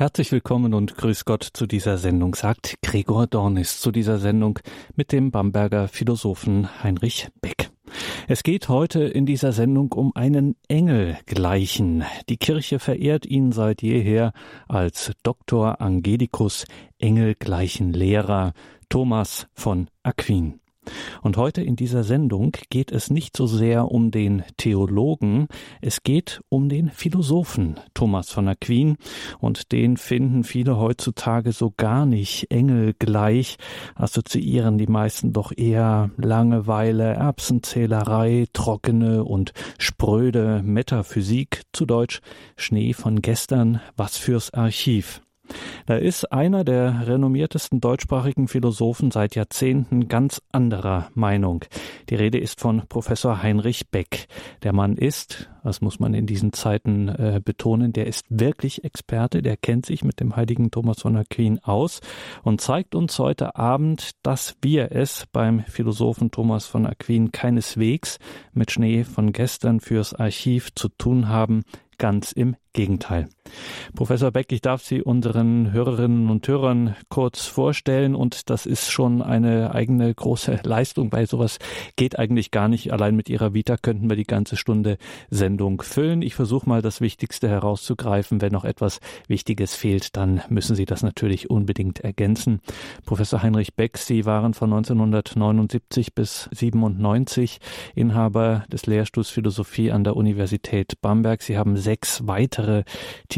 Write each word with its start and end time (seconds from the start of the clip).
Herzlich 0.00 0.32
willkommen 0.32 0.72
und 0.72 0.96
grüß 0.96 1.26
Gott 1.26 1.46
zu 1.52 1.66
dieser 1.66 1.98
Sendung, 1.98 2.34
sagt 2.34 2.76
Gregor 2.80 3.26
Dornis 3.26 3.82
zu 3.82 3.90
dieser 3.90 4.16
Sendung 4.18 4.58
mit 4.96 5.12
dem 5.12 5.30
Bamberger 5.30 5.88
Philosophen 5.88 6.82
Heinrich 6.82 7.28
Beck. 7.42 7.68
Es 8.26 8.42
geht 8.42 8.70
heute 8.70 9.02
in 9.02 9.26
dieser 9.26 9.52
Sendung 9.52 9.92
um 9.92 10.16
einen 10.16 10.56
Engelgleichen. 10.68 12.02
Die 12.30 12.38
Kirche 12.38 12.78
verehrt 12.78 13.26
ihn 13.26 13.52
seit 13.52 13.82
jeher 13.82 14.32
als 14.68 15.12
Doktor 15.22 15.82
Angelicus, 15.82 16.64
Engelgleichen 16.98 17.92
Lehrer 17.92 18.54
Thomas 18.88 19.48
von 19.52 19.90
Aquin. 20.02 20.60
Und 21.22 21.36
heute 21.36 21.62
in 21.62 21.76
dieser 21.76 22.04
Sendung 22.04 22.52
geht 22.70 22.92
es 22.92 23.10
nicht 23.10 23.36
so 23.36 23.46
sehr 23.46 23.90
um 23.90 24.10
den 24.10 24.42
Theologen, 24.56 25.48
es 25.80 26.02
geht 26.02 26.40
um 26.48 26.68
den 26.68 26.90
Philosophen 26.90 27.78
Thomas 27.94 28.30
von 28.30 28.48
Aquin 28.48 28.96
und 29.38 29.72
den 29.72 29.96
finden 29.96 30.44
viele 30.44 30.78
heutzutage 30.78 31.52
so 31.52 31.72
gar 31.76 32.06
nicht 32.06 32.50
engelgleich, 32.50 33.58
assoziieren 33.94 34.78
die 34.78 34.86
meisten 34.86 35.32
doch 35.32 35.52
eher 35.54 36.10
Langeweile, 36.16 37.14
Erbsenzählerei, 37.14 38.46
trockene 38.52 39.24
und 39.24 39.52
spröde 39.78 40.62
Metaphysik, 40.64 41.62
zu 41.72 41.86
Deutsch 41.86 42.20
Schnee 42.56 42.92
von 42.92 43.20
gestern, 43.22 43.80
was 43.96 44.16
fürs 44.16 44.52
Archiv. 44.54 45.20
Da 45.86 45.96
ist 45.96 46.32
einer 46.32 46.64
der 46.64 47.06
renommiertesten 47.06 47.80
deutschsprachigen 47.80 48.48
Philosophen 48.48 49.10
seit 49.10 49.34
Jahrzehnten 49.34 50.08
ganz 50.08 50.42
anderer 50.52 51.08
Meinung. 51.14 51.64
Die 52.08 52.14
Rede 52.14 52.38
ist 52.38 52.60
von 52.60 52.82
Professor 52.88 53.42
Heinrich 53.42 53.90
Beck. 53.90 54.28
Der 54.62 54.72
Mann 54.72 54.96
ist, 54.96 55.50
das 55.64 55.80
muss 55.80 56.00
man 56.00 56.14
in 56.14 56.26
diesen 56.26 56.52
Zeiten 56.52 57.08
äh, 57.08 57.40
betonen, 57.44 57.92
der 57.92 58.06
ist 58.06 58.26
wirklich 58.28 58.84
Experte, 58.84 59.42
der 59.42 59.56
kennt 59.56 59.86
sich 59.86 60.04
mit 60.04 60.20
dem 60.20 60.36
heiligen 60.36 60.70
Thomas 60.70 61.00
von 61.02 61.16
Aquin 61.16 61.58
aus 61.60 62.00
und 62.42 62.60
zeigt 62.60 62.94
uns 62.94 63.18
heute 63.18 63.56
Abend, 63.56 64.12
dass 64.22 64.56
wir 64.62 64.92
es 64.92 65.26
beim 65.32 65.64
Philosophen 65.64 66.30
Thomas 66.30 66.66
von 66.66 66.86
Aquin 66.86 67.32
keineswegs 67.32 68.18
mit 68.52 68.70
Schnee 68.70 69.04
von 69.04 69.32
gestern 69.32 69.80
fürs 69.80 70.14
Archiv 70.14 70.74
zu 70.74 70.88
tun 70.88 71.28
haben. 71.28 71.62
Ganz 71.98 72.32
im 72.32 72.56
Gegenteil. 72.72 73.28
Professor 73.94 74.30
Beck, 74.30 74.52
ich 74.52 74.60
darf 74.60 74.82
Sie 74.82 75.02
unseren 75.02 75.72
Hörerinnen 75.72 76.30
und 76.30 76.46
Hörern 76.46 76.96
kurz 77.08 77.46
vorstellen 77.46 78.14
und 78.14 78.50
das 78.50 78.66
ist 78.66 78.90
schon 78.90 79.22
eine 79.22 79.74
eigene 79.74 80.12
große 80.14 80.60
Leistung, 80.64 81.12
weil 81.12 81.26
sowas 81.26 81.58
geht 81.96 82.18
eigentlich 82.18 82.50
gar 82.50 82.68
nicht. 82.68 82.92
Allein 82.92 83.16
mit 83.16 83.28
Ihrer 83.28 83.54
Vita 83.54 83.76
könnten 83.76 84.08
wir 84.08 84.16
die 84.16 84.24
ganze 84.24 84.56
Stunde 84.56 84.98
Sendung 85.30 85.82
füllen. 85.82 86.22
Ich 86.22 86.34
versuche 86.34 86.68
mal 86.68 86.82
das 86.82 87.00
Wichtigste 87.00 87.48
herauszugreifen. 87.48 88.40
Wenn 88.40 88.52
noch 88.52 88.64
etwas 88.64 89.00
Wichtiges 89.28 89.74
fehlt, 89.74 90.16
dann 90.16 90.42
müssen 90.48 90.76
Sie 90.76 90.84
das 90.84 91.02
natürlich 91.02 91.50
unbedingt 91.50 92.00
ergänzen. 92.00 92.60
Professor 93.04 93.42
Heinrich 93.42 93.74
Beck, 93.74 93.98
Sie 93.98 94.24
waren 94.24 94.54
von 94.54 94.72
1979 94.72 96.14
bis 96.14 96.48
97 96.52 97.58
Inhaber 97.94 98.64
des 98.72 98.86
Lehrstuhls 98.86 99.30
Philosophie 99.30 99.90
an 99.90 100.04
der 100.04 100.16
Universität 100.16 101.00
Bamberg. 101.00 101.42
Sie 101.42 101.58
haben 101.58 101.76
sechs 101.76 102.26
weitere 102.26 102.84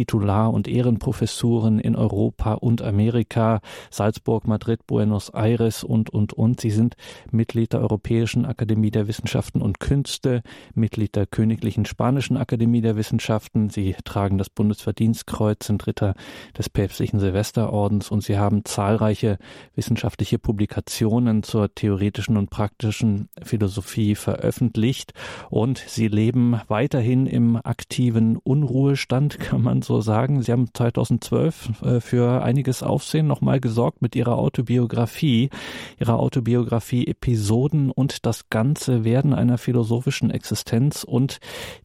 Titular- 0.02 0.52
und 0.52 0.66
Ehrenprofessuren 0.66 1.78
in 1.78 1.94
Europa 1.94 2.54
und 2.54 2.82
Amerika, 2.82 3.60
Salzburg, 3.88 4.48
Madrid, 4.48 4.84
Buenos 4.88 5.28
Aires 5.28 5.84
und, 5.84 6.10
und, 6.10 6.32
und. 6.32 6.60
Sie 6.60 6.70
sind 6.70 6.96
Mitglied 7.30 7.72
der 7.72 7.82
Europäischen 7.82 8.44
Akademie 8.44 8.90
der 8.90 9.06
Wissenschaften 9.06 9.62
und 9.62 9.78
Künste, 9.78 10.42
Mitglied 10.74 11.14
der 11.14 11.26
Königlichen 11.26 11.84
Spanischen 11.84 12.36
Akademie 12.36 12.80
der 12.80 12.96
Wissenschaften. 12.96 13.70
Sie 13.70 13.94
tragen 14.04 14.38
das 14.38 14.50
Bundesverdienstkreuz, 14.50 15.68
sind 15.68 15.86
Ritter 15.86 16.14
des 16.58 16.68
päpstlichen 16.68 17.20
Silvesterordens 17.20 18.10
und 18.10 18.24
sie 18.24 18.38
haben 18.38 18.64
zahlreiche 18.64 19.38
wissenschaftliche 19.76 20.40
Publikationen 20.40 21.44
zur 21.44 21.72
theoretischen 21.72 22.36
und 22.36 22.50
praktischen 22.50 23.28
Philosophie 23.40 24.16
veröffentlicht 24.16 25.12
und 25.48 25.78
sie 25.78 26.08
leben 26.08 26.60
weiterhin 26.66 27.28
im 27.28 27.54
aktiven 27.62 28.36
Unruhestand, 28.36 29.38
kann 29.38 29.62
man 29.62 29.81
so 29.82 30.00
sagen. 30.00 30.42
Sie 30.42 30.52
haben 30.52 30.68
2012 30.72 31.82
äh, 31.82 32.00
für 32.00 32.42
einiges 32.42 32.82
Aufsehen 32.82 33.26
nochmal 33.26 33.60
gesorgt 33.60 34.02
mit 34.02 34.16
ihrer 34.16 34.38
Autobiografie, 34.38 35.50
ihrer 35.98 36.18
Autobiografie 36.18 37.06
Episoden 37.06 37.90
und 37.90 38.26
das 38.26 38.48
ganze 38.50 39.04
Werden 39.04 39.34
einer 39.34 39.58
philosophischen 39.58 40.30
Existenz 40.30 41.04
und 41.04 41.38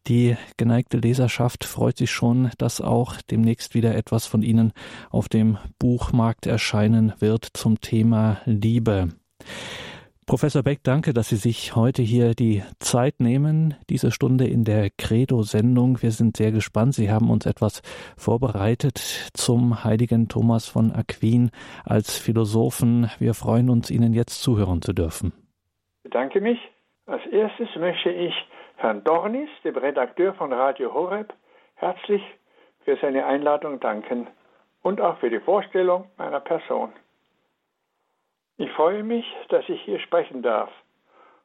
die 0.07 0.38
geneigte 0.57 0.97
Leserschaft 0.97 1.66
freut 1.66 1.97
sich 1.97 2.12
schon, 2.12 2.52
dass 2.57 2.81
auch 2.81 3.16
demnächst 3.30 3.74
wieder 3.74 3.96
etwas 3.96 4.25
von 4.25 4.41
Ihnen 4.41 4.74
auf 5.09 5.30
dem 5.30 5.57
Buchmarkt 5.80 6.46
erscheinen 6.46 7.13
wird 7.19 7.47
zum 7.53 7.81
Thema 7.81 8.41
Liebe. 8.46 9.09
Professor 10.28 10.62
Beck, 10.62 10.80
danke, 10.84 11.14
dass 11.14 11.30
Sie 11.30 11.38
sich 11.38 11.74
heute 11.78 12.02
hier 12.02 12.34
die 12.34 12.62
Zeit 12.80 13.22
nehmen, 13.22 13.76
diese 13.90 14.12
Stunde 14.12 14.46
in 14.46 14.66
der 14.66 14.90
Credo-Sendung. 14.90 16.02
Wir 16.02 16.12
sind 16.12 16.36
sehr 16.36 16.52
gespannt. 16.52 16.96
Sie 16.96 17.10
haben 17.10 17.30
uns 17.30 17.46
etwas 17.46 17.82
vorbereitet 18.18 18.98
zum 19.34 19.86
heiligen 19.86 20.28
Thomas 20.28 20.68
von 20.68 20.92
Aquin 20.92 21.50
als 21.86 22.20
Philosophen. 22.20 23.10
Wir 23.20 23.36
freuen 23.36 23.70
uns, 23.70 23.90
Ihnen 23.90 24.12
jetzt 24.12 24.44
zuhören 24.44 24.82
zu 24.82 24.92
dürfen. 24.92 25.32
Ich 26.00 26.12
bedanke 26.12 26.42
mich. 26.42 26.60
Als 27.06 27.26
erstes 27.28 27.70
möchte 27.78 28.10
ich 28.10 28.34
Herrn 28.76 29.06
Dornis, 29.06 29.50
dem 29.64 29.78
Redakteur 29.78 30.34
von 30.34 30.52
Radio 30.52 30.94
Horeb, 30.94 31.34
herzlich 31.76 32.22
für 32.84 32.98
seine 33.02 33.26
Einladung 33.26 33.80
danken 33.80 34.28
und 34.82 35.00
auch 35.00 35.18
für 35.20 35.30
die 35.30 35.40
Vorstellung 35.40 36.12
meiner 36.18 36.42
Person. 36.42 36.90
Ich 38.57 38.72
freue 38.72 39.03
mich, 39.03 39.25
dass 39.50 39.68
ich 39.69 39.81
hier 39.84 40.00
sprechen 40.00 40.41
darf 40.41 40.72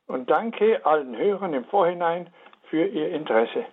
und 0.06 0.30
danke 0.30 0.84
allen 0.86 1.16
Hörern 1.16 1.52
im 1.52 1.64
Vorhinein 1.66 2.32
für 2.70 2.86
ihr 2.86 3.10
Interesse. 3.10 3.66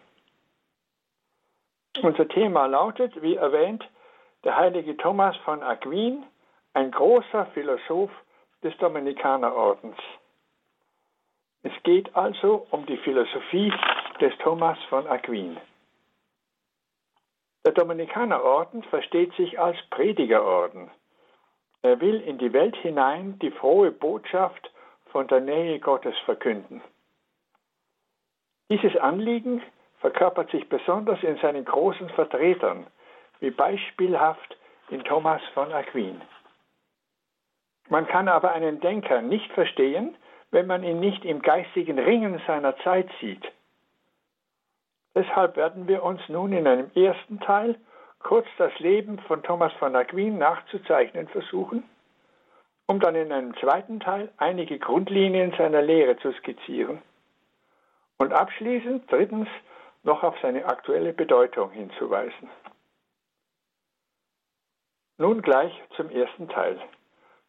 Unser 2.02 2.28
Thema 2.28 2.66
lautet, 2.66 3.22
wie 3.22 3.36
erwähnt, 3.36 3.88
der 4.44 4.56
heilige 4.56 4.96
Thomas 4.98 5.36
von 5.38 5.64
Aquin, 5.64 6.26
ein 6.74 6.92
großer 6.92 7.46
Philosoph 7.48 8.12
des 8.64 8.78
Dominikanerordens. 8.78 9.98
Es 11.64 11.74
geht 11.84 12.16
also 12.16 12.68
um 12.72 12.86
die 12.86 12.98
Philosophie 12.98 13.74
des 14.22 14.38
Thomas 14.40 14.78
von 14.90 15.08
Aquin. 15.08 15.58
Der 17.66 17.74
Dominikanerorden 17.74 18.84
versteht 18.84 19.34
sich 19.36 19.60
als 19.60 19.78
Predigerorden. 19.90 20.90
Er 21.82 22.00
will 22.02 22.20
in 22.22 22.38
die 22.38 22.52
Welt 22.54 22.76
hinein 22.78 23.40
die 23.40 23.52
frohe 23.52 23.92
Botschaft 23.92 24.72
von 25.12 25.28
der 25.28 25.40
Nähe 25.40 25.80
Gottes 25.80 26.18
verkünden. 26.26 26.82
Dieses 28.70 28.96
Anliegen 28.98 29.62
verkörpert 30.00 30.52
sich 30.52 30.68
besonders 30.70 31.22
in 31.24 31.38
seinen 31.38 31.66
großen 31.66 32.10
Vertretern, 32.10 32.86
wie 33.40 33.52
beispielhaft 33.52 34.58
in 34.90 35.04
Thomas 35.04 35.42
von 35.54 35.72
Aquin. 35.72 36.22
Man 37.90 38.08
kann 38.08 38.28
aber 38.28 38.52
einen 38.52 38.80
Denker 38.80 39.22
nicht 39.22 39.52
verstehen, 39.54 40.16
wenn 40.52 40.68
man 40.68 40.84
ihn 40.84 41.00
nicht 41.00 41.26
im 41.26 41.42
geistigen 41.42 41.98
Ringen 41.98 42.42
seiner 42.46 42.78
Zeit 42.78 43.10
sieht. 43.20 43.52
Deshalb 45.16 45.56
werden 45.56 45.88
wir 45.88 46.04
uns 46.04 46.22
nun 46.30 46.54
in 46.54 46.68
einem 46.68 46.92
ersten 46.94 47.40
Teil 47.40 47.76
kurz 48.20 48.48
das 48.58 48.78
Leben 48.80 49.20
von 49.20 49.42
Thomas 49.44 49.74
von 49.74 49.96
Aquin 49.96 50.38
nachzuzeichnen 50.38 51.28
versuchen, 51.30 51.84
um 52.88 53.00
dann 53.00 53.16
in 53.16 53.32
einem 53.32 53.56
zweiten 53.58 54.00
Teil 54.00 54.32
einige 54.38 54.80
Grundlinien 54.80 55.54
seiner 55.58 55.82
Lehre 55.82 56.18
zu 56.18 56.32
skizzieren 56.34 57.02
und 58.18 58.34
abschließend 58.34 59.12
drittens 59.12 59.48
noch 60.04 60.24
auf 60.24 60.36
seine 60.42 60.66
aktuelle 60.66 61.14
Bedeutung 61.14 61.72
hinzuweisen. 61.72 62.50
Nun 65.18 65.42
gleich 65.42 65.74
zum 65.96 66.10
ersten 66.10 66.48
Teil, 66.48 66.80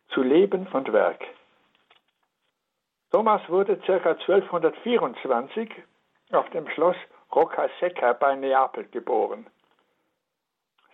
zu 0.09 0.23
Leben 0.23 0.67
und 0.73 0.93
Werk. 0.93 1.25
Thomas 3.13 3.41
wurde 3.49 3.77
ca. 3.79 3.93
1224 3.93 5.71
auf 6.33 6.49
dem 6.51 6.69
Schloss 6.71 6.97
Roccasecca 7.33 8.13
bei 8.15 8.35
Neapel 8.35 8.87
geboren. 8.89 9.47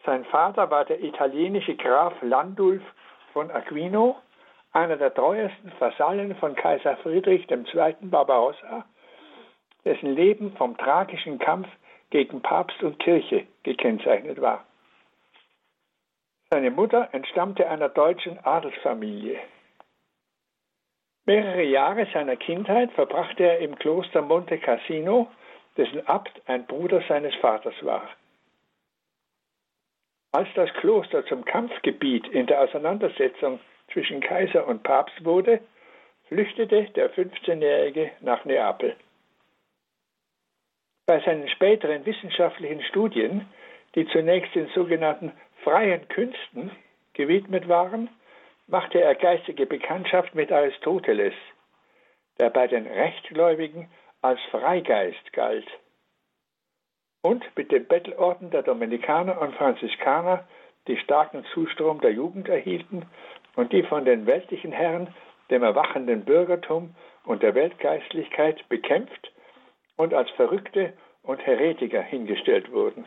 Sein 0.06 0.25
Vater 0.26 0.70
war 0.70 0.85
der 0.85 1.03
italienische 1.03 1.75
Graf 1.75 2.14
Landulf 2.23 2.82
von 3.32 3.50
Aquino, 3.50 4.17
einer 4.73 4.97
der 4.97 5.12
treuesten 5.12 5.73
Vasallen 5.81 6.37
von 6.37 6.55
Kaiser 6.55 6.97
Friedrich 6.99 7.50
II. 7.50 7.97
Barbarossa, 8.03 8.85
dessen 9.85 10.14
Leben 10.14 10.53
vom 10.56 10.76
tragischen 10.76 11.41
Kampf 11.41 11.67
gegen 12.11 12.41
Papst 12.41 12.81
und 12.85 13.00
Kirche 13.00 13.49
gekennzeichnet 13.64 14.41
war. 14.41 14.64
Seine 16.50 16.70
Mutter 16.70 17.09
entstammte 17.11 17.69
einer 17.69 17.88
deutschen 17.88 18.38
Adelsfamilie. 18.44 19.41
Mehrere 21.25 21.64
Jahre 21.64 22.06
seiner 22.14 22.37
Kindheit 22.37 22.93
verbrachte 22.93 23.43
er 23.43 23.59
im 23.59 23.75
Kloster 23.76 24.23
Monte 24.23 24.59
Cassino, 24.59 25.26
dessen 25.76 26.06
Abt 26.06 26.41
ein 26.47 26.64
Bruder 26.67 27.02
seines 27.09 27.35
Vaters 27.37 27.75
war. 27.82 28.09
Als 30.37 30.49
das 30.55 30.71
Kloster 30.75 31.25
zum 31.25 31.47
Kampfgebiet 31.47 32.29
in 32.29 32.47
der 32.47 32.61
Auseinandersetzung 32.61 33.59
zwischen 33.91 34.21
Kaiser 34.21 34.67
und 34.67 34.83
Papst 34.83 35.25
wurde, 35.25 35.61
flüchtete 36.29 36.91
der 36.94 37.11
15-Jährige 37.11 38.11
nach 38.21 38.44
Neapel. 38.44 38.94
Bei 41.06 41.21
seinen 41.21 41.49
späteren 41.49 42.05
wissenschaftlichen 42.05 42.83
Studien, 42.83 43.49
die 43.94 44.06
zunächst 44.09 44.55
den 44.55 44.69
sogenannten 44.75 45.33
freien 45.65 46.06
Künsten 46.09 46.71
gewidmet 47.15 47.67
waren, 47.67 48.11
machte 48.67 49.00
er 49.00 49.15
geistige 49.15 49.65
Bekanntschaft 49.65 50.35
mit 50.35 50.53
Aristoteles, 50.53 51.33
der 52.38 52.50
bei 52.50 52.67
den 52.67 52.87
Rechtgläubigen 52.87 53.88
als 54.21 54.41
Freigeist 54.50 55.33
galt, 55.33 55.67
und 57.26 57.44
mit 57.56 57.73
dem 57.73 57.87
Bettelorden 57.87 58.50
der 58.50 58.62
Dominikaner 58.62 59.40
und 59.40 59.52
Franziskaner, 59.56 60.44
die 60.87 60.96
starken 60.99 61.44
Zustrom 61.52 62.00
der 62.00 62.12
Jugend 62.12 62.49
erhielten 62.49 63.05
und 63.56 63.73
die 63.73 63.82
von 63.82 64.05
den 64.05 64.26
weltlichen 64.26 64.70
Herren, 64.70 65.12
dem 65.50 65.64
erwachenden 65.64 66.25
Bürgertum 66.25 66.94
und 67.25 67.43
der 67.43 67.56
Weltgeistlichkeit 67.56 68.69
bekämpft 68.69 69.32
und 69.96 70.14
als 70.14 70.31
Verrückte 70.31 70.93
und 71.25 71.44
Heretiker 71.44 72.00
hingestellt 72.00 72.70
wurden. 72.70 73.05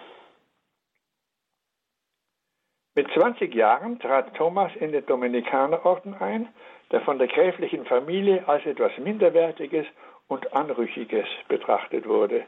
Mit 2.95 3.09
20 3.13 3.55
Jahren 3.55 3.99
trat 3.99 4.35
Thomas 4.35 4.75
in 4.75 4.91
den 4.91 5.05
Dominikanerorden 5.05 6.13
ein, 6.15 6.49
der 6.91 6.99
von 7.01 7.19
der 7.19 7.29
gräflichen 7.29 7.85
Familie 7.85 8.45
als 8.49 8.65
etwas 8.65 8.91
Minderwertiges 8.97 9.85
und 10.27 10.51
Anrüchiges 10.53 11.27
betrachtet 11.47 12.05
wurde. 12.05 12.43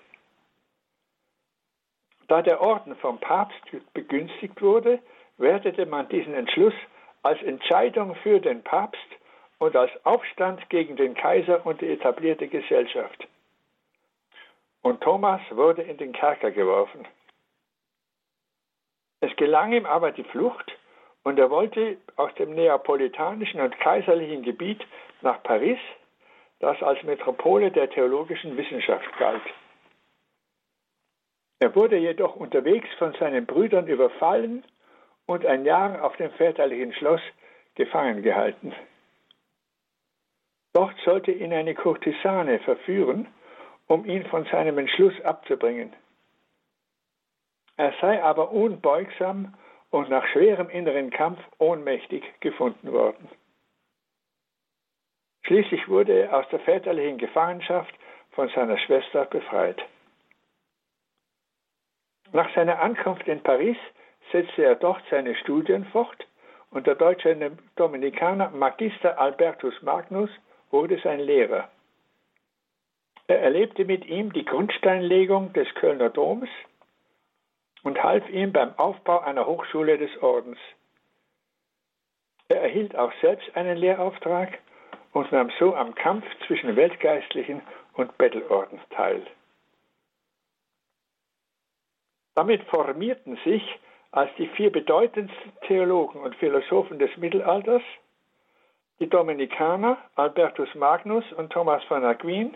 Da 2.31 2.41
der 2.41 2.61
Orden 2.61 2.95
vom 2.95 3.19
Papst 3.19 3.59
begünstigt 3.93 4.61
wurde, 4.61 4.99
wertete 5.37 5.85
man 5.85 6.07
diesen 6.07 6.33
Entschluss 6.33 6.73
als 7.23 7.43
Entscheidung 7.43 8.15
für 8.23 8.39
den 8.39 8.63
Papst 8.63 9.05
und 9.59 9.75
als 9.75 9.91
Aufstand 10.05 10.69
gegen 10.69 10.95
den 10.95 11.13
Kaiser 11.13 11.65
und 11.65 11.81
die 11.81 11.89
etablierte 11.89 12.47
Gesellschaft. 12.47 13.27
Und 14.81 15.01
Thomas 15.01 15.41
wurde 15.49 15.81
in 15.81 15.97
den 15.97 16.13
Kerker 16.13 16.51
geworfen. 16.51 17.05
Es 19.19 19.35
gelang 19.35 19.73
ihm 19.73 19.85
aber 19.85 20.13
die 20.13 20.23
Flucht 20.23 20.71
und 21.23 21.37
er 21.37 21.49
wollte 21.49 21.97
aus 22.15 22.33
dem 22.35 22.55
neapolitanischen 22.55 23.59
und 23.59 23.77
kaiserlichen 23.81 24.43
Gebiet 24.43 24.81
nach 25.19 25.43
Paris, 25.43 25.79
das 26.61 26.81
als 26.81 27.03
Metropole 27.03 27.71
der 27.71 27.89
theologischen 27.89 28.55
Wissenschaft 28.55 29.17
galt. 29.19 29.43
Er 31.61 31.75
wurde 31.75 31.95
jedoch 31.95 32.35
unterwegs 32.37 32.89
von 32.97 33.13
seinen 33.19 33.45
Brüdern 33.45 33.85
überfallen 33.85 34.63
und 35.27 35.45
ein 35.45 35.63
Jahr 35.63 36.03
auf 36.03 36.17
dem 36.17 36.31
väterlichen 36.31 36.91
Schloss 36.93 37.21
gefangen 37.75 38.23
gehalten. 38.23 38.73
Dort 40.73 40.97
sollte 41.05 41.31
ihn 41.31 41.53
eine 41.53 41.75
Kurtisane 41.75 42.57
verführen, 42.61 43.27
um 43.85 44.05
ihn 44.05 44.25
von 44.25 44.45
seinem 44.45 44.79
Entschluss 44.79 45.13
abzubringen. 45.21 45.93
Er 47.77 47.93
sei 48.01 48.23
aber 48.23 48.51
unbeugsam 48.51 49.53
und 49.91 50.09
nach 50.09 50.25
schwerem 50.29 50.69
inneren 50.69 51.11
Kampf 51.11 51.39
ohnmächtig 51.59 52.23
gefunden 52.39 52.91
worden. 52.91 53.29
Schließlich 55.43 55.87
wurde 55.87 56.23
er 56.23 56.39
aus 56.39 56.49
der 56.49 56.61
väterlichen 56.61 57.19
Gefangenschaft 57.19 57.93
von 58.31 58.49
seiner 58.49 58.79
Schwester 58.79 59.25
befreit. 59.25 59.79
Nach 62.33 62.53
seiner 62.55 62.79
Ankunft 62.79 63.27
in 63.27 63.41
Paris 63.41 63.77
setzte 64.31 64.63
er 64.63 64.75
dort 64.75 65.03
seine 65.09 65.35
Studien 65.35 65.85
fort 65.85 66.25
und 66.71 66.87
der 66.87 66.95
deutsche 66.95 67.35
Dominikaner 67.75 68.49
Magister 68.51 69.19
Albertus 69.19 69.81
Magnus 69.81 70.29
wurde 70.71 70.99
sein 71.03 71.19
Lehrer. 71.19 71.69
Er 73.27 73.41
erlebte 73.41 73.85
mit 73.85 74.05
ihm 74.05 74.31
die 74.31 74.45
Grundsteinlegung 74.45 75.53
des 75.53 75.67
Kölner 75.75 76.09
Doms 76.09 76.49
und 77.83 78.01
half 78.01 78.27
ihm 78.29 78.53
beim 78.53 78.77
Aufbau 78.77 79.19
einer 79.19 79.45
Hochschule 79.45 79.97
des 79.97 80.11
Ordens. 80.21 80.57
Er 82.47 82.61
erhielt 82.61 82.95
auch 82.95 83.11
selbst 83.21 83.55
einen 83.55 83.77
Lehrauftrag 83.77 84.59
und 85.13 85.31
nahm 85.31 85.51
so 85.59 85.75
am 85.75 85.95
Kampf 85.95 86.25
zwischen 86.47 86.75
Weltgeistlichen 86.75 87.61
und 87.93 88.17
Bettelorden 88.17 88.79
teil. 88.91 89.25
Damit 92.35 92.63
formierten 92.63 93.37
sich 93.43 93.79
als 94.11 94.29
die 94.37 94.47
vier 94.47 94.71
bedeutendsten 94.71 95.51
Theologen 95.67 96.19
und 96.21 96.35
Philosophen 96.35 96.99
des 96.99 97.15
Mittelalters 97.17 97.83
die 98.99 99.09
Dominikaner 99.09 99.97
Albertus 100.15 100.73
Magnus 100.75 101.25
und 101.33 101.51
Thomas 101.51 101.83
von 101.85 102.05
Aquin 102.05 102.55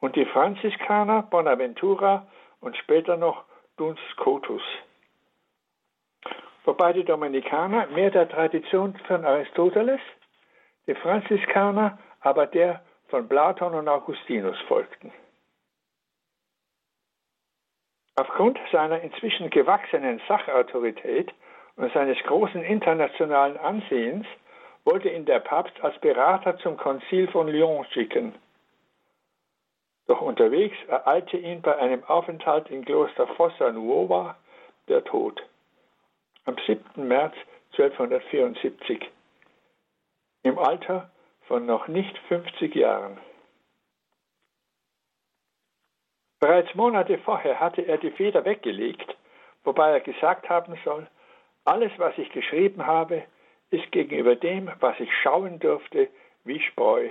und 0.00 0.16
die 0.16 0.24
Franziskaner 0.24 1.22
Bonaventura 1.24 2.26
und 2.60 2.76
später 2.76 3.16
noch 3.16 3.44
Duns 3.76 4.00
Scotus. 4.12 4.62
Wobei 6.64 6.92
die 6.92 7.04
Dominikaner 7.04 7.86
mehr 7.88 8.10
der 8.10 8.28
Tradition 8.28 8.96
von 9.06 9.24
Aristoteles, 9.24 10.00
die 10.86 10.94
Franziskaner 10.94 11.98
aber 12.20 12.46
der 12.46 12.82
von 13.08 13.28
Platon 13.28 13.74
und 13.74 13.88
Augustinus 13.88 14.58
folgten. 14.68 15.12
Aufgrund 18.20 18.58
seiner 18.70 19.00
inzwischen 19.00 19.48
gewachsenen 19.48 20.20
Sachautorität 20.28 21.32
und 21.76 21.90
seines 21.94 22.18
großen 22.24 22.62
internationalen 22.62 23.56
Ansehens 23.56 24.26
wollte 24.84 25.08
ihn 25.08 25.24
der 25.24 25.40
Papst 25.40 25.72
als 25.80 25.98
Berater 26.00 26.58
zum 26.58 26.76
Konzil 26.76 27.28
von 27.28 27.48
Lyon 27.48 27.86
schicken. 27.92 28.34
Doch 30.06 30.20
unterwegs 30.20 30.76
ereilte 30.88 31.38
ihn 31.38 31.62
bei 31.62 31.74
einem 31.78 32.04
Aufenthalt 32.04 32.68
in 32.68 32.84
Kloster 32.84 33.26
Fossa 33.26 33.72
Nuova 33.72 34.36
der 34.88 35.02
Tod. 35.02 35.42
Am 36.44 36.56
7. 36.66 37.08
März 37.08 37.32
1274. 37.72 39.10
Im 40.42 40.58
Alter 40.58 41.10
von 41.48 41.64
noch 41.64 41.88
nicht 41.88 42.18
50 42.28 42.74
Jahren. 42.74 43.16
Bereits 46.40 46.74
Monate 46.74 47.18
vorher 47.18 47.60
hatte 47.60 47.82
er 47.82 47.98
die 47.98 48.10
Feder 48.10 48.44
weggelegt, 48.46 49.14
wobei 49.62 49.90
er 49.90 50.00
gesagt 50.00 50.48
haben 50.48 50.76
soll, 50.84 51.06
alles, 51.64 51.92
was 51.98 52.16
ich 52.16 52.30
geschrieben 52.32 52.86
habe, 52.86 53.24
ist 53.70 53.92
gegenüber 53.92 54.34
dem, 54.34 54.70
was 54.80 54.98
ich 54.98 55.10
schauen 55.22 55.58
durfte, 55.58 56.08
wie 56.44 56.60
Spreu. 56.60 57.10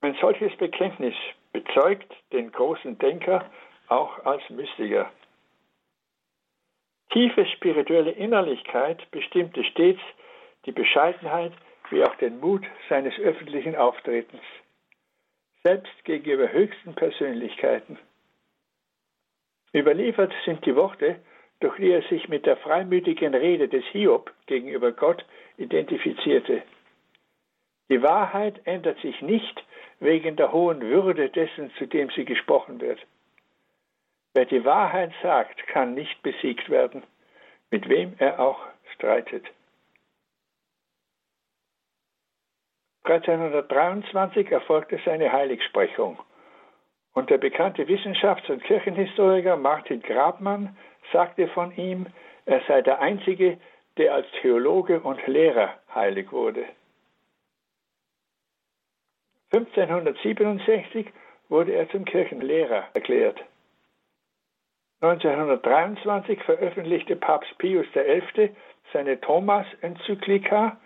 Ein 0.00 0.16
solches 0.20 0.54
Bekenntnis 0.56 1.14
bezeugt 1.52 2.12
den 2.32 2.50
großen 2.50 2.98
Denker 2.98 3.48
auch 3.88 4.24
als 4.24 4.42
Mystiker. 4.50 5.10
Tiefe 7.10 7.46
spirituelle 7.46 8.12
Innerlichkeit 8.12 9.08
bestimmte 9.10 9.62
stets 9.64 10.00
die 10.66 10.72
Bescheidenheit 10.72 11.52
wie 11.90 12.04
auch 12.04 12.14
den 12.16 12.40
Mut 12.40 12.64
seines 12.88 13.18
öffentlichen 13.18 13.76
Auftretens, 13.76 14.42
selbst 15.62 16.04
gegenüber 16.04 16.50
höchsten 16.52 16.94
Persönlichkeiten. 16.94 17.98
Überliefert 19.74 20.32
sind 20.44 20.64
die 20.66 20.74
Worte, 20.74 21.20
durch 21.60 21.76
die 21.76 21.90
er 21.90 22.02
sich 22.02 22.28
mit 22.28 22.46
der 22.46 22.56
freimütigen 22.56 23.34
Rede 23.34 23.68
des 23.68 23.84
Hiob 23.92 24.32
gegenüber 24.46 24.92
Gott 24.92 25.24
identifizierte. 25.58 26.62
Die 27.90 28.02
Wahrheit 28.02 28.60
ändert 28.64 28.98
sich 29.00 29.20
nicht 29.20 29.64
wegen 30.00 30.36
der 30.36 30.52
hohen 30.52 30.80
Würde 30.80 31.28
dessen, 31.28 31.70
zu 31.76 31.86
dem 31.86 32.08
sie 32.10 32.24
gesprochen 32.24 32.80
wird. 32.80 33.00
Wer 34.32 34.46
die 34.46 34.64
Wahrheit 34.64 35.12
sagt, 35.22 35.66
kann 35.66 35.94
nicht 35.94 36.22
besiegt 36.22 36.70
werden, 36.70 37.02
mit 37.70 37.88
wem 37.88 38.14
er 38.18 38.40
auch 38.40 38.60
streitet. 38.94 39.44
1323 43.04 44.50
erfolgte 44.50 45.00
seine 45.04 45.32
Heiligsprechung 45.32 46.18
und 47.14 47.30
der 47.30 47.38
bekannte 47.38 47.88
Wissenschafts- 47.88 48.50
und 48.50 48.62
Kirchenhistoriker 48.64 49.56
Martin 49.56 50.02
Grabmann 50.02 50.76
sagte 51.12 51.48
von 51.48 51.74
ihm, 51.76 52.06
er 52.46 52.60
sei 52.68 52.82
der 52.82 53.00
Einzige, 53.00 53.58
der 53.96 54.14
als 54.14 54.26
Theologe 54.40 55.00
und 55.00 55.26
Lehrer 55.26 55.74
heilig 55.94 56.30
wurde. 56.30 56.64
1567 59.52 61.06
wurde 61.48 61.72
er 61.72 61.88
zum 61.90 62.04
Kirchenlehrer 62.04 62.84
erklärt. 62.94 63.42
1923 65.00 66.42
veröffentlichte 66.44 67.16
Papst 67.16 67.56
Pius 67.58 67.86
XI. 67.92 68.50
seine 68.92 69.20
Thomas-Enzyklika 69.20 70.76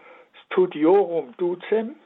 Studiorum 0.46 1.34
Ducem, 1.36 1.96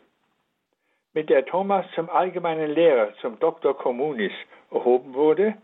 mit 1.15 1.31
der 1.31 1.45
Thomas 1.47 1.87
zum 1.95 2.11
allgemeinen 2.11 2.71
Lehrer, 2.71 3.15
zum 3.21 3.38
Doktor 3.38 3.77
Communis 3.77 4.33
erhoben 4.71 5.15
wurde 5.15 5.55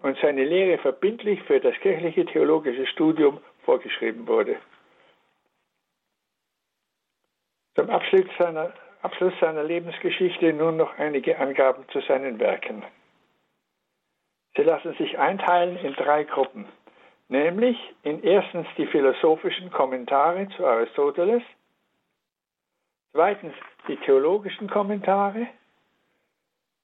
und 0.00 0.16
seine 0.18 0.44
Lehre 0.44 0.78
verbindlich 0.78 1.42
für 1.42 1.60
das 1.60 1.74
kirchliche 1.80 2.24
theologische 2.26 2.86
Studium 2.86 3.40
vorgeschrieben 3.64 4.26
wurde. 4.26 4.56
Zum 7.74 7.90
Abschluss 7.90 8.26
seiner, 8.38 8.72
Abschluss 9.02 9.32
seiner 9.40 9.64
Lebensgeschichte 9.64 10.52
nun 10.52 10.76
noch 10.76 10.96
einige 10.98 11.38
Angaben 11.38 11.84
zu 11.88 12.00
seinen 12.02 12.38
Werken. 12.38 12.84
Sie 14.56 14.62
lassen 14.62 14.94
sich 14.94 15.18
einteilen 15.18 15.76
in 15.78 15.94
drei 15.94 16.22
Gruppen, 16.22 16.66
nämlich 17.28 17.76
in 18.04 18.22
erstens 18.22 18.68
die 18.76 18.86
philosophischen 18.86 19.70
Kommentare 19.72 20.48
zu 20.56 20.64
Aristoteles, 20.64 21.42
zweitens 23.14 23.54
die 23.86 23.96
theologischen 23.96 24.68
Kommentare, 24.68 25.46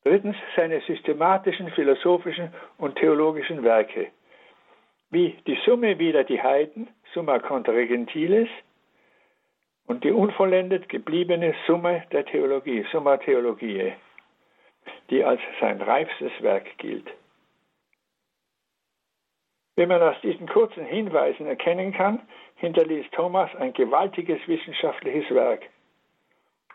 drittens 0.05 0.37
seine 0.55 0.81
systematischen, 0.83 1.71
philosophischen 1.73 2.55
und 2.79 2.95
theologischen 2.97 3.65
Werke, 3.65 4.13
wie 5.11 5.37
die 5.47 5.59
Summe 5.67 5.99
wider 5.99 6.23
die 6.23 6.41
Heiden, 6.41 6.89
Summa 7.13 7.41
contra 7.41 7.73
Gentiles, 7.73 8.49
und 9.87 10.05
die 10.05 10.13
unvollendet 10.13 10.89
gebliebene 10.89 11.53
Summe 11.67 12.05
der 12.13 12.25
Theologie, 12.25 12.87
Summa 12.93 13.17
Theologiae, 13.17 13.95
die 15.11 15.25
als 15.25 15.41
sein 15.61 15.83
reifstes 15.83 16.31
Werk 16.41 16.79
gilt. 16.79 17.11
Wie 19.75 19.87
man 19.87 20.01
aus 20.01 20.15
diesen 20.23 20.49
kurzen 20.49 20.85
Hinweisen 20.85 21.47
erkennen 21.47 21.93
kann, 21.93 22.21
hinterließ 22.57 23.07
Thomas 23.11 23.51
ein 23.57 23.73
gewaltiges 23.73 24.39
wissenschaftliches 24.47 25.29
Werk. 25.35 25.63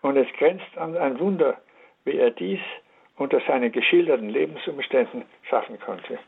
Und 0.06 0.18
es 0.18 0.32
grenzt 0.38 0.78
an 0.78 0.96
ein 0.96 1.20
Wunder, 1.20 1.60
wie 2.04 2.16
er 2.16 2.30
dies 2.30 2.60
unter 3.18 3.42
seinen 3.48 3.72
geschilderten 3.72 4.30
Lebensumständen 4.30 5.26
schaffen 5.50 5.80
konnte. 5.80 6.20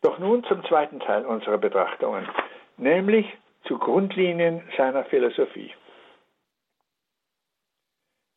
Doch 0.00 0.18
nun 0.18 0.42
zum 0.44 0.64
zweiten 0.64 1.00
Teil 1.00 1.26
unserer 1.26 1.58
Betrachtungen 1.58 2.26
nämlich 2.78 3.26
zu 3.64 3.78
Grundlinien 3.78 4.62
seiner 4.78 5.04
Philosophie. 5.04 5.74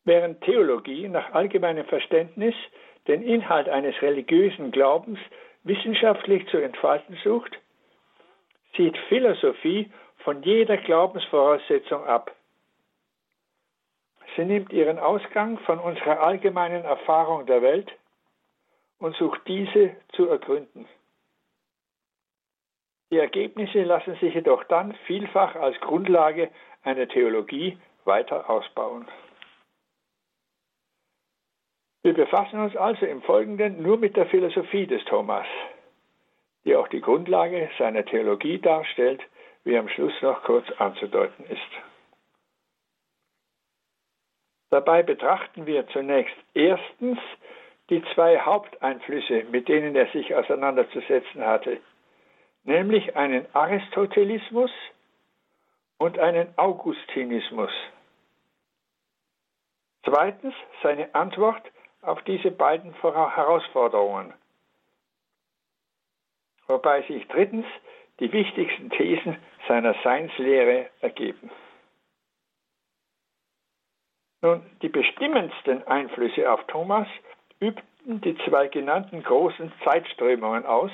Während 0.04 0.42
Theologie 0.42 1.08
nach 1.08 1.32
allgemeinem 1.32 1.86
Verständnis 1.86 2.54
den 3.08 3.22
Inhalt 3.22 3.70
eines 3.70 3.94
religiösen 4.02 4.70
Glaubens 4.70 5.18
wissenschaftlich 5.62 6.46
zu 6.48 6.58
entfalten 6.58 7.16
sucht, 7.24 7.58
sieht 8.76 8.98
Philosophie 9.08 9.90
von 10.24 10.42
jeder 10.42 10.76
Glaubensvoraussetzung 10.76 12.04
ab. 12.04 12.34
Sie 14.36 14.44
nimmt 14.44 14.72
ihren 14.72 14.98
Ausgang 14.98 15.58
von 15.60 15.78
unserer 15.78 16.20
allgemeinen 16.20 16.84
Erfahrung 16.84 17.46
der 17.46 17.62
Welt 17.62 17.90
und 18.98 19.16
sucht 19.16 19.40
diese 19.46 19.96
zu 20.12 20.28
ergründen. 20.28 20.86
Die 23.10 23.18
Ergebnisse 23.18 23.82
lassen 23.82 24.14
sich 24.16 24.34
jedoch 24.34 24.62
dann 24.64 24.94
vielfach 25.06 25.56
als 25.56 25.78
Grundlage 25.80 26.50
einer 26.82 27.08
Theologie 27.08 27.76
weiter 28.04 28.48
ausbauen. 28.48 29.08
Wir 32.02 32.14
befassen 32.14 32.60
uns 32.60 32.76
also 32.76 33.04
im 33.04 33.20
Folgenden 33.22 33.82
nur 33.82 33.98
mit 33.98 34.16
der 34.16 34.26
Philosophie 34.26 34.86
des 34.86 35.04
Thomas, 35.04 35.46
die 36.64 36.76
auch 36.76 36.88
die 36.88 37.00
Grundlage 37.00 37.68
seiner 37.78 38.04
Theologie 38.04 38.58
darstellt, 38.58 39.22
wie 39.64 39.76
am 39.76 39.88
Schluss 39.88 40.14
noch 40.22 40.42
kurz 40.44 40.70
anzudeuten 40.78 41.44
ist. 41.46 41.60
Dabei 44.70 45.02
betrachten 45.02 45.66
wir 45.66 45.86
zunächst 45.88 46.36
erstens 46.54 47.18
die 47.90 48.02
zwei 48.14 48.38
Haupteinflüsse, 48.38 49.44
mit 49.50 49.68
denen 49.68 49.96
er 49.96 50.06
sich 50.12 50.34
auseinanderzusetzen 50.34 51.44
hatte, 51.44 51.80
nämlich 52.62 53.16
einen 53.16 53.46
Aristotelismus 53.52 54.70
und 55.98 56.18
einen 56.18 56.56
Augustinismus. 56.56 57.72
Zweitens 60.04 60.54
seine 60.82 61.14
Antwort 61.14 61.62
auf 62.02 62.22
diese 62.22 62.50
beiden 62.52 62.94
Herausforderungen, 63.02 64.32
wobei 66.68 67.02
sich 67.02 67.26
drittens 67.28 67.66
die 68.20 68.32
wichtigsten 68.32 68.90
Thesen 68.90 69.36
seiner 69.66 69.94
Seinslehre 70.04 70.90
ergeben. 71.00 71.50
Nun, 74.42 74.62
die 74.82 74.88
bestimmendsten 74.88 75.86
Einflüsse 75.86 76.50
auf 76.50 76.64
Thomas 76.66 77.08
übten 77.60 78.20
die 78.22 78.36
zwei 78.46 78.68
genannten 78.68 79.22
großen 79.22 79.72
Zeitströmungen 79.84 80.64
aus, 80.64 80.90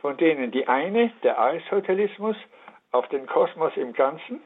von 0.00 0.16
denen 0.18 0.50
die 0.50 0.68
eine, 0.68 1.10
der 1.22 1.38
Aristotelismus, 1.38 2.36
auf 2.92 3.08
den 3.08 3.26
Kosmos 3.26 3.72
im 3.76 3.92
Ganzen 3.92 4.42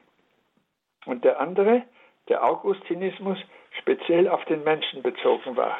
und 1.06 1.24
der 1.24 1.40
andere, 1.40 1.82
der 2.28 2.44
Augustinismus, 2.44 3.38
speziell 3.80 4.28
auf 4.28 4.44
den 4.46 4.62
Menschen 4.64 5.02
bezogen 5.02 5.56
war. 5.56 5.78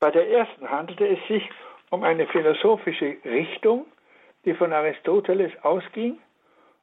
Bei 0.00 0.10
der 0.10 0.28
ersten 0.30 0.68
handelte 0.70 1.06
es 1.06 1.18
sich 1.28 1.48
um 1.90 2.04
eine 2.04 2.26
philosophische 2.28 3.16
Richtung, 3.24 3.86
die 4.44 4.54
von 4.54 4.72
Aristoteles 4.72 5.52
ausging 5.62 6.18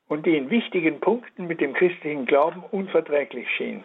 und 0.07 0.25
die 0.25 0.37
in 0.37 0.49
wichtigen 0.49 0.99
Punkten 0.99 1.47
mit 1.47 1.59
dem 1.59 1.73
christlichen 1.73 2.25
Glauben 2.25 2.63
unverträglich 2.71 3.49
schien. 3.55 3.83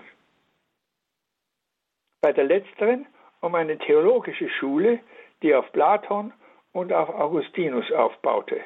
Bei 2.20 2.32
der 2.32 2.44
letzteren 2.44 3.06
um 3.40 3.54
eine 3.56 3.76
theologische 3.78 4.48
Schule, 4.48 5.00
die 5.42 5.54
auf 5.54 5.70
Platon 5.72 6.32
und 6.72 6.92
auf 6.92 7.08
Augustinus 7.08 7.90
aufbaute. 7.92 8.60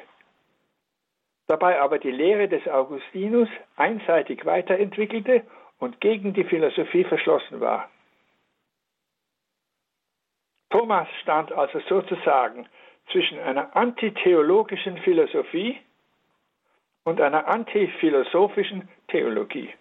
Dabei 1.47 1.79
aber 1.81 1.97
die 1.97 2.11
Lehre 2.11 2.47
des 2.47 2.67
Augustinus 2.67 3.49
einseitig 3.75 4.45
weiterentwickelte 4.45 5.43
und 5.79 5.99
gegen 6.01 6.33
die 6.33 6.43
Philosophie 6.43 7.05
verschlossen 7.05 7.59
war. 7.59 7.89
Thomas 10.69 11.07
stand 11.21 11.51
also 11.51 11.79
sozusagen 11.87 12.67
zwischen 13.11 13.39
einer 13.39 13.75
antitheologischen 13.75 14.97
Philosophie 14.99 15.79
und 17.03 17.21
einer 17.21 17.47
antiphilosophischen 17.47 18.89
Theologie. 19.07 19.73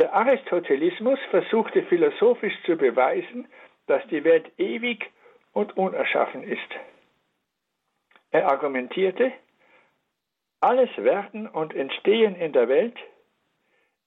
Der 0.00 0.14
Aristotelismus 0.14 1.18
versuchte 1.30 1.82
philosophisch 1.84 2.54
zu 2.64 2.76
beweisen, 2.76 3.48
dass 3.86 4.06
die 4.08 4.22
Welt 4.24 4.52
ewig 4.58 5.10
und 5.52 5.76
unerschaffen 5.76 6.44
ist. 6.44 6.70
Er 8.30 8.48
argumentierte, 8.48 9.32
alles 10.60 10.90
Werden 10.96 11.48
und 11.48 11.74
Entstehen 11.74 12.36
in 12.36 12.52
der 12.52 12.68
Welt 12.68 12.96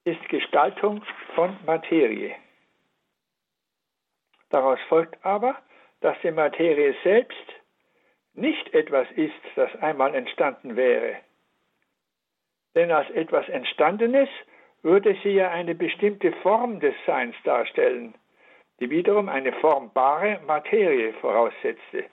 ist 0.05 0.27
Gestaltung 0.29 1.03
von 1.35 1.57
Materie. 1.65 2.35
Daraus 4.55 4.79
folgt 4.87 5.17
aber, 5.25 5.57
dass 5.99 6.15
die 6.23 6.31
Materie 6.31 6.95
selbst 7.03 7.45
nicht 8.35 8.73
etwas 8.73 9.05
ist, 9.17 9.33
das 9.57 9.69
einmal 9.81 10.15
entstanden 10.15 10.77
wäre. 10.77 11.17
Denn 12.73 12.89
als 12.89 13.09
etwas 13.09 13.49
Entstandenes 13.49 14.29
würde 14.81 15.13
sie 15.21 15.31
ja 15.31 15.51
eine 15.51 15.75
bestimmte 15.75 16.31
Form 16.41 16.79
des 16.79 16.95
Seins 17.05 17.35
darstellen, 17.43 18.15
die 18.79 18.89
wiederum 18.89 19.27
eine 19.27 19.51
formbare 19.51 20.39
Materie 20.47 21.11
voraussetzte. 21.15 22.05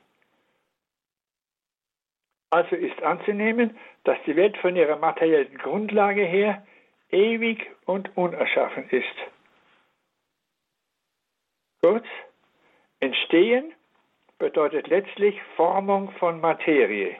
Also 2.50 2.74
ist 2.74 3.00
anzunehmen, 3.04 3.78
dass 4.02 4.18
die 4.26 4.34
Welt 4.34 4.56
von 4.56 4.74
ihrer 4.74 4.96
materiellen 4.96 5.56
Grundlage 5.58 6.24
her 6.24 6.66
ewig 7.12 7.70
und 7.84 8.16
unerschaffen 8.16 8.90
ist. 8.90 9.14
Kurz, 11.80 12.06
Entstehen 13.02 13.74
bedeutet 14.38 14.86
letztlich 14.86 15.42
Formung 15.56 16.12
von 16.20 16.40
Materie. 16.40 17.16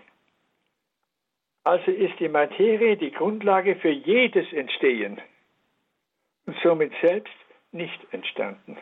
Also 1.64 1.90
ist 1.90 2.20
die 2.20 2.28
Materie 2.28 2.96
die 2.96 3.10
Grundlage 3.10 3.74
für 3.74 3.90
jedes 3.90 4.52
Entstehen 4.52 5.20
und 6.46 6.56
somit 6.62 6.92
selbst 7.02 7.34
nicht 7.72 7.98
entstanden. 8.12 8.78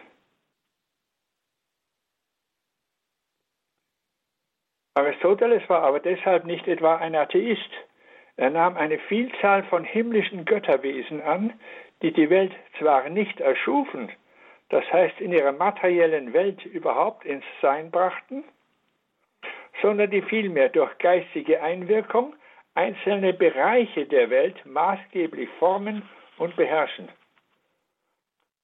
Aristoteles 4.92 5.66
war 5.71 5.83
aber 5.83 6.00
deshalb 6.00 6.45
nicht 6.45 6.69
etwa 6.69 6.97
ein 6.97 7.14
Atheist. 7.14 7.71
Er 8.37 8.50
nahm 8.50 8.76
eine 8.76 8.99
Vielzahl 8.99 9.64
von 9.64 9.85
himmlischen 9.85 10.45
Götterwesen 10.45 11.23
an, 11.23 11.54
die 12.02 12.12
die 12.12 12.28
Welt 12.28 12.52
zwar 12.78 13.09
nicht 13.09 13.40
erschufen, 13.40 14.12
das 14.71 14.85
heißt 14.93 15.21
in 15.21 15.33
ihrer 15.33 15.53
materiellen 15.53 16.33
Welt 16.33 16.65
überhaupt 16.65 17.25
ins 17.25 17.45
Sein 17.61 17.91
brachten, 17.91 18.45
sondern 19.83 20.11
die 20.11 20.23
vielmehr 20.23 20.69
durch 20.69 20.97
geistige 20.99 21.62
Einwirkung 21.62 22.35
einzelne 22.75 23.33
Bereiche 23.33 24.07
der 24.07 24.31
Welt 24.31 24.65
maßgeblich 24.65 25.49
formen 25.59 26.03
und 26.39 26.57
beherrschen. 26.57 27.09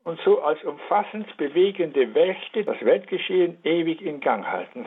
und 0.06 0.20
so 0.20 0.40
als 0.40 0.62
umfassend 0.62 1.36
bewegende 1.36 2.06
Mächte 2.06 2.62
das 2.64 2.80
Weltgeschehen 2.80 3.58
ewig 3.64 4.00
in 4.00 4.20
Gang 4.20 4.46
halten. 4.46 4.86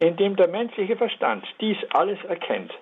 Indem 0.00 0.34
der 0.34 0.48
menschliche 0.48 0.96
Verstand 0.96 1.46
dies 1.60 1.76
alles 1.90 2.18
erkennt, 2.24 2.76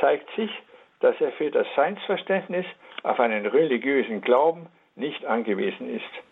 zeigt 0.00 0.28
sich, 0.34 0.50
dass 0.98 1.14
er 1.20 1.30
für 1.30 1.52
das 1.52 1.66
Seinsverständnis 1.76 2.66
auf 3.02 3.18
einen 3.20 3.46
religiösen 3.46 4.20
Glauben 4.20 4.68
nicht 4.94 5.24
angewiesen 5.24 5.94
ist. 5.94 6.24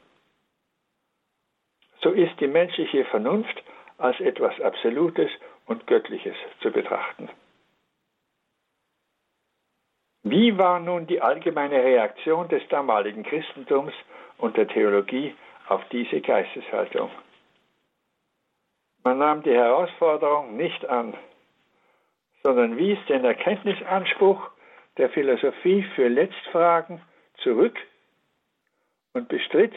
So 2.00 2.10
ist 2.10 2.38
die 2.40 2.46
menschliche 2.46 3.04
Vernunft 3.06 3.62
als 3.98 4.18
etwas 4.20 4.60
Absolutes 4.60 5.30
und 5.66 5.86
Göttliches 5.86 6.36
zu 6.60 6.70
betrachten. 6.70 7.28
Wie 10.22 10.56
war 10.58 10.78
nun 10.78 11.06
die 11.06 11.20
allgemeine 11.20 11.82
Reaktion 11.82 12.48
des 12.48 12.66
damaligen 12.68 13.22
Christentums 13.22 13.94
und 14.36 14.56
der 14.56 14.68
Theologie 14.68 15.34
auf 15.68 15.82
diese 15.90 16.20
Geisteshaltung? 16.20 17.10
Man 19.04 19.18
nahm 19.18 19.42
die 19.42 19.54
Herausforderung 19.54 20.56
nicht 20.56 20.84
an, 20.86 21.14
sondern 22.42 22.76
wies 22.76 22.98
den 23.08 23.24
Erkenntnisanspruch 23.24 24.50
der 24.98 25.08
Philosophie 25.10 25.82
für 25.94 26.08
Letztfragen 26.08 27.00
zurück 27.38 27.78
und 29.14 29.28
bestritt 29.28 29.74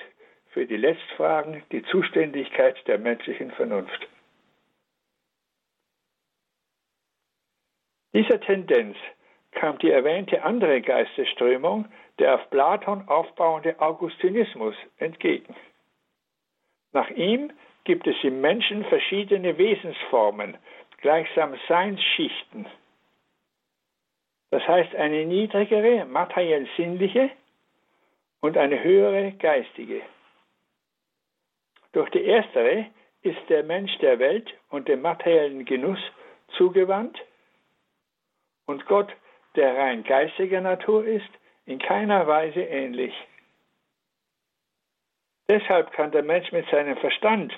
für 0.50 0.66
die 0.66 0.78
Letztfragen 0.78 1.64
die 1.72 1.84
Zuständigkeit 1.84 2.76
der 2.88 2.98
menschlichen 2.98 3.52
Vernunft. 3.52 4.08
Dieser 8.14 8.42
Tendenz 8.42 8.98
kam 9.52 9.78
die 9.80 9.92
erwähnte 9.92 10.44
andere 10.44 10.82
Geistesströmung, 10.82 11.86
der 12.20 12.36
auf 12.36 12.50
Platon 12.50 13.08
aufbauende 13.08 13.80
Augustinismus, 13.80 14.76
entgegen. 14.98 15.56
Nach 16.94 17.10
ihm 17.12 17.54
gibt 17.84 18.06
es 18.08 18.16
im 18.24 18.42
Menschen 18.42 18.84
verschiedene 18.86 19.58
Wesensformen, 19.58 20.58
gleichsam 20.98 21.56
Seinsschichten. 21.68 22.66
Das 24.52 24.68
heißt 24.68 24.96
eine 24.96 25.26
niedrigere, 25.26 26.06
materiell 26.06 26.68
sinnliche 26.78 27.32
und 28.42 28.58
eine 28.58 28.84
höhere 28.84 29.32
geistige. 29.32 30.02
Durch 31.94 32.10
die 32.12 32.24
erstere 32.24 32.88
ist 33.24 33.40
der 33.50 33.64
Mensch 33.64 33.98
der 34.00 34.20
Welt 34.20 34.54
und 34.70 34.88
dem 34.88 35.02
materiellen 35.02 35.66
Genuss 35.66 36.00
zugewandt 36.58 37.18
und 38.66 38.86
Gott, 38.86 39.12
der 39.56 39.78
rein 39.78 40.04
geistiger 40.04 40.62
Natur 40.62 41.06
ist, 41.06 41.30
in 41.66 41.80
keiner 41.80 42.28
Weise 42.28 42.62
ähnlich. 42.62 43.14
Deshalb 45.50 45.92
kann 45.92 46.12
der 46.12 46.24
Mensch 46.24 46.52
mit 46.52 46.68
seinem 46.70 46.98
Verstand, 46.98 47.54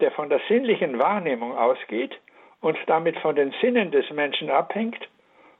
der 0.00 0.10
von 0.12 0.28
der 0.28 0.40
sinnlichen 0.48 0.98
Wahrnehmung 0.98 1.56
ausgeht 1.56 2.18
und 2.60 2.78
damit 2.86 3.18
von 3.18 3.36
den 3.36 3.54
Sinnen 3.60 3.90
des 3.90 4.08
Menschen 4.10 4.50
abhängt, 4.50 5.08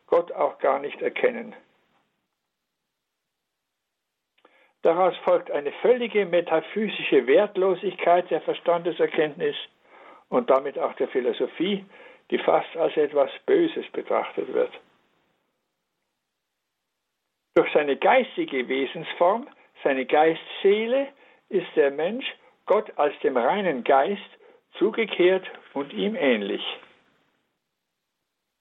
Gott 0.07 0.33
auch 0.33 0.59
gar 0.59 0.79
nicht 0.79 1.01
erkennen. 1.03 1.55
Daraus 4.83 5.17
folgt 5.25 5.51
eine 5.51 5.73
völlige 5.83 6.25
metaphysische 6.27 7.27
Wertlosigkeit 7.27 8.31
der 8.31 8.41
Verstandeserkenntnis 8.43 9.57
und 10.29 10.49
damit 10.49 10.79
auch 10.79 10.93
der 10.95 11.09
Philosophie, 11.09 11.85
die 12.31 12.39
fast 12.39 12.77
als 12.77 12.97
etwas 12.97 13.31
Böses 13.47 13.85
betrachtet 13.93 14.53
wird. 14.53 14.73
Durch 17.57 17.73
seine 17.73 17.97
geistige 17.97 18.69
Wesensform, 18.69 19.49
seine 19.83 20.07
Geistseele, 20.07 21.09
ist 21.49 21.75
der 21.75 21.91
Mensch 21.91 22.27
Gott 22.67 22.93
als 22.97 23.19
dem 23.21 23.37
reinen 23.37 23.83
Geist 23.83 24.21
zugekehrt 24.79 25.51
und 25.73 25.93
ihm 25.93 26.15
ähnlich. 26.15 26.63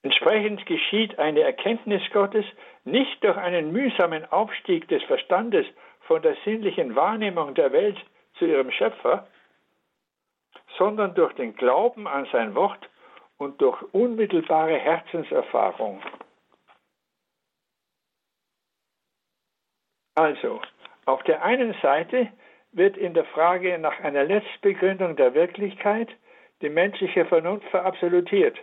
Entsprechend 0.06 0.68
geschieht 0.68 1.18
eine 1.18 1.40
Erkenntnis 1.40 2.04
Gottes 2.14 2.46
nicht 2.84 3.24
durch 3.24 3.38
einen 3.38 3.72
mühsamen 3.72 4.24
Aufstieg 4.32 4.88
des 4.88 5.02
Verstandes 5.06 5.66
von 6.02 6.22
der 6.22 6.38
sinnlichen 6.46 6.96
Wahrnehmung 6.96 7.56
der 7.56 7.72
Welt 7.72 7.98
zu 8.38 8.46
ihrem 8.46 8.70
Schöpfer, 8.70 9.28
sondern 10.78 11.16
durch 11.16 11.34
den 11.34 11.56
Glauben 11.56 12.08
an 12.08 12.28
sein 12.32 12.54
Wort 12.54 12.88
und 13.38 13.60
durch 13.60 13.82
unmittelbare 13.94 14.78
Herzenserfahrung. 14.78 16.00
Also, 20.14 20.62
auf 21.08 21.24
der 21.24 21.44
einen 21.44 21.74
Seite 21.82 22.32
wird 22.74 22.96
in 22.96 23.16
der 23.16 23.26
Frage 23.26 23.80
nach 23.80 24.00
einer 24.02 24.24
Letztbegründung 24.24 25.16
der 25.16 25.34
Wirklichkeit 25.34 26.10
die 26.62 26.70
menschliche 26.70 27.26
Vernunft 27.26 27.68
verabsolutiert. 27.70 28.60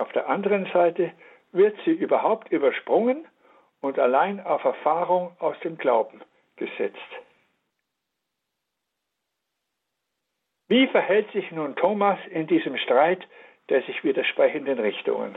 Auf 0.00 0.10
der 0.12 0.30
anderen 0.30 0.64
Seite 0.72 1.12
wird 1.52 1.76
sie 1.84 1.90
überhaupt 1.90 2.50
übersprungen 2.50 3.28
und 3.82 3.98
allein 3.98 4.40
auf 4.40 4.64
Erfahrung 4.64 5.36
aus 5.40 5.60
dem 5.60 5.76
Glauben 5.76 6.22
gesetzt. 6.56 6.96
Wie 10.68 10.86
verhält 10.86 11.30
sich 11.32 11.50
nun 11.50 11.76
Thomas 11.76 12.18
in 12.30 12.46
diesem 12.46 12.78
Streit 12.78 13.28
der 13.68 13.82
sich 13.82 14.02
widersprechenden 14.02 14.78
Richtungen? 14.78 15.36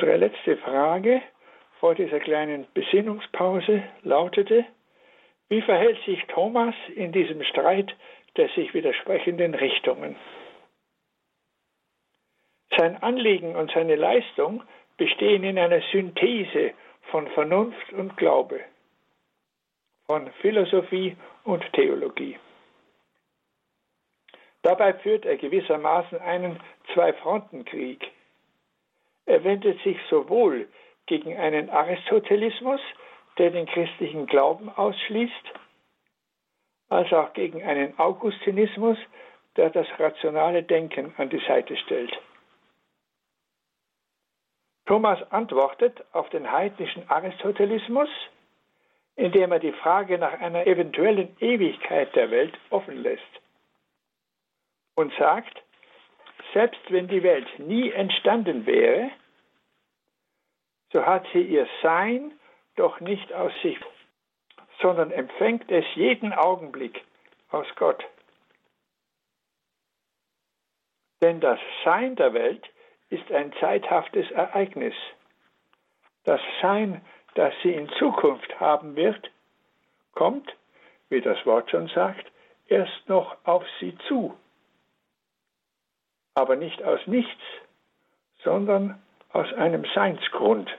Unsere 0.00 0.16
letzte 0.16 0.56
Frage 0.56 1.20
vor 1.78 1.94
dieser 1.94 2.20
kleinen 2.20 2.66
Besinnungspause 2.72 3.82
lautete, 4.02 4.64
wie 5.50 5.60
verhält 5.60 6.02
sich 6.06 6.24
Thomas 6.28 6.74
in 6.94 7.12
diesem 7.12 7.42
Streit 7.44 7.94
der 8.38 8.48
sich 8.48 8.72
widersprechenden 8.72 9.54
Richtungen? 9.54 10.16
Sein 12.78 12.96
Anliegen 13.02 13.54
und 13.56 13.72
seine 13.72 13.96
Leistung 13.96 14.62
bestehen 14.96 15.44
in 15.44 15.58
einer 15.58 15.82
Synthese 15.92 16.72
von 17.10 17.28
Vernunft 17.32 17.92
und 17.92 18.16
Glaube, 18.16 18.58
von 20.06 20.32
Philosophie 20.40 21.14
und 21.44 21.62
Theologie. 21.74 22.38
Dabei 24.62 24.94
führt 24.94 25.26
er 25.26 25.36
gewissermaßen 25.36 26.18
einen 26.20 26.58
Zwei-Fronten-Krieg 26.94 28.10
er 29.30 29.44
wendet 29.44 29.80
sich 29.82 29.96
sowohl 30.10 30.68
gegen 31.06 31.36
einen 31.36 31.70
Aristotelismus, 31.70 32.80
der 33.38 33.50
den 33.50 33.66
christlichen 33.66 34.26
Glauben 34.26 34.68
ausschließt, 34.68 35.46
als 36.88 37.12
auch 37.12 37.32
gegen 37.32 37.62
einen 37.62 37.96
Augustinismus, 37.98 38.98
der 39.56 39.70
das 39.70 39.86
rationale 39.98 40.64
Denken 40.64 41.14
an 41.16 41.30
die 41.30 41.42
Seite 41.46 41.76
stellt. 41.76 42.12
Thomas 44.86 45.20
antwortet 45.30 46.04
auf 46.12 46.28
den 46.30 46.50
heidnischen 46.50 47.08
Aristotelismus, 47.08 48.08
indem 49.14 49.52
er 49.52 49.60
die 49.60 49.72
Frage 49.72 50.18
nach 50.18 50.40
einer 50.40 50.66
eventuellen 50.66 51.36
Ewigkeit 51.38 52.14
der 52.16 52.32
Welt 52.32 52.58
offen 52.70 53.00
lässt 53.00 53.22
und 54.96 55.12
sagt, 55.14 55.62
selbst 56.52 56.80
wenn 56.88 57.06
die 57.06 57.22
Welt 57.22 57.46
nie 57.58 57.90
entstanden 57.90 58.66
wäre, 58.66 59.10
so 60.92 61.04
hat 61.04 61.26
sie 61.32 61.42
ihr 61.42 61.68
Sein 61.82 62.32
doch 62.76 63.00
nicht 63.00 63.32
aus 63.32 63.52
sich, 63.62 63.78
sondern 64.80 65.10
empfängt 65.10 65.70
es 65.70 65.84
jeden 65.94 66.32
Augenblick 66.32 67.04
aus 67.50 67.66
Gott. 67.76 68.04
Denn 71.22 71.40
das 71.40 71.58
Sein 71.84 72.16
der 72.16 72.32
Welt 72.32 72.68
ist 73.10 73.30
ein 73.30 73.52
zeithaftes 73.60 74.30
Ereignis. 74.30 74.94
Das 76.24 76.40
Sein, 76.62 77.04
das 77.34 77.52
sie 77.62 77.72
in 77.72 77.88
Zukunft 77.98 78.58
haben 78.58 78.96
wird, 78.96 79.30
kommt, 80.14 80.54
wie 81.08 81.20
das 81.20 81.44
Wort 81.44 81.70
schon 81.70 81.88
sagt, 81.88 82.30
erst 82.66 83.08
noch 83.08 83.36
auf 83.44 83.64
sie 83.80 83.96
zu. 84.08 84.36
Aber 86.34 86.56
nicht 86.56 86.82
aus 86.82 87.00
nichts, 87.06 87.42
sondern 88.42 89.02
aus 89.32 89.52
einem 89.54 89.84
Seinsgrund. 89.94 90.70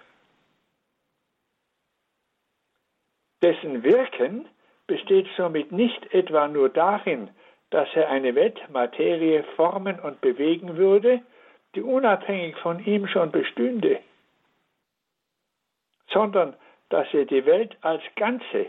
Dessen 3.41 3.83
Wirken 3.83 4.47
besteht 4.87 5.27
somit 5.35 5.71
nicht 5.71 6.13
etwa 6.13 6.47
nur 6.47 6.69
darin, 6.69 7.29
dass 7.71 7.87
er 7.95 8.09
eine 8.09 8.35
Weltmaterie 8.35 9.43
formen 9.55 9.99
und 9.99 10.21
bewegen 10.21 10.77
würde, 10.77 11.21
die 11.73 11.81
unabhängig 11.81 12.55
von 12.57 12.85
ihm 12.85 13.07
schon 13.07 13.31
bestünde, 13.31 13.99
sondern 16.09 16.55
dass 16.89 17.07
er 17.13 17.25
die 17.25 17.45
Welt 17.45 17.77
als 17.81 18.03
Ganze, 18.17 18.67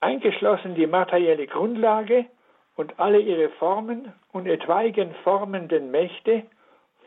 eingeschlossen 0.00 0.74
die 0.74 0.88
materielle 0.88 1.46
Grundlage 1.46 2.26
und 2.74 2.98
alle 2.98 3.20
ihre 3.20 3.48
Formen 3.50 4.12
und 4.32 4.46
etwaigen 4.46 5.14
formenden 5.22 5.90
Mächte, 5.92 6.42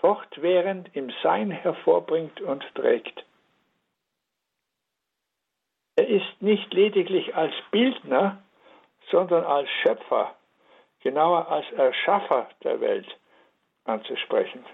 fortwährend 0.02 0.96
im 0.96 1.12
Sein 1.24 1.52
hervorbringt 1.52 2.42
und 2.42 2.64
trägt. 2.76 3.26
Er 5.96 6.08
ist 6.08 6.42
nicht 6.42 6.74
lediglich 6.74 7.36
als 7.36 7.54
Bildner, 7.72 8.42
sondern 9.12 9.44
als 9.44 9.70
Schöpfer, 9.82 10.36
genauer 11.02 11.50
als 11.50 11.70
Erschaffer 11.74 12.50
der 12.64 12.80
Welt 12.80 13.08
anzusprechen. 13.84 14.66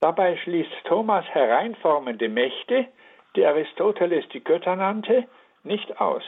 Dabei 0.00 0.36
schließt 0.36 0.70
Thomas 0.84 1.24
hereinformende 1.26 2.28
Mächte, 2.28 2.86
die 3.34 3.44
Aristoteles 3.44 4.28
die 4.28 4.44
Götter 4.44 4.76
nannte, 4.76 5.28
nicht 5.64 6.00
aus. 6.00 6.22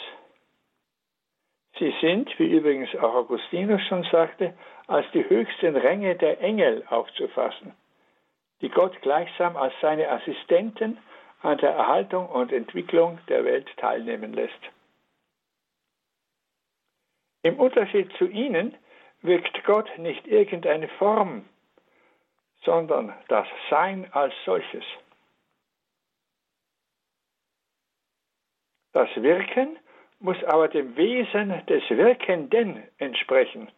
Sie 1.81 1.95
sind, 2.03 2.39
wie 2.39 2.55
übrigens 2.55 2.95
auch 2.97 3.15
Augustinus 3.15 3.81
schon 3.89 4.05
sagte, 4.05 4.53
als 4.87 5.11
die 5.13 5.27
höchsten 5.27 5.75
Ränge 5.75 6.15
der 6.15 6.39
Engel 6.43 6.85
aufzufassen, 6.89 7.75
die 8.61 8.69
Gott 8.69 9.01
gleichsam 9.01 9.57
als 9.57 9.73
seine 9.81 10.11
Assistenten 10.11 10.99
an 11.41 11.57
der 11.57 11.71
Erhaltung 11.71 12.29
und 12.29 12.53
Entwicklung 12.53 13.19
der 13.29 13.47
Welt 13.47 13.67
teilnehmen 13.79 14.35
lässt. 14.35 14.61
Im 17.43 17.59
Unterschied 17.59 18.13
zu 18.19 18.27
ihnen 18.27 18.77
wirkt 19.23 19.65
Gott 19.65 19.89
nicht 19.97 20.27
irgendeine 20.27 20.89
Form, 20.89 21.49
sondern 22.63 23.15
das 23.29 23.49
Sein 23.71 24.07
als 24.13 24.35
solches. 24.45 24.85
Das 28.93 29.09
Wirken 29.17 29.79
muss 30.21 30.43
aber 30.45 30.69
dem 30.69 30.97
Wesen 30.97 31.67
des 31.67 31.83
Wirkenden 31.91 32.83
entsprechen. 32.99 33.71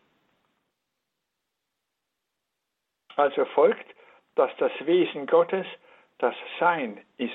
Also 3.17 3.45
folgt, 3.47 3.87
dass 4.35 4.51
das 4.59 4.73
Wesen 4.85 5.27
Gottes 5.27 5.67
das 6.19 6.35
Sein 6.59 7.01
ist. 7.17 7.33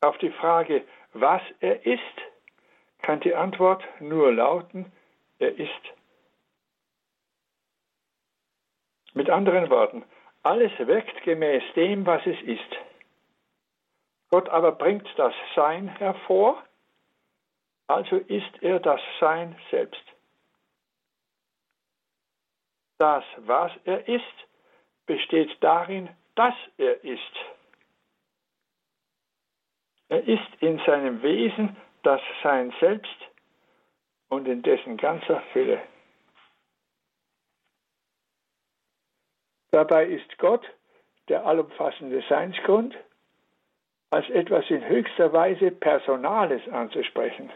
Auf 0.00 0.16
die 0.18 0.30
Frage, 0.30 0.84
was 1.12 1.42
er 1.60 1.84
ist, 1.86 2.00
kann 3.02 3.20
die 3.20 3.34
Antwort 3.34 3.82
nur 4.00 4.32
lauten, 4.32 4.92
er 5.38 5.58
ist. 5.58 5.70
Mit 9.12 9.30
anderen 9.30 9.70
Worten, 9.70 10.04
alles 10.42 10.72
wirkt 10.78 11.22
gemäß 11.22 11.62
dem, 11.74 12.06
was 12.06 12.24
es 12.26 12.40
ist. 12.42 12.83
Gott 14.34 14.48
aber 14.48 14.72
bringt 14.72 15.08
das 15.16 15.32
Sein 15.54 15.86
hervor, 15.86 16.60
also 17.86 18.16
ist 18.16 18.62
er 18.62 18.80
das 18.80 19.00
Sein 19.20 19.56
selbst. 19.70 20.02
Das, 22.98 23.22
was 23.36 23.70
er 23.84 24.08
ist, 24.08 24.24
besteht 25.06 25.56
darin, 25.60 26.08
dass 26.34 26.54
er 26.78 27.04
ist. 27.04 27.20
Er 30.08 30.26
ist 30.26 30.50
in 30.58 30.80
seinem 30.84 31.22
Wesen 31.22 31.76
das 32.02 32.20
Sein 32.42 32.74
selbst 32.80 33.18
und 34.30 34.48
in 34.48 34.62
dessen 34.62 34.96
ganzer 34.96 35.42
Fülle. 35.52 35.80
Dabei 39.70 40.06
ist 40.06 40.36
Gott 40.38 40.66
der 41.28 41.46
allumfassende 41.46 42.20
Seinsgrund 42.28 42.96
als 44.14 44.30
etwas 44.30 44.70
in 44.70 44.86
höchster 44.88 45.32
Weise 45.32 45.72
Personales 45.72 46.62
anzusprechen. 46.68 47.50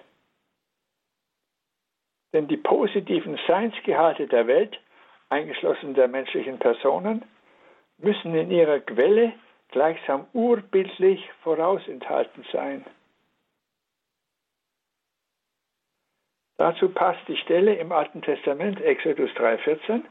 Denn 2.33 2.49
die 2.49 2.57
positiven 2.57 3.39
Seinsgehalte 3.47 4.27
der 4.27 4.49
Welt, 4.49 4.77
eingeschlossen 5.29 5.95
der 5.95 6.09
menschlichen 6.09 6.59
Personen, 6.59 7.25
müssen 7.99 8.35
in 8.35 8.51
ihrer 8.51 8.81
Quelle 8.81 9.35
gleichsam 9.69 10.27
urbildlich 10.33 11.31
vorausenthalten 11.45 12.45
sein. 12.53 12.85
Dazu 16.57 16.89
passt 16.89 17.21
die 17.29 17.37
Stelle 17.37 17.77
im 17.77 17.93
Alten 17.93 18.21
Testament, 18.21 18.81
Exodus 18.81 19.31
3,14, 19.31 20.03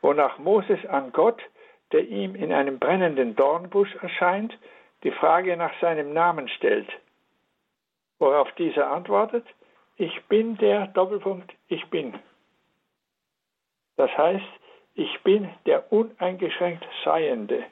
wonach 0.00 0.38
Moses 0.38 0.86
an 0.86 1.10
Gott, 1.10 1.42
der 1.90 2.06
ihm 2.06 2.36
in 2.36 2.52
einem 2.52 2.78
brennenden 2.78 3.34
Dornbusch 3.34 3.96
erscheint, 3.96 4.56
die 5.02 5.12
Frage 5.12 5.56
nach 5.56 5.72
seinem 5.80 6.12
Namen 6.12 6.48
stellt, 6.48 6.88
worauf 8.18 8.50
dieser 8.52 8.90
antwortet, 8.90 9.46
ich 9.96 10.24
bin 10.26 10.56
der 10.58 10.88
Doppelpunkt, 10.88 11.52
ich 11.68 11.84
bin. 11.90 12.18
Das 13.96 14.10
heißt, 14.16 14.46
ich 14.94 15.22
bin 15.22 15.48
der 15.66 15.92
uneingeschränkt 15.92 16.86
Seiende. 17.04 17.64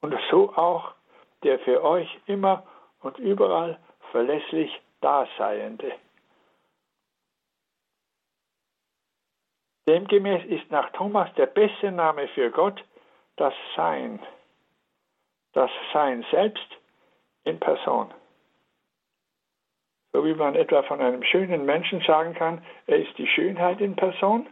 Und 0.00 0.14
so 0.30 0.54
auch 0.54 0.94
der 1.42 1.58
für 1.60 1.82
euch 1.82 2.08
immer 2.26 2.66
und 3.00 3.18
überall 3.18 3.78
verlässlich 4.10 4.80
Daseiende. 5.00 5.92
Demgemäß 9.86 10.46
ist 10.46 10.70
nach 10.70 10.90
Thomas 10.92 11.28
der 11.34 11.46
beste 11.46 11.92
Name 11.92 12.28
für 12.28 12.50
Gott 12.50 12.82
das 13.36 13.52
Sein, 13.76 14.18
das 15.54 15.70
Sein 15.92 16.24
selbst 16.30 16.66
in 17.44 17.58
Person. 17.58 18.12
So 20.12 20.24
wie 20.24 20.34
man 20.34 20.54
etwa 20.54 20.82
von 20.82 21.00
einem 21.00 21.22
schönen 21.24 21.64
Menschen 21.64 22.00
sagen 22.02 22.34
kann, 22.34 22.64
er 22.86 22.98
ist 22.98 23.16
die 23.18 23.26
Schönheit 23.26 23.80
in 23.80 23.96
Person, 23.96 24.46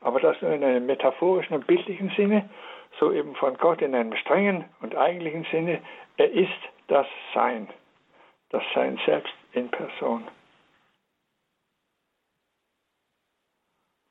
aber 0.00 0.20
das 0.20 0.40
nur 0.42 0.52
in 0.52 0.62
einem 0.62 0.86
metaphorischen 0.86 1.56
und 1.56 1.66
bildlichen 1.66 2.10
Sinne, 2.16 2.48
so 3.00 3.12
eben 3.12 3.34
von 3.34 3.56
Gott 3.56 3.82
in 3.82 3.94
einem 3.94 4.14
strengen 4.16 4.64
und 4.80 4.96
eigentlichen 4.96 5.44
Sinne, 5.50 5.80
er 6.16 6.30
ist 6.30 6.50
das 6.88 7.06
Sein, 7.34 7.68
das 8.50 8.62
Sein 8.74 8.98
selbst 9.06 9.34
in 9.52 9.68
Person. 9.70 10.26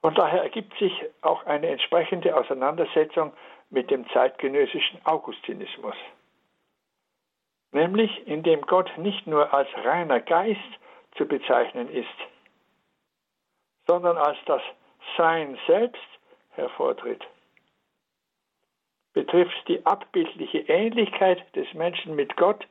Und 0.01 0.17
daher 0.17 0.43
ergibt 0.43 0.77
sich 0.77 0.93
auch 1.21 1.45
eine 1.45 1.67
entsprechende 1.67 2.35
Auseinandersetzung 2.35 3.33
mit 3.69 3.91
dem 3.91 4.07
zeitgenössischen 4.09 4.99
Augustinismus. 5.05 5.95
Nämlich 7.71 8.27
indem 8.27 8.61
Gott 8.61 8.89
nicht 8.97 9.27
nur 9.27 9.53
als 9.53 9.67
reiner 9.83 10.19
Geist 10.21 10.59
zu 11.15 11.25
bezeichnen 11.25 11.89
ist, 11.89 12.07
sondern 13.87 14.17
als 14.17 14.37
das 14.45 14.61
sein 15.17 15.57
selbst 15.67 16.01
hervortritt. 16.51 17.23
Betrifft 19.13 19.67
die 19.67 19.85
abbildliche 19.85 20.59
Ähnlichkeit 20.59 21.43
des 21.55 21.73
Menschen 21.73 22.15
mit 22.15 22.35
Gott 22.37 22.67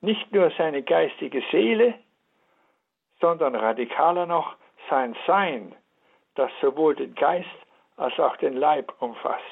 nicht 0.00 0.32
nur 0.32 0.50
seine 0.56 0.82
geistige 0.82 1.42
Seele, 1.50 1.94
sondern 3.20 3.54
radikaler 3.54 4.26
noch 4.26 4.56
sein 4.88 5.16
Sein, 5.26 5.74
das 6.34 6.50
sowohl 6.60 6.94
den 6.94 7.14
Geist 7.14 7.48
als 7.96 8.18
auch 8.18 8.36
den 8.36 8.54
Leib 8.54 8.92
umfasst. 9.00 9.42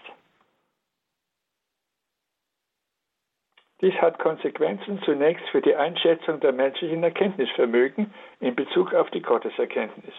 Dies 3.83 3.95
hat 4.01 4.19
Konsequenzen 4.19 5.03
zunächst 5.03 5.47
für 5.51 5.61
die 5.61 5.75
Einschätzung 5.75 6.41
der 6.41 6.53
menschlichen 6.53 7.03
Erkenntnisvermögen 7.03 8.13
in 8.41 8.55
Bezug 8.55 8.95
auf 8.95 9.11
die 9.11 9.21
Gotteserkenntnis. 9.21 10.15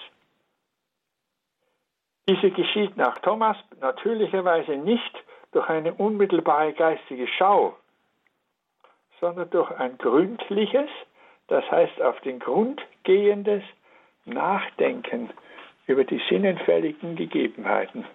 Diese 2.30 2.52
geschieht 2.52 2.98
nach 2.98 3.18
Thomas 3.20 3.58
natürlicherweise 3.80 4.74
nicht 4.78 5.24
durch 5.54 5.68
eine 5.70 5.94
unmittelbare 5.94 6.74
geistige 6.74 7.28
Schau, 7.28 7.76
sondern 9.20 9.50
durch 9.50 9.72
ein 9.72 9.98
gründliches, 9.98 10.90
das 11.48 11.64
heißt 11.72 12.02
auf 12.02 12.20
den 12.22 12.40
Grund 12.40 12.82
gehendes 13.04 13.64
Nachdenken 14.26 15.32
über 15.88 16.04
die 16.04 16.22
sinnenfälligen 16.30 17.16
Gegebenheiten. 17.16 18.06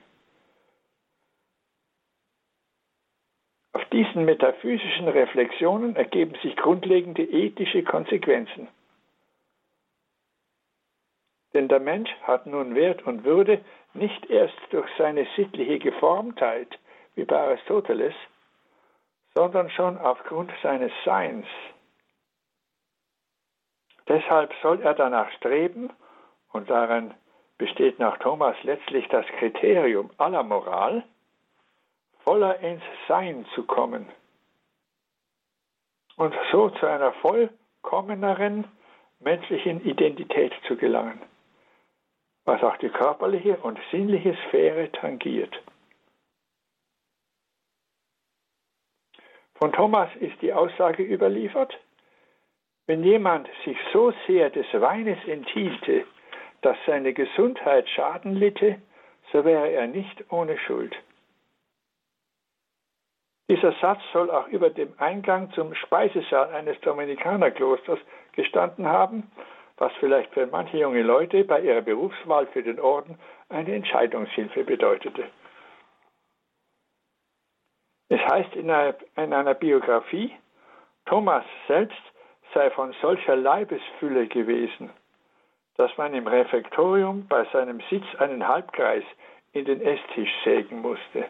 Auf 3.72 3.84
diesen 3.86 4.24
metaphysischen 4.24 5.08
Reflexionen 5.08 5.96
ergeben 5.96 6.34
sich 6.42 6.56
grundlegende 6.56 7.22
ethische 7.22 7.82
Konsequenzen. 7.82 8.68
Denn 11.54 11.68
der 11.68 11.80
Mensch 11.80 12.10
hat 12.22 12.46
nun 12.46 12.74
Wert 12.74 13.02
und 13.06 13.24
Würde 13.24 13.62
nicht 13.94 14.28
erst 14.30 14.56
durch 14.70 14.88
seine 14.96 15.26
sittliche 15.36 15.78
Geformtheit, 15.78 16.78
wie 17.14 17.24
bei 17.24 17.36
Aristoteles, 17.36 18.14
sondern 19.34 19.70
schon 19.70 19.98
aufgrund 19.98 20.50
seines 20.62 20.92
Seins. 21.04 21.46
Deshalb 24.08 24.52
soll 24.62 24.82
er 24.82 24.94
danach 24.94 25.30
streben, 25.32 25.90
und 26.52 26.68
darin 26.68 27.14
besteht 27.56 27.98
nach 27.98 28.18
Thomas 28.18 28.56
letztlich 28.62 29.08
das 29.08 29.24
Kriterium 29.38 30.10
aller 30.18 30.42
Moral, 30.42 31.04
voller 32.24 32.58
ins 32.60 32.82
Sein 33.08 33.46
zu 33.54 33.64
kommen 33.64 34.08
und 36.16 36.34
so 36.50 36.70
zu 36.70 36.86
einer 36.86 37.12
vollkommeneren 37.14 38.64
menschlichen 39.20 39.84
Identität 39.84 40.52
zu 40.66 40.76
gelangen, 40.76 41.20
was 42.44 42.62
auch 42.62 42.76
die 42.78 42.90
körperliche 42.90 43.56
und 43.58 43.78
sinnliche 43.90 44.36
Sphäre 44.48 44.90
tangiert. 44.92 45.54
Von 49.54 49.72
Thomas 49.72 50.10
ist 50.18 50.40
die 50.42 50.52
Aussage 50.52 51.04
überliefert, 51.04 51.78
wenn 52.86 53.04
jemand 53.04 53.48
sich 53.64 53.76
so 53.92 54.12
sehr 54.26 54.50
des 54.50 54.66
Weines 54.72 55.18
enthielte, 55.26 56.04
dass 56.62 56.76
seine 56.84 57.12
Gesundheit 57.12 57.88
Schaden 57.88 58.34
litte, 58.34 58.82
so 59.32 59.44
wäre 59.44 59.70
er 59.70 59.86
nicht 59.86 60.32
ohne 60.32 60.58
Schuld. 60.58 60.96
Dieser 63.48 63.72
Satz 63.80 64.00
soll 64.12 64.30
auch 64.30 64.48
über 64.48 64.70
dem 64.70 64.92
Eingang 64.98 65.50
zum 65.52 65.74
Speisesaal 65.74 66.50
eines 66.54 66.80
Dominikanerklosters 66.80 67.98
gestanden 68.32 68.86
haben, 68.86 69.30
was 69.76 69.92
vielleicht 70.00 70.32
für 70.32 70.46
manche 70.46 70.78
junge 70.78 71.02
Leute 71.02 71.44
bei 71.44 71.60
ihrer 71.60 71.82
Berufswahl 71.82 72.46
für 72.46 72.62
den 72.62 72.80
Orden 72.80 73.18
eine 73.48 73.74
Entscheidungshilfe 73.74 74.64
bedeutete. 74.64 75.24
Es 78.08 78.20
heißt 78.20 78.54
in 78.56 78.70
einer, 78.70 78.94
in 79.16 79.32
einer 79.32 79.54
Biografie, 79.54 80.36
Thomas 81.06 81.44
selbst 81.66 82.00
sei 82.54 82.70
von 82.70 82.94
solcher 83.00 83.36
Leibesfülle 83.36 84.28
gewesen, 84.28 84.90
dass 85.76 85.96
man 85.96 86.14
im 86.14 86.26
Refektorium 86.26 87.26
bei 87.26 87.44
seinem 87.52 87.80
Sitz 87.90 88.04
einen 88.18 88.46
Halbkreis 88.46 89.04
in 89.52 89.64
den 89.64 89.80
Esstisch 89.80 90.30
sägen 90.44 90.80
musste. 90.80 91.24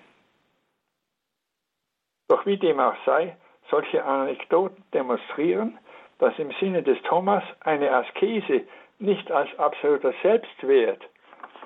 Doch 2.33 2.47
wie 2.47 2.57
dem 2.57 2.81
auch 2.81 2.97
sei, 3.05 3.37
solche 3.69 4.03
Anekdoten 4.03 4.83
demonstrieren, 4.95 5.79
dass 6.19 6.33
im 6.39 6.51
Sinne 6.59 6.83
des 6.83 6.97
Thomas 7.03 7.45
eine 7.61 7.91
Askese 7.95 8.63
nicht 8.99 9.31
als 9.31 9.51
absoluter 9.59 10.15
Selbstwert 10.23 11.03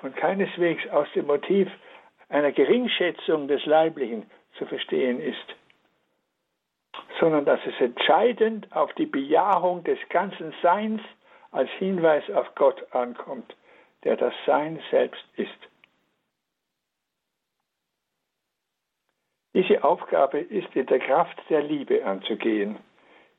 und 0.01 0.17
keineswegs 0.17 0.85
aus 0.89 1.07
dem 1.15 1.27
Motiv 1.27 1.71
einer 2.27 2.51
Geringschätzung 2.51 3.47
des 3.47 3.65
Leiblichen 3.65 4.29
zu 4.57 4.65
verstehen 4.65 5.21
ist, 5.21 5.55
sondern 7.21 7.45
dass 7.45 7.61
es 7.65 7.79
entscheidend 7.79 8.67
auf 8.75 8.91
die 8.95 9.05
Bejahung 9.05 9.85
des 9.85 9.99
ganzen 10.09 10.53
Seins 10.61 11.01
als 11.53 11.69
Hinweis 11.79 12.29
auf 12.31 12.53
Gott 12.55 12.93
ankommt, 12.93 13.55
der 14.03 14.17
das 14.17 14.33
Sein 14.45 14.81
selbst 14.91 15.23
ist. 15.37 15.69
Diese 19.57 19.83
Aufgabe 19.83 20.37
ist 20.39 20.75
in 20.75 20.85
der 20.85 20.99
Kraft 20.99 21.35
der 21.49 21.63
Liebe 21.63 22.05
anzugehen, 22.05 22.77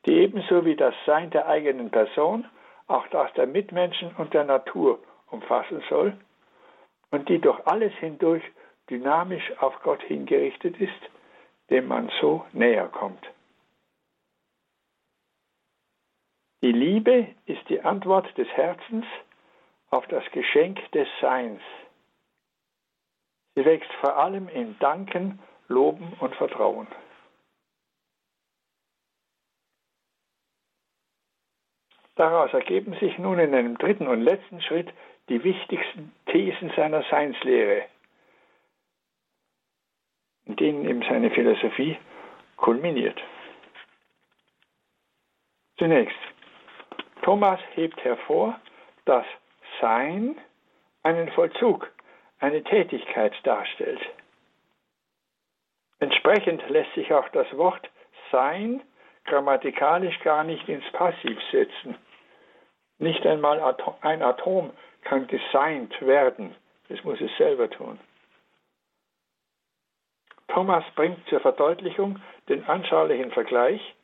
die 0.05 0.15
ebenso 0.15 0.65
wie 0.65 0.75
das 0.75 0.93
Sein 1.05 1.29
der 1.29 1.47
eigenen 1.47 1.91
Person 1.91 2.45
auch 2.87 3.07
das 3.07 3.31
der 3.35 3.47
Mitmenschen 3.47 4.13
und 4.17 4.33
der 4.33 4.43
Natur 4.43 4.99
umfassen 5.31 5.81
soll 5.87 6.17
und 7.11 7.29
die 7.29 7.39
durch 7.39 7.65
alles 7.65 7.93
hindurch 8.01 8.43
dynamisch 8.89 9.49
auf 9.61 9.81
Gott 9.81 10.01
hingerichtet 10.01 10.77
ist, 10.81 11.09
dem 11.69 11.87
man 11.87 12.11
so 12.19 12.45
näher 12.51 12.89
kommt. 12.89 13.25
Die 16.61 16.73
Liebe 16.73 17.27
ist 17.45 17.69
die 17.69 17.79
Antwort 17.79 18.37
des 18.37 18.49
Herzens 18.49 19.05
auf 19.89 20.05
das 20.07 20.25
Geschenk 20.33 20.79
des 20.91 21.07
Seins. 21.21 21.61
Sie 23.55 23.63
wächst 23.63 23.93
vor 24.01 24.17
allem 24.17 24.49
in 24.49 24.77
Danken 24.79 25.39
Loben 25.69 26.13
und 26.19 26.35
Vertrauen. 26.35 26.87
Daraus 32.15 32.51
ergeben 32.53 32.95
sich 32.99 33.17
nun 33.17 33.39
in 33.39 33.55
einem 33.55 33.77
dritten 33.77 34.07
und 34.07 34.21
letzten 34.21 34.61
Schritt 34.61 34.91
die 35.29 35.41
wichtigsten 35.43 36.11
Thesen 36.25 36.69
seiner 36.75 37.03
Seinslehre, 37.03 37.85
in 40.45 40.57
denen 40.57 40.85
eben 40.85 41.01
seine 41.03 41.31
Philosophie 41.31 41.97
kulminiert. 42.57 43.17
Zunächst, 45.77 46.17
Thomas 47.21 47.59
hebt 47.75 48.03
hervor, 48.03 48.59
dass 49.05 49.25
Sein 49.79 50.35
einen 51.03 51.31
Vollzug, 51.31 51.89
eine 52.39 52.63
Tätigkeit 52.63 53.33
darstellt. 53.43 54.01
Entsprechend 55.99 56.67
lässt 56.69 56.93
sich 56.93 57.13
auch 57.13 57.27
das 57.29 57.47
Wort 57.57 57.89
sein 58.31 58.81
grammatikalisch 59.25 60.19
gar 60.21 60.43
nicht 60.43 60.67
ins 60.67 60.89
Passiv 60.91 61.37
setzen. 61.51 61.95
Nicht 62.97 63.25
einmal 63.25 63.75
ein 64.01 64.21
Atom 64.21 64.71
kann 65.03 65.27
designt 65.27 66.01
werden. 66.01 66.55
Das 66.89 67.03
muss 67.03 67.21
es 67.21 67.35
selber 67.37 67.69
tun. 67.69 67.99
Thomas 70.47 70.83
bringt 70.95 71.27
zur 71.29 71.39
Verdeutlichung 71.39 72.19
den 72.49 72.65
anschaulichen 72.65 73.31
Vergleich, 73.31 73.95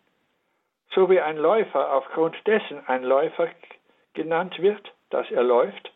so 0.92 1.10
wie 1.10 1.20
ein 1.20 1.38
Läufer 1.38 1.92
aufgrund 1.94 2.36
dessen 2.46 2.88
ein 2.88 3.04
Läufer 3.04 3.50
genannt 4.14 4.60
wird, 4.60 4.94
dass 5.10 5.30
er 5.32 5.44
läuft, 5.44 5.92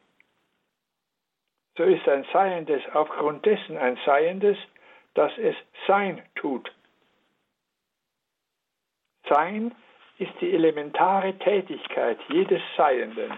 so 1.78 1.84
ist 1.86 2.06
ein 2.10 2.26
Seiendes 2.34 2.82
aufgrund 2.94 3.46
dessen 3.46 3.78
ein 3.78 3.98
Seiendes, 4.06 4.58
dass 5.13 5.32
es 5.38 5.56
Sein 5.88 6.22
tut. 6.36 6.74
Sein 9.28 9.76
ist 10.17 10.34
die 10.41 10.54
elementare 10.54 11.38
Tätigkeit 11.39 12.19
jedes 12.30 12.62
Seienden. 12.76 13.34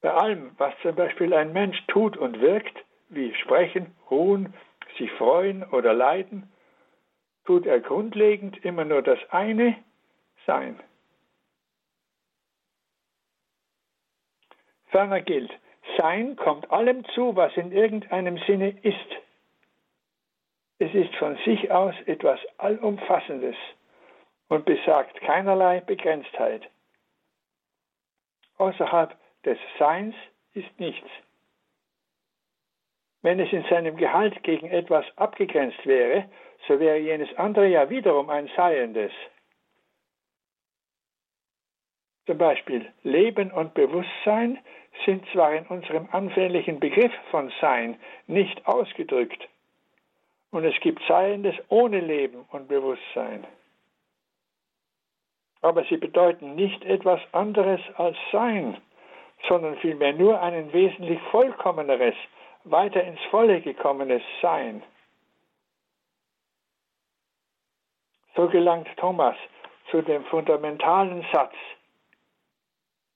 Bei 0.00 0.12
allem, 0.12 0.52
was 0.58 0.74
zum 0.82 0.96
Beispiel 0.96 1.32
ein 1.32 1.52
Mensch 1.52 1.78
tut 1.86 2.16
und 2.16 2.40
wirkt, 2.40 2.76
wie 3.08 3.34
sprechen, 3.34 3.94
ruhen, 4.10 4.54
sich 4.98 5.10
freuen 5.12 5.62
oder 5.64 5.94
leiden, 5.94 6.50
tut 7.44 7.66
er 7.66 7.80
grundlegend 7.80 8.64
immer 8.64 8.84
nur 8.84 9.02
das 9.02 9.18
eine, 9.30 9.76
Sein. 10.44 10.80
Ferner 14.88 15.20
gilt, 15.20 15.52
Sein 15.98 16.36
kommt 16.36 16.70
allem 16.70 17.04
zu, 17.14 17.36
was 17.36 17.56
in 17.56 17.72
irgendeinem 17.72 18.38
Sinne 18.38 18.70
ist. 18.82 19.21
Es 20.82 20.92
ist 20.94 21.14
von 21.14 21.36
sich 21.44 21.70
aus 21.70 21.94
etwas 22.06 22.40
Allumfassendes 22.58 23.54
und 24.48 24.64
besagt 24.64 25.20
keinerlei 25.20 25.78
Begrenztheit. 25.78 26.68
Außerhalb 28.58 29.16
des 29.44 29.58
Seins 29.78 30.16
ist 30.54 30.80
nichts. 30.80 31.08
Wenn 33.20 33.38
es 33.38 33.52
in 33.52 33.62
seinem 33.70 33.96
Gehalt 33.96 34.42
gegen 34.42 34.72
etwas 34.72 35.04
abgegrenzt 35.14 35.86
wäre, 35.86 36.28
so 36.66 36.80
wäre 36.80 36.98
jenes 36.98 37.32
andere 37.36 37.68
ja 37.68 37.88
wiederum 37.88 38.28
ein 38.28 38.50
Seiendes. 38.56 39.12
Zum 42.26 42.38
Beispiel 42.38 42.92
Leben 43.04 43.52
und 43.52 43.74
Bewusstsein 43.74 44.58
sind 45.06 45.24
zwar 45.32 45.54
in 45.54 45.64
unserem 45.68 46.08
anfänglichen 46.10 46.80
Begriff 46.80 47.12
von 47.30 47.52
Sein 47.60 48.00
nicht 48.26 48.66
ausgedrückt, 48.66 49.48
und 50.52 50.64
es 50.64 50.78
gibt 50.80 51.02
Seiendes 51.08 51.56
ohne 51.68 51.98
Leben 52.00 52.44
und 52.52 52.68
Bewusstsein. 52.68 53.44
Aber 55.62 55.84
sie 55.84 55.96
bedeuten 55.96 56.54
nicht 56.54 56.84
etwas 56.84 57.20
anderes 57.32 57.80
als 57.96 58.16
Sein, 58.30 58.80
sondern 59.48 59.76
vielmehr 59.78 60.12
nur 60.12 60.40
ein 60.40 60.72
wesentlich 60.72 61.20
vollkommeneres, 61.30 62.14
weiter 62.64 63.02
ins 63.02 63.20
Volle 63.30 63.60
gekommenes 63.60 64.22
Sein. 64.40 64.82
So 68.36 68.48
gelangt 68.48 68.88
Thomas 68.98 69.36
zu 69.90 70.02
dem 70.02 70.24
fundamentalen 70.26 71.24
Satz, 71.32 71.54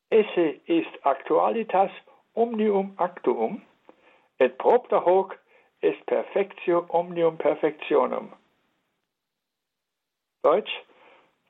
Esse 0.08 0.60
ist 0.66 1.04
actualitas 1.04 1.90
omnium 2.34 2.94
actuum, 2.96 3.62
et 4.38 4.56
propter 4.58 5.04
hoc 5.04 5.36
est 5.86 6.04
perfectio 6.06 6.84
omnium 6.88 7.36
perfectionum. 7.38 8.32
Deutsch, 10.42 10.72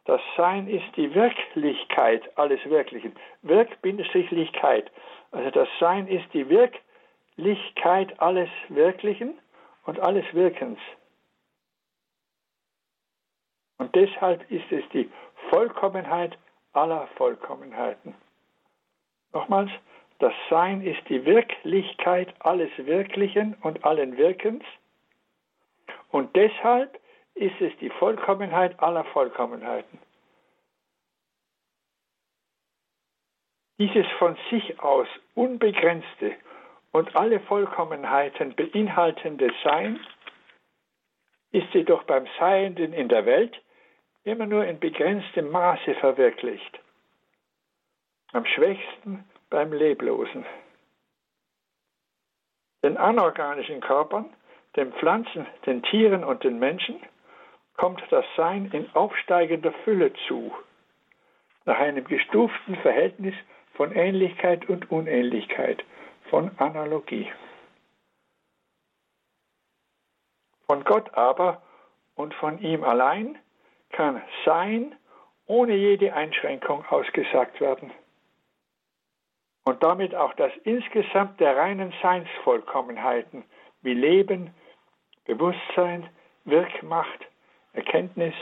das 0.05 0.21
Sein 0.37 0.69
ist 0.69 0.97
die 0.97 1.15
Wirklichkeit 1.15 2.23
alles 2.39 2.65
Wirklichen. 2.65 3.15
Wirk-Lichkeit. 3.43 4.91
Also 5.33 5.51
das 5.51 5.69
Sein 5.81 6.07
ist 6.07 6.33
die 6.33 6.49
Wirklichkeit 6.49 8.21
alles 8.21 8.49
Wirklichen 8.69 9.39
und 9.85 9.99
alles 10.01 10.25
Wirkens. 10.33 10.79
Und 13.79 13.95
deshalb 13.95 14.51
ist 14.51 14.71
es 14.71 14.89
die 14.91 15.11
Vollkommenheit 15.51 16.39
aller 16.73 17.07
Vollkommenheiten. 17.17 18.15
Nochmals, 19.33 19.71
das 20.19 20.33
Sein 20.49 20.83
ist 20.83 21.09
die 21.09 21.25
Wirklichkeit 21.25 22.35
alles 22.41 22.71
Wirklichen 22.79 23.55
und 23.63 23.85
allen 23.85 24.17
Wirkens 24.17 24.65
und 26.11 26.35
deshalb 26.35 26.99
ist 27.35 27.61
es 27.61 27.77
die 27.79 27.91
Vollkommenheit 27.91 28.81
aller 28.81 29.05
Vollkommenheiten. 29.05 29.99
Dieses 33.79 34.07
von 34.19 34.39
sich 34.51 34.81
aus 34.81 35.07
unbegrenzte 35.35 36.35
und 36.93 37.15
alle 37.15 37.41
Vollkommenheiten 37.41 38.55
beinhaltende 38.55 39.53
Sein 39.63 40.01
ist 41.53 41.73
jedoch 41.75 42.05
beim 42.05 42.27
Seienden 42.39 42.95
in 42.95 43.09
der 43.09 43.27
Welt 43.27 43.61
immer 44.25 44.47
nur 44.47 44.65
in 44.65 44.81
begrenztem 44.81 45.51
Maße 45.51 45.95
verwirklicht. 45.97 46.81
Am 48.33 48.47
schwächsten 48.47 49.25
beim 49.51 49.73
Leblosen. 49.73 50.45
Den 52.83 52.97
anorganischen 52.97 53.81
Körpern, 53.81 54.27
den 54.77 54.93
Pflanzen, 54.93 55.47
den 55.65 55.83
Tieren 55.83 56.25
und 56.25 56.45
den 56.45 56.59
Menschen 56.59 57.01
kommt 57.77 58.03
das 58.11 58.25
Sein 58.37 58.71
in 58.73 58.89
aufsteigender 58.95 59.73
Fülle 59.85 60.13
zu, 60.27 60.53
nach 61.65 61.79
einem 61.79 62.05
gestuften 62.05 62.77
Verhältnis 62.77 63.35
von 63.75 63.93
Ähnlichkeit 63.93 64.69
und 64.69 64.91
Unähnlichkeit, 64.91 65.85
von 66.31 66.51
Analogie. 66.59 67.31
Von 70.67 70.85
Gott 70.85 71.15
aber 71.15 71.63
und 72.15 72.35
von 72.35 72.59
ihm 72.61 72.83
allein 72.83 73.39
kann 73.91 74.23
Sein 74.45 74.95
ohne 75.47 75.75
jede 75.75 76.13
Einschränkung 76.13 76.85
ausgesagt 76.87 77.61
werden 77.61 77.93
und 79.67 79.83
damit 79.83 80.15
auch 80.15 80.33
das 80.35 80.53
insgesamt 80.63 81.41
der 81.41 81.57
reinen 81.57 81.93
Seinsvollkommenheiten 82.01 83.45
wie 83.83 83.95
Leben, 83.95 84.55
Bewusstsein, 85.25 86.09
Wirkmacht, 86.45 87.27
Erkenntnis, 87.73 88.35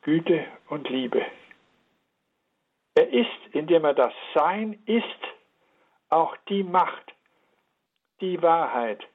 Güte 0.00 0.46
und 0.70 0.88
Liebe. 0.88 1.24
Er 2.94 3.12
ist, 3.12 3.28
indem 3.52 3.84
er 3.84 3.92
das 3.92 4.14
Sein 4.34 4.82
ist, 4.86 5.04
auch 6.08 6.36
die 6.48 6.62
Macht, 6.62 7.12
die 8.22 8.40
Wahrheit, 8.42 9.06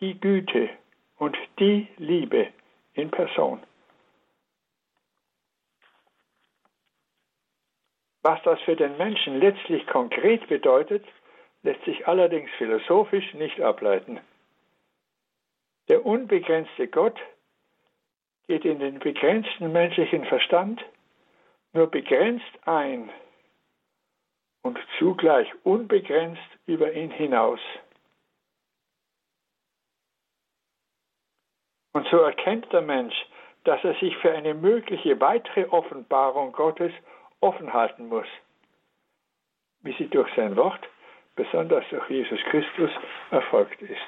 die 0.00 0.20
Güte 0.20 0.68
und 1.16 1.36
die 1.58 1.88
Liebe 1.96 2.48
in 2.92 3.10
Person. 3.10 3.62
Was 8.22 8.40
das 8.44 8.60
für 8.62 8.76
den 8.76 8.96
Menschen 8.96 9.40
letztlich 9.40 9.86
konkret 9.86 10.46
bedeutet, 10.48 11.04
lässt 11.62 11.84
sich 11.84 12.06
allerdings 12.06 12.50
philosophisch 12.58 13.34
nicht 13.34 13.60
ableiten. 13.60 14.20
Der 15.88 16.06
unbegrenzte 16.06 16.88
Gott 16.88 17.18
geht 18.46 18.64
in 18.64 18.78
den 18.78 18.98
begrenzten 18.98 19.72
menschlichen 19.72 20.24
Verstand 20.26 20.84
nur 21.72 21.86
begrenzt 21.86 22.52
ein 22.66 23.10
und 24.62 24.78
zugleich 24.98 25.48
unbegrenzt 25.64 26.40
über 26.66 26.92
ihn 26.92 27.10
hinaus. 27.10 27.60
Und 31.92 32.06
so 32.08 32.18
erkennt 32.18 32.72
der 32.72 32.82
Mensch, 32.82 33.14
dass 33.64 33.82
er 33.84 33.94
sich 33.94 34.16
für 34.18 34.32
eine 34.32 34.54
mögliche 34.54 35.20
weitere 35.20 35.66
Offenbarung 35.66 36.52
Gottes 36.52 36.92
offen 37.42 37.72
halten 37.72 38.08
muss, 38.08 38.26
wie 39.82 39.92
sie 39.94 40.08
durch 40.08 40.32
sein 40.34 40.56
Wort, 40.56 40.88
besonders 41.34 41.84
durch 41.90 42.08
Jesus 42.08 42.40
Christus, 42.50 42.90
erfolgt 43.30 43.80
ist. 43.82 44.00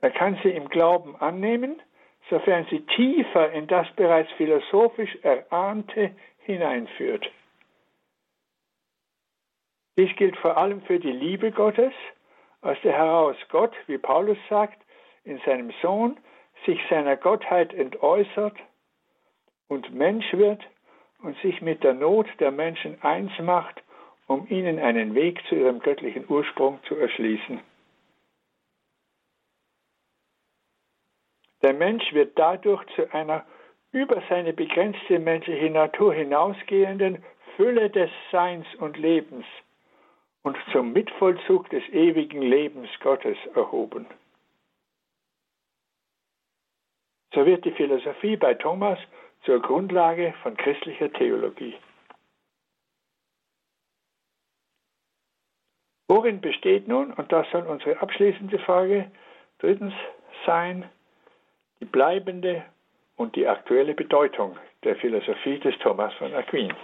Er 0.00 0.10
kann 0.10 0.38
sie 0.42 0.50
im 0.50 0.68
Glauben 0.68 1.16
annehmen, 1.16 1.82
sofern 2.30 2.66
sie 2.70 2.84
tiefer 2.86 3.50
in 3.52 3.66
das 3.66 3.86
bereits 3.96 4.30
philosophisch 4.32 5.16
Erahnte 5.22 6.14
hineinführt. 6.40 7.30
Dies 9.96 10.14
gilt 10.16 10.36
vor 10.36 10.56
allem 10.56 10.82
für 10.82 11.00
die 11.00 11.10
Liebe 11.10 11.50
Gottes, 11.50 11.92
aus 12.60 12.76
der 12.84 12.92
heraus 12.92 13.36
Gott, 13.48 13.74
wie 13.86 13.98
Paulus 13.98 14.38
sagt, 14.48 14.80
in 15.24 15.38
seinem 15.44 15.72
Sohn 15.82 16.18
sich 16.66 16.80
seiner 16.88 17.16
Gottheit 17.16 17.72
entäußert 17.72 18.56
und 19.68 19.92
Mensch 19.92 20.32
wird 20.32 20.62
und 21.22 21.36
sich 21.38 21.60
mit 21.60 21.82
der 21.82 21.94
Not 21.94 22.26
der 22.38 22.50
Menschen 22.50 23.00
eins 23.02 23.32
macht, 23.40 23.82
um 24.26 24.46
ihnen 24.48 24.78
einen 24.78 25.14
Weg 25.14 25.40
zu 25.48 25.54
ihrem 25.54 25.80
göttlichen 25.80 26.24
Ursprung 26.28 26.78
zu 26.84 26.96
erschließen. 26.96 27.60
Der 31.62 31.74
Mensch 31.74 32.12
wird 32.12 32.38
dadurch 32.38 32.84
zu 32.94 33.12
einer 33.12 33.44
über 33.90 34.22
seine 34.28 34.52
begrenzte 34.52 35.18
menschliche 35.18 35.70
Natur 35.70 36.14
hinausgehenden 36.14 37.24
Fülle 37.56 37.90
des 37.90 38.10
Seins 38.30 38.66
und 38.76 38.96
Lebens 38.96 39.44
und 40.42 40.56
zum 40.72 40.92
Mitvollzug 40.92 41.68
des 41.70 41.82
ewigen 41.88 42.42
Lebens 42.42 42.88
Gottes 43.00 43.36
erhoben. 43.54 44.06
So 47.34 47.44
wird 47.44 47.64
die 47.64 47.72
Philosophie 47.72 48.36
bei 48.36 48.54
Thomas 48.54 48.98
zur 49.48 49.62
Grundlage 49.62 50.34
von 50.42 50.54
christlicher 50.58 51.10
Theologie. 51.10 51.74
Worin 56.06 56.42
besteht 56.42 56.86
nun, 56.86 57.14
und 57.14 57.32
das 57.32 57.50
soll 57.50 57.62
unsere 57.62 57.98
abschließende 58.02 58.58
Frage 58.58 59.10
drittens 59.58 59.94
sein, 60.44 60.90
die 61.80 61.86
bleibende 61.86 62.62
und 63.16 63.36
die 63.36 63.46
aktuelle 63.46 63.94
Bedeutung 63.94 64.58
der 64.84 64.96
Philosophie 64.96 65.58
des 65.58 65.78
Thomas 65.78 66.12
von 66.14 66.34
Aquin? 66.34 66.74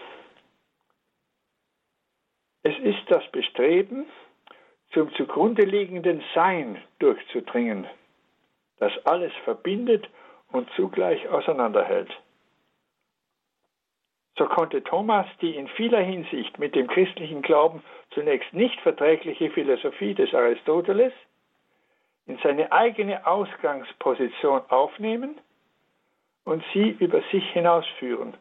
Es 2.63 2.79
ist 2.79 3.11
das 3.11 3.31
Bestreben, 3.31 4.07
zum 4.95 5.13
zugrunde 5.17 5.65
liegenden 5.65 6.25
Sein 6.35 6.83
durchzudringen, 6.99 7.87
das 8.79 8.93
alles 9.05 9.35
verbindet 9.45 10.09
und 10.49 10.71
zugleich 10.77 11.29
auseinanderhält. 11.29 12.11
So 14.37 14.47
konnte 14.47 14.83
Thomas 14.83 15.27
die 15.41 15.55
in 15.55 15.69
vieler 15.69 16.01
Hinsicht 16.01 16.59
mit 16.59 16.75
dem 16.75 16.89
christlichen 16.89 17.43
Glauben 17.43 17.83
zunächst 18.11 18.53
nicht 18.53 18.81
verträgliche 18.81 19.51
Philosophie 19.51 20.15
des 20.15 20.35
Aristoteles 20.35 21.13
in 22.27 22.39
seine 22.43 22.73
eigene 22.73 23.27
Ausgangsposition 23.27 24.63
aufnehmen 24.71 25.39
und 26.45 26.65
sie 26.73 26.97
über 26.99 27.23
sich 27.31 27.49
hinausführen. 27.53 28.35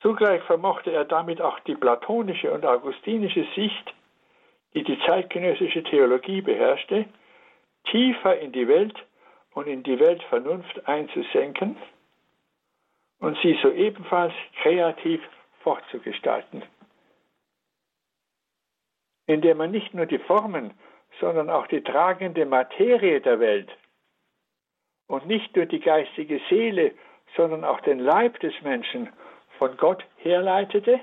Zugleich 0.00 0.42
vermochte 0.42 0.92
er 0.92 1.06
damit 1.06 1.40
auch 1.40 1.58
die 1.60 1.74
platonische 1.74 2.52
und 2.52 2.64
augustinische 2.66 3.46
Sicht, 3.54 3.94
die 4.74 4.84
die 4.84 4.98
zeitgenössische 5.06 5.82
Theologie 5.82 6.42
beherrschte, 6.42 7.06
tiefer 7.90 8.38
in 8.38 8.52
die 8.52 8.68
Welt 8.68 8.94
und 9.54 9.66
in 9.66 9.82
die 9.82 9.98
Weltvernunft 9.98 10.86
einzusenken 10.86 11.76
und 13.24 13.38
sie 13.42 13.58
so 13.62 13.72
ebenfalls 13.72 14.34
kreativ 14.60 15.22
fortzugestalten. 15.60 16.62
Indem 19.26 19.56
man 19.56 19.70
nicht 19.70 19.94
nur 19.94 20.04
die 20.04 20.18
Formen, 20.18 20.74
sondern 21.20 21.48
auch 21.48 21.66
die 21.68 21.80
tragende 21.80 22.44
Materie 22.44 23.22
der 23.22 23.40
Welt 23.40 23.70
und 25.06 25.26
nicht 25.26 25.56
nur 25.56 25.64
die 25.64 25.80
geistige 25.80 26.38
Seele, 26.50 26.92
sondern 27.34 27.64
auch 27.64 27.80
den 27.80 27.98
Leib 27.98 28.40
des 28.40 28.52
Menschen 28.60 29.10
von 29.56 29.74
Gott 29.78 30.04
herleitete, 30.18 31.00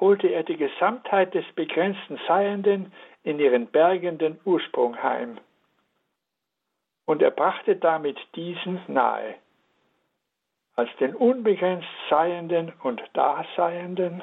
holte 0.00 0.26
er 0.26 0.42
die 0.42 0.56
Gesamtheit 0.56 1.34
des 1.34 1.44
begrenzten 1.54 2.18
Seienden 2.26 2.92
in 3.22 3.38
ihren 3.38 3.68
bergenden 3.68 4.40
Ursprung 4.44 5.00
heim. 5.00 5.38
Und 7.04 7.22
er 7.22 7.30
brachte 7.30 7.76
damit 7.76 8.18
diesen 8.34 8.80
nahe 8.88 9.36
als 10.78 10.94
den 11.00 11.12
unbegrenzt 11.16 11.88
Seienden 12.08 12.72
und 12.84 13.02
Daseienden, 13.12 14.22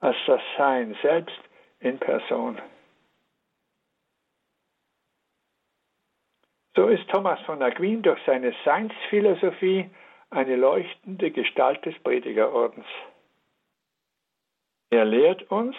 als 0.00 0.16
das 0.26 0.40
Sein 0.58 0.96
selbst 1.02 1.38
in 1.78 2.00
Person. 2.00 2.60
So 6.74 6.88
ist 6.88 7.08
Thomas 7.10 7.38
von 7.42 7.62
Aquin 7.62 8.02
durch 8.02 8.18
seine 8.26 8.52
Seinsphilosophie 8.64 9.88
eine 10.30 10.56
leuchtende 10.56 11.30
Gestalt 11.30 11.86
des 11.86 11.96
Predigerordens. 12.00 12.86
Er 14.90 15.04
lehrt 15.04 15.48
uns, 15.52 15.76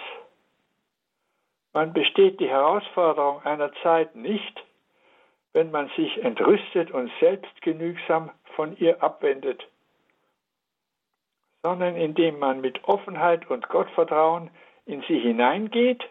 man 1.73 1.91
besteht 1.91 2.39
die 2.39 2.49
Herausforderung 2.49 3.43
einer 3.43 3.73
Zeit 3.83 4.15
nicht, 4.15 4.63
wenn 5.51 5.71
man 5.71 5.89
sich 5.97 6.23
entrüstet 6.23 6.89
und 6.91 7.11
selbstgenügsam 7.19 8.31
von 8.61 8.77
ihr 8.77 9.01
abwendet, 9.01 9.67
sondern 11.63 11.95
indem 11.95 12.37
man 12.37 12.61
mit 12.61 12.83
Offenheit 12.83 13.49
und 13.49 13.67
Gottvertrauen 13.69 14.51
in 14.85 15.01
sie 15.07 15.17
hineingeht 15.17 16.07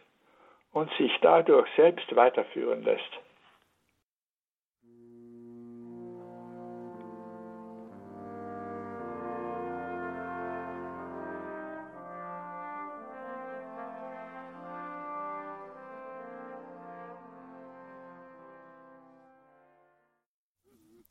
und 0.72 0.90
sich 0.98 1.12
dadurch 1.22 1.68
selbst 1.76 2.16
weiterführen 2.16 2.82
lässt. 2.82 3.12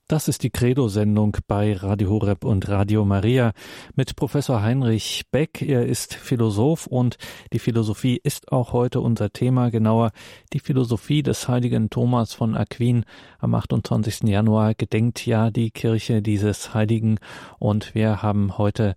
Das 0.10 0.28
ist 0.28 0.42
die 0.42 0.50
Credo-Sendung 0.50 1.38
bei 1.46 1.76
Radio 1.76 2.10
Horeb 2.10 2.44
und 2.44 2.68
Radio 2.68 3.06
Maria 3.06 3.54
mit 3.94 4.16
Professor 4.16 4.64
Heinrich 4.64 5.26
Beck. 5.30 5.62
Er 5.62 5.86
ist 5.86 6.16
Philosoph 6.16 6.88
und 6.88 7.18
die 7.54 7.60
Philosophie 7.60 8.20
ist 8.24 8.52
auch 8.52 8.74
heute 8.74 9.02
unser 9.02 9.30
Thema, 9.30 9.70
genauer 9.70 10.10
die 10.52 10.62
Philosophie 10.62 11.22
des 11.22 11.48
heiligen 11.48 11.92
Thomas 11.92 12.34
von 12.34 12.58
Aquin. 12.58 13.06
Am 13.38 13.54
28. 13.54 14.24
Januar 14.24 14.74
gedenkt 14.74 15.28
ja 15.28 15.52
die 15.52 15.70
Kirche 15.70 16.24
dieses 16.24 16.74
Heiligen 16.74 17.20
und 17.60 17.94
wir 17.94 18.24
haben 18.24 18.58
heute 18.58 18.96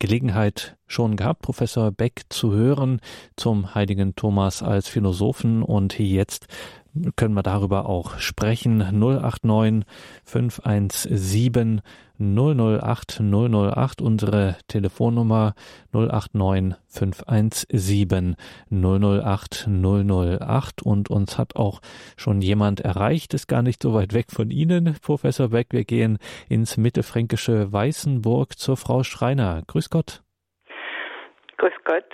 Gelegenheit 0.00 0.76
schon 0.86 1.16
gehabt, 1.16 1.42
Professor 1.42 1.92
Beck 1.92 2.22
zu 2.28 2.52
hören 2.52 3.00
zum 3.36 3.74
heiligen 3.74 4.16
Thomas 4.16 4.62
als 4.62 4.88
Philosophen 4.88 5.62
und 5.62 5.98
jetzt 5.98 6.46
können 7.16 7.34
wir 7.34 7.42
darüber 7.42 7.88
auch 7.88 8.18
sprechen. 8.18 8.78
089 8.78 9.84
517 10.24 11.82
008 12.20 13.20
008 13.20 14.02
unsere 14.02 14.56
Telefonnummer 14.68 15.54
089 15.92 16.78
517 16.88 18.36
008 18.70 19.68
008 19.68 20.82
und 20.82 21.10
uns 21.10 21.38
hat 21.38 21.56
auch 21.56 21.80
schon 22.16 22.42
jemand 22.42 22.80
erreicht, 22.80 23.32
ist 23.32 23.46
gar 23.46 23.62
nicht 23.62 23.82
so 23.82 23.94
weit 23.94 24.12
weg 24.12 24.26
von 24.30 24.50
Ihnen, 24.50 24.96
Professor 25.02 25.48
Beck. 25.48 25.68
Wir 25.70 25.84
gehen 25.84 26.18
ins 26.48 26.76
mittelfränkische 26.76 27.72
Weißenburg 27.72 28.58
zur 28.58 28.76
Frau 28.76 29.02
Schreiner. 29.02 29.62
Grüß 29.66 29.88
Gott. 29.88 30.22
Grüß 31.56 31.72
Gott. 31.84 32.04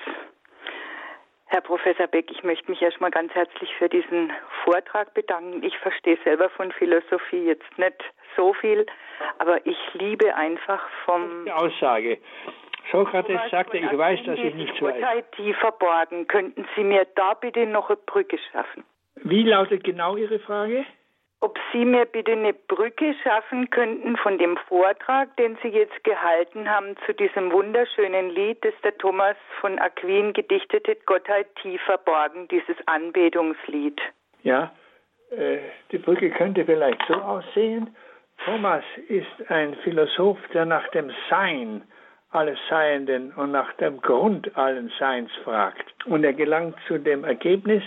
Herr 1.48 1.60
Professor 1.60 2.06
Beck, 2.08 2.30
ich 2.30 2.42
möchte 2.42 2.70
mich 2.70 2.82
erstmal 2.82 3.10
ganz 3.10 3.32
herzlich 3.34 3.72
für 3.78 3.88
diesen 3.88 4.32
Vortrag 4.64 5.14
bedanken. 5.14 5.62
Ich 5.62 5.78
verstehe 5.78 6.18
selber 6.24 6.50
von 6.50 6.72
Philosophie 6.72 7.44
jetzt 7.44 7.78
nicht 7.78 8.02
so 8.36 8.52
viel, 8.52 8.84
aber 9.38 9.64
ich 9.64 9.78
liebe 9.94 10.34
einfach 10.34 10.82
vom. 11.04 11.44
Die 11.44 11.52
Aussage. 11.52 12.18
Sokrates 12.90 13.40
sagte, 13.50 13.78
ich 13.78 13.98
weiß, 13.98 14.20
dass 14.26 14.38
ich 14.38 14.54
nichts 14.54 14.80
weiß. 14.82 14.94
Gottheit 14.94 15.32
tief 15.32 15.56
verborgen. 15.58 16.26
Könnten 16.26 16.66
Sie 16.74 16.84
mir 16.84 17.06
da 17.14 17.34
bitte 17.34 17.66
noch 17.66 17.88
eine 17.90 17.98
Brücke 18.06 18.38
schaffen? 18.52 18.84
Wie 19.16 19.42
lautet 19.42 19.82
genau 19.84 20.16
Ihre 20.16 20.38
Frage? 20.40 20.84
Ob 21.40 21.58
Sie 21.72 21.84
mir 21.84 22.06
bitte 22.06 22.32
eine 22.32 22.54
Brücke 22.54 23.14
schaffen 23.22 23.68
könnten 23.70 24.16
von 24.16 24.38
dem 24.38 24.56
Vortrag, 24.68 25.36
den 25.36 25.56
Sie 25.62 25.68
jetzt 25.68 26.02
gehalten 26.04 26.68
haben 26.68 26.96
zu 27.04 27.12
diesem 27.12 27.52
wunderschönen 27.52 28.30
Lied, 28.30 28.64
das 28.64 28.74
der 28.82 28.96
Thomas 28.98 29.36
von 29.60 29.78
Aquin 29.78 30.32
gedichtet 30.32 30.88
hat, 30.88 31.04
Gottheit 31.06 31.46
tief 31.56 31.80
verborgen, 31.82 32.48
dieses 32.48 32.76
Anbetungslied. 32.86 34.00
Ja, 34.42 34.72
äh, 35.30 35.58
die 35.92 35.98
Brücke 35.98 36.30
könnte 36.30 36.64
vielleicht 36.64 37.02
so 37.06 37.14
aussehen. 37.14 37.94
Thomas 38.44 38.84
ist 39.08 39.50
ein 39.50 39.74
Philosoph, 39.82 40.38
der 40.52 40.64
nach 40.64 40.88
dem 40.88 41.10
Sein 41.30 41.82
alles 42.30 42.58
Seienden 42.68 43.32
und 43.32 43.52
nach 43.52 43.72
dem 43.74 44.00
Grund 44.00 44.56
allen 44.56 44.92
Seins 44.98 45.30
fragt. 45.42 46.06
Und 46.06 46.24
er 46.24 46.32
gelangt 46.32 46.76
zu 46.86 46.98
dem 46.98 47.24
Ergebnis, 47.24 47.82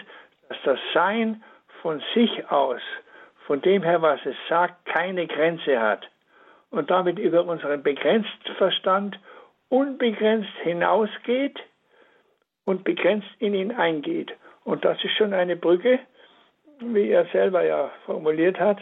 dass 0.47 0.57
das 0.63 0.79
Sein 0.93 1.43
von 1.81 2.01
sich 2.13 2.49
aus 2.49 2.81
von 3.49 3.63
dem 3.63 3.81
her, 3.81 3.99
was 4.03 4.23
es 4.27 4.35
sagt, 4.47 4.85
keine 4.85 5.25
Grenze 5.25 5.81
hat 5.81 6.07
und 6.69 6.91
damit 6.91 7.17
über 7.17 7.43
unseren 7.43 7.81
begrenzten 7.81 8.53
Verstand 8.59 9.19
unbegrenzt 9.69 10.53
hinausgeht 10.61 11.59
und 12.65 12.83
begrenzt 12.83 13.27
in 13.39 13.55
ihn 13.55 13.71
eingeht. 13.71 14.31
Und 14.65 14.85
das 14.85 15.03
ist 15.03 15.17
schon 15.17 15.33
eine 15.33 15.55
Brücke, 15.55 15.97
wie 16.79 17.09
er 17.09 17.25
selber 17.33 17.65
ja 17.65 17.89
formuliert 18.05 18.59
hat, 18.59 18.77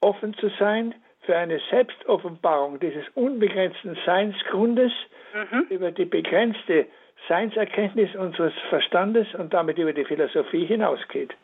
offen 0.00 0.32
zu 0.32 0.48
sein 0.58 0.94
für 1.26 1.36
eine 1.36 1.60
Selbstoffenbarung 1.68 2.80
dieses 2.80 3.04
unbegrenzten 3.16 3.98
Seinsgrundes 4.06 4.92
mhm. 5.34 5.66
über 5.68 5.90
die 5.90 6.06
begrenzte 6.06 6.86
Seinserkenntnis 7.28 8.14
unseres 8.14 8.54
Verstandes 8.70 9.26
und 9.34 9.52
damit 9.52 9.76
über 9.76 9.92
die 9.92 10.06
Philosophie 10.06 10.64
hinausgeht. 10.64 11.34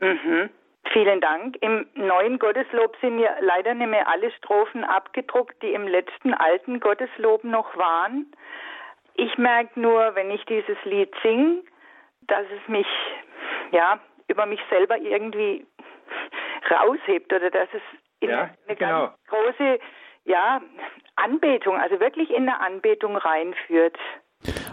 Mhm. 0.00 0.50
Vielen 0.90 1.20
Dank. 1.20 1.56
Im 1.60 1.86
neuen 1.94 2.38
Gotteslob 2.38 2.96
sind 3.00 3.16
mir 3.16 3.34
leider 3.40 3.74
nicht 3.74 3.88
mehr 3.88 4.08
alle 4.08 4.30
Strophen 4.32 4.84
abgedruckt, 4.84 5.62
die 5.62 5.72
im 5.72 5.86
letzten 5.86 6.34
alten 6.34 6.80
Gotteslob 6.80 7.44
noch 7.44 7.76
waren. 7.76 8.26
Ich 9.14 9.38
merke 9.38 9.78
nur, 9.78 10.14
wenn 10.14 10.30
ich 10.30 10.44
dieses 10.46 10.76
Lied 10.84 11.14
singe, 11.22 11.62
dass 12.22 12.44
es 12.46 12.68
mich, 12.68 12.86
ja, 13.70 14.00
über 14.28 14.46
mich 14.46 14.60
selber 14.70 14.98
irgendwie 14.98 15.66
raushebt 16.70 17.32
oder 17.32 17.50
dass 17.50 17.68
es 17.72 17.82
in 18.20 18.30
ja, 18.30 18.50
eine 18.66 18.76
genau. 18.76 19.06
ganz 19.06 19.26
große, 19.28 19.78
ja, 20.24 20.60
Anbetung, 21.16 21.76
also 21.76 22.00
wirklich 22.00 22.30
in 22.30 22.48
eine 22.48 22.60
Anbetung 22.60 23.16
reinführt. 23.16 23.98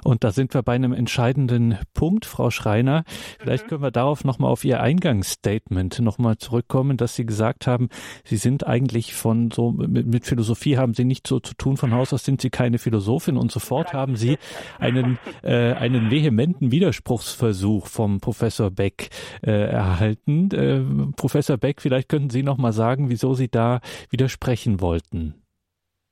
Und 0.04 0.24
da 0.24 0.32
sind 0.32 0.54
wir 0.54 0.64
bei 0.64 0.74
einem 0.74 0.93
entscheidenden 0.93 1.78
Punkt, 1.93 2.26
Frau 2.26 2.50
Schreiner. 2.50 3.04
Vielleicht 3.39 3.66
mhm. 3.66 3.70
können 3.70 3.84
wir 3.84 3.91
darauf 3.91 4.24
nochmal 4.24 4.52
auf 4.52 4.64
Ihr 4.64 4.82
Eingangsstatement 4.82 6.00
nochmal 6.00 6.38
zurückkommen, 6.38 6.97
dass 6.97 7.16
Sie 7.16 7.26
gesagt 7.26 7.68
haben, 7.68 7.89
Sie 8.24 8.38
sind 8.38 8.66
eigentlich 8.66 9.14
von 9.14 9.52
so, 9.52 9.72
mit, 9.72 10.08
mit, 10.08 10.26
Philosophie 10.26 10.78
haben 10.78 10.93
Sie 10.93 11.06
nicht 11.06 11.28
so 11.28 11.39
zu 11.39 11.54
tun. 11.54 11.78
Von 11.78 11.93
Haus 11.93 12.14
aus 12.14 12.24
sind 12.24 12.41
Sie 12.41 12.50
keine 12.50 12.78
Philosophin 12.78 13.38
und 13.38 13.52
sofort 13.52 13.93
haben 13.93 14.16
Sie 14.16 14.38
einen, 14.80 15.20
äh, 15.43 15.74
einen 15.74 16.12
vehementen 16.12 16.72
Widerspruchsversuch 16.72 17.88
vom 17.88 18.20
Professor 18.20 18.72
Beck 18.72 19.10
äh, 19.41 19.52
erhalten. 19.52 20.52
Äh, 20.52 21.12
Professor 21.16 21.58
Beck, 21.58 21.82
vielleicht 21.82 22.10
könnten 22.10 22.30
Sie 22.30 22.43
nochmal 22.43 22.74
sagen, 22.74 23.10
wieso 23.10 23.34
Sie 23.34 23.50
da 23.50 23.82
widersprechen 24.10 24.82
wollten. 24.82 25.36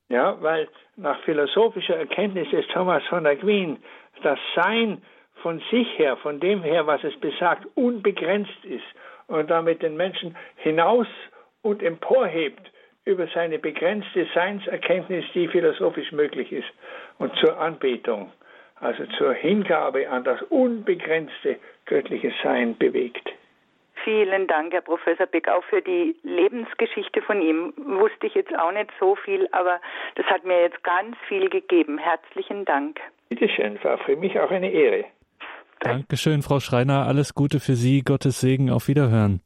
Ja, 0.08 0.36
weil 0.40 0.68
nach 0.96 1.20
philosophischer 1.20 1.96
Erkenntnis 1.96 2.48
des 2.50 2.66
Thomas 2.68 3.04
von 3.06 3.26
Aquin 3.26 3.78
das 4.22 4.38
Sein 4.54 5.02
von 5.42 5.62
sich 5.70 5.98
her, 5.98 6.16
von 6.16 6.40
dem 6.40 6.62
her, 6.62 6.86
was 6.86 7.04
es 7.04 7.14
besagt, 7.20 7.66
unbegrenzt 7.74 8.64
ist 8.64 8.84
und 9.26 9.50
damit 9.50 9.82
den 9.82 9.96
Menschen 9.96 10.36
hinaus 10.56 11.06
und 11.62 11.82
emporhebt 11.82 12.70
über 13.04 13.26
seine 13.28 13.58
begrenzte 13.58 14.26
Seinserkenntnis, 14.34 15.24
die 15.34 15.48
philosophisch 15.48 16.12
möglich 16.12 16.52
ist, 16.52 16.68
und 17.18 17.34
zur 17.36 17.58
Anbetung, 17.58 18.32
also 18.80 19.04
zur 19.16 19.32
Hingabe 19.32 20.08
an 20.08 20.24
das 20.24 20.40
unbegrenzte 20.50 21.58
göttliche 21.86 22.32
Sein 22.42 22.76
bewegt. 22.76 23.30
Vielen 24.08 24.46
Dank, 24.46 24.72
Herr 24.72 24.80
Professor 24.80 25.26
Beck, 25.26 25.48
auch 25.48 25.62
für 25.64 25.82
die 25.82 26.16
Lebensgeschichte 26.22 27.20
von 27.20 27.42
ihm. 27.42 27.74
Wusste 27.76 28.26
ich 28.26 28.34
jetzt 28.34 28.58
auch 28.58 28.72
nicht 28.72 28.88
so 28.98 29.16
viel, 29.16 29.46
aber 29.52 29.82
das 30.14 30.24
hat 30.24 30.46
mir 30.46 30.62
jetzt 30.62 30.82
ganz 30.82 31.14
viel 31.28 31.50
gegeben. 31.50 31.98
Herzlichen 31.98 32.64
Dank. 32.64 32.98
Bitte 33.28 33.50
schön, 33.50 33.78
war 33.84 33.98
für 33.98 34.16
mich 34.16 34.40
auch 34.40 34.50
eine 34.50 34.70
Ehre. 34.70 35.04
Dankeschön, 35.80 36.40
Frau 36.40 36.58
Schreiner. 36.58 37.06
Alles 37.06 37.34
Gute 37.34 37.60
für 37.60 37.74
Sie. 37.74 38.00
Gottes 38.00 38.40
Segen. 38.40 38.70
Auf 38.70 38.88
Wiederhören. 38.88 39.42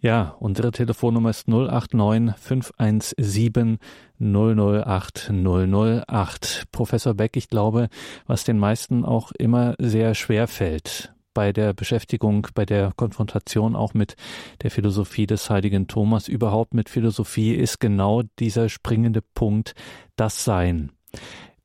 Ja, 0.00 0.36
unsere 0.40 0.70
Telefonnummer 0.70 1.28
ist 1.28 1.46
089 1.46 2.34
517 2.34 3.78
008 4.18 5.30
008. 5.30 6.64
Professor 6.72 7.12
Beck, 7.12 7.36
ich 7.36 7.50
glaube, 7.50 7.88
was 8.26 8.44
den 8.44 8.58
meisten 8.58 9.04
auch 9.04 9.32
immer 9.38 9.74
sehr 9.78 10.14
schwer 10.14 10.48
fällt, 10.48 11.12
bei 11.38 11.52
der 11.52 11.72
Beschäftigung, 11.72 12.48
bei 12.52 12.66
der 12.66 12.92
Konfrontation 12.96 13.76
auch 13.76 13.94
mit 13.94 14.16
der 14.64 14.72
Philosophie 14.72 15.28
des 15.28 15.48
heiligen 15.48 15.86
Thomas, 15.86 16.26
überhaupt 16.26 16.74
mit 16.74 16.88
Philosophie, 16.88 17.54
ist 17.54 17.78
genau 17.78 18.24
dieser 18.40 18.68
springende 18.68 19.22
Punkt 19.22 19.76
das 20.16 20.44
Sein 20.44 20.90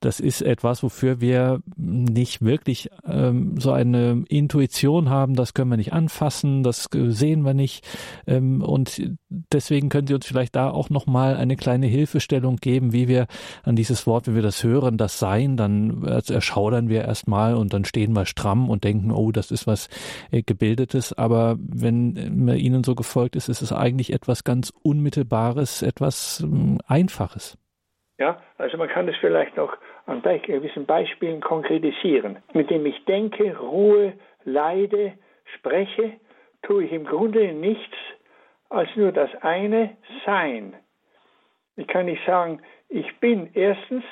das 0.03 0.19
ist 0.19 0.41
etwas, 0.41 0.83
wofür 0.83 1.21
wir 1.21 1.61
nicht 1.77 2.43
wirklich 2.43 2.89
ähm, 3.07 3.57
so 3.57 3.71
eine 3.71 4.23
Intuition 4.27 5.09
haben. 5.09 5.35
Das 5.35 5.53
können 5.53 5.69
wir 5.69 5.77
nicht 5.77 5.93
anfassen, 5.93 6.61
das 6.63 6.89
sehen 6.91 7.45
wir 7.45 7.53
nicht. 7.53 7.87
Ähm, 8.27 8.61
und 8.61 9.01
deswegen 9.29 9.87
können 9.87 10.07
Sie 10.07 10.13
uns 10.13 10.25
vielleicht 10.25 10.55
da 10.55 10.69
auch 10.69 10.89
nochmal 10.89 11.37
eine 11.37 11.55
kleine 11.55 11.85
Hilfestellung 11.87 12.57
geben, 12.57 12.91
wie 12.91 13.07
wir 13.07 13.27
an 13.63 13.75
dieses 13.77 14.05
Wort, 14.05 14.27
wenn 14.27 14.35
wir 14.35 14.41
das 14.41 14.63
hören, 14.63 14.97
das 14.97 15.19
Sein, 15.19 15.55
dann 15.55 16.03
erschaudern 16.03 16.89
wir 16.89 17.03
erstmal 17.03 17.55
und 17.55 17.73
dann 17.73 17.85
stehen 17.85 18.13
wir 18.13 18.25
stramm 18.25 18.69
und 18.69 18.83
denken, 18.83 19.11
oh, 19.11 19.31
das 19.31 19.51
ist 19.51 19.67
was 19.67 19.87
äh, 20.31 20.43
Gebildetes. 20.43 21.13
Aber 21.13 21.55
wenn 21.59 22.13
mir 22.43 22.55
Ihnen 22.55 22.83
so 22.83 22.93
gefolgt 22.93 23.37
ist, 23.37 23.47
ist 23.47 23.61
es 23.61 23.71
eigentlich 23.71 24.11
etwas 24.11 24.43
ganz 24.43 24.73
Unmittelbares, 24.81 25.81
etwas 25.81 26.43
äh, 26.45 26.77
Einfaches. 26.87 27.57
Ja, 28.19 28.37
also 28.57 28.77
man 28.77 28.89
kann 28.89 29.07
es 29.07 29.15
vielleicht 29.19 29.57
noch 29.57 29.75
an 30.05 30.21
gewissen 30.21 30.85
Beispielen 30.85 31.41
konkretisieren. 31.41 32.39
Indem 32.53 32.85
ich 32.85 33.05
denke, 33.05 33.57
ruhe, 33.57 34.13
leide, 34.43 35.13
spreche, 35.55 36.13
tue 36.61 36.85
ich 36.85 36.91
im 36.91 37.05
Grunde 37.05 37.53
nichts 37.53 37.95
als 38.69 38.89
nur 38.95 39.11
das 39.11 39.29
eine 39.41 39.95
Sein. 40.25 40.73
Ich 41.75 41.87
kann 41.87 42.05
nicht 42.05 42.25
sagen, 42.25 42.61
ich 42.89 43.19
bin 43.19 43.49
erstens 43.53 44.03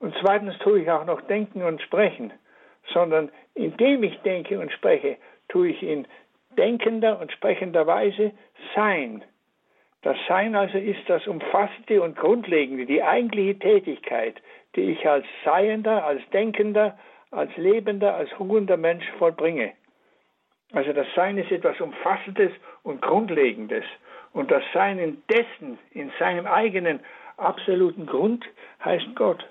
und 0.00 0.14
zweitens 0.20 0.58
tue 0.58 0.82
ich 0.82 0.90
auch 0.90 1.04
noch 1.04 1.20
denken 1.22 1.62
und 1.62 1.80
sprechen, 1.82 2.32
sondern 2.92 3.30
indem 3.54 4.02
ich 4.02 4.18
denke 4.20 4.58
und 4.58 4.72
spreche, 4.72 5.16
tue 5.48 5.68
ich 5.68 5.82
in 5.82 6.06
denkender 6.56 7.20
und 7.20 7.32
sprechender 7.32 7.86
Weise 7.86 8.32
Sein. 8.74 9.22
Das 10.02 10.16
Sein 10.28 10.54
also 10.54 10.78
ist 10.78 11.08
das 11.08 11.26
Umfassende 11.26 12.00
und 12.02 12.16
Grundlegende, 12.16 12.86
die 12.86 13.02
eigentliche 13.02 13.58
Tätigkeit, 13.58 14.36
die 14.76 14.92
ich 14.92 15.08
als 15.08 15.24
Seiender, 15.44 16.04
als 16.04 16.22
Denkender, 16.30 16.98
als 17.30 17.54
Lebender, 17.56 18.14
als 18.14 18.30
ruhender 18.38 18.76
Mensch 18.76 19.04
vollbringe. 19.18 19.72
Also 20.72 20.92
das 20.92 21.06
Sein 21.14 21.38
ist 21.38 21.50
etwas 21.50 21.80
Umfassendes 21.80 22.52
und 22.82 23.02
Grundlegendes. 23.02 23.84
Und 24.32 24.50
das 24.50 24.62
Sein 24.72 24.98
in 24.98 25.22
dessen, 25.28 25.78
in 25.92 26.12
seinem 26.18 26.46
eigenen 26.46 27.00
absoluten 27.36 28.06
Grund 28.06 28.44
heißt 28.84 29.14
Gott. 29.14 29.44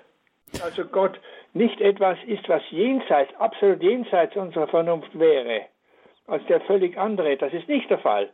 Also 0.62 0.84
Gott 0.84 1.18
nicht 1.54 1.80
etwas 1.80 2.18
ist, 2.26 2.48
was 2.48 2.62
jenseits, 2.70 3.34
absolut 3.40 3.82
jenseits 3.82 4.36
unserer 4.36 4.68
Vernunft 4.68 5.18
wäre, 5.18 5.62
als 6.26 6.44
der 6.46 6.60
völlig 6.62 6.96
andere. 6.96 7.36
Das 7.36 7.52
ist 7.52 7.68
nicht 7.68 7.90
der 7.90 7.98
Fall 7.98 8.30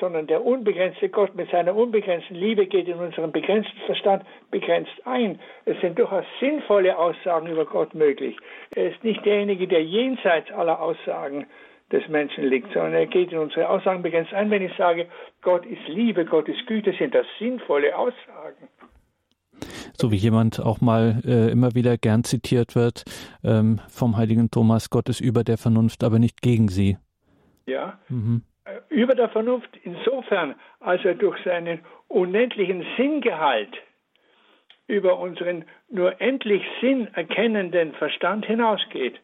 sondern 0.00 0.26
der 0.26 0.44
unbegrenzte 0.44 1.08
Gott 1.08 1.34
mit 1.34 1.50
seiner 1.50 1.74
unbegrenzten 1.74 2.36
Liebe 2.36 2.66
geht 2.66 2.88
in 2.88 2.98
unseren 2.98 3.32
begrenzten 3.32 3.78
Verstand 3.86 4.24
begrenzt 4.50 4.92
ein. 5.04 5.38
Es 5.64 5.80
sind 5.80 5.98
durchaus 5.98 6.24
sinnvolle 6.40 6.98
Aussagen 6.98 7.46
über 7.46 7.64
Gott 7.64 7.94
möglich. 7.94 8.36
Er 8.74 8.90
ist 8.90 9.04
nicht 9.04 9.24
derjenige, 9.24 9.68
der 9.68 9.84
jenseits 9.84 10.50
aller 10.50 10.80
Aussagen 10.80 11.46
des 11.92 12.08
Menschen 12.08 12.48
liegt, 12.48 12.72
sondern 12.72 12.94
er 12.94 13.06
geht 13.06 13.30
in 13.30 13.38
unsere 13.38 13.68
Aussagen 13.68 14.02
begrenzt 14.02 14.34
ein. 14.34 14.50
Wenn 14.50 14.62
ich 14.62 14.76
sage, 14.76 15.06
Gott 15.42 15.64
ist 15.64 15.86
Liebe, 15.86 16.24
Gott 16.24 16.48
ist 16.48 16.66
Güte, 16.66 16.92
sind 16.98 17.14
das 17.14 17.26
sinnvolle 17.38 17.96
Aussagen. 17.96 18.68
So 19.96 20.10
wie 20.10 20.16
jemand 20.16 20.58
auch 20.60 20.80
mal 20.80 21.22
äh, 21.24 21.52
immer 21.52 21.76
wieder 21.76 21.96
gern 21.96 22.24
zitiert 22.24 22.74
wird 22.74 23.04
ähm, 23.44 23.80
vom 23.88 24.16
heiligen 24.16 24.50
Thomas, 24.50 24.90
Gott 24.90 25.08
ist 25.08 25.20
über 25.20 25.44
der 25.44 25.56
Vernunft, 25.56 26.02
aber 26.02 26.18
nicht 26.18 26.42
gegen 26.42 26.68
sie. 26.68 26.96
Ja. 27.66 28.00
Mhm. 28.08 28.42
Äh, 28.64 28.80
über 28.88 29.14
der 29.14 29.28
Vernunft 29.28 29.70
insofern, 29.82 30.54
als 30.80 31.04
er 31.04 31.14
durch 31.14 31.38
seinen 31.44 31.80
unendlichen 32.08 32.84
Sinngehalt 32.96 33.76
über 34.86 35.18
unseren 35.18 35.64
nur 35.88 36.20
endlich 36.20 36.62
Sinn 36.80 37.08
erkennenden 37.14 37.94
Verstand 37.94 38.44
hinausgeht, 38.46 39.18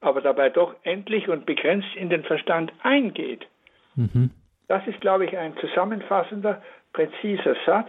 aber 0.00 0.20
dabei 0.20 0.50
doch 0.50 0.74
endlich 0.82 1.28
und 1.28 1.46
begrenzt 1.46 1.94
in 1.94 2.10
den 2.10 2.24
Verstand 2.24 2.72
eingeht. 2.82 3.46
Mhm. 3.94 4.30
Das 4.68 4.86
ist, 4.86 5.00
glaube 5.00 5.26
ich, 5.26 5.36
ein 5.36 5.56
zusammenfassender, 5.58 6.62
präziser 6.92 7.56
Satz. 7.64 7.88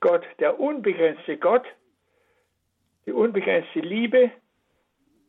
Gott, 0.00 0.22
der 0.38 0.58
unbegrenzte 0.58 1.36
Gott, 1.36 1.64
die 3.06 3.12
unbegrenzte 3.12 3.80
Liebe, 3.80 4.30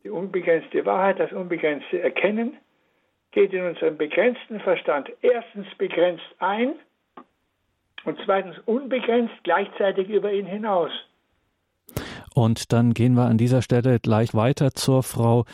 die 0.04 0.10
unbegrenzte 0.10 0.84
Wahrheit, 0.86 1.18
das 1.18 1.32
unbegrenzte 1.32 2.00
Erkennen, 2.00 2.56
geht 3.34 3.52
in 3.52 3.66
unserem 3.66 3.98
begrenzten 3.98 4.60
Verstand 4.60 5.10
erstens 5.20 5.66
begrenzt 5.76 6.24
ein 6.38 6.74
und 8.04 8.18
zweitens 8.24 8.56
unbegrenzt 8.64 9.34
gleichzeitig 9.42 10.08
über 10.08 10.32
ihn 10.32 10.46
hinaus. 10.46 10.90
Und 12.34 12.72
dann 12.72 12.94
gehen 12.94 13.14
wir 13.14 13.26
an 13.26 13.38
dieser 13.38 13.60
Stelle 13.60 13.98
gleich 14.00 14.34
weiter 14.34 14.70
zur 14.72 15.02
Frau 15.02 15.44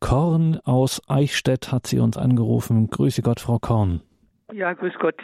Korn 0.00 0.58
aus 0.64 1.02
Eichstätt, 1.08 1.72
hat 1.72 1.86
sie 1.86 1.98
uns 1.98 2.16
angerufen. 2.16 2.88
Grüße 2.88 3.22
Gott, 3.22 3.40
Frau 3.40 3.58
Korn. 3.58 4.00
Ja, 4.52 4.72
grüß 4.72 4.94
Gott. 4.98 5.20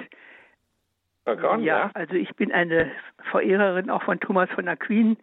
Frau 1.24 1.36
Korn, 1.36 1.62
ja, 1.62 1.78
ja. 1.78 1.90
Also 1.94 2.14
ich 2.14 2.34
bin 2.36 2.52
eine 2.52 2.90
Verehrerin 3.30 3.90
auch 3.90 4.02
von 4.02 4.18
Thomas 4.20 4.48
von 4.50 4.68
Aquin, 4.68 5.16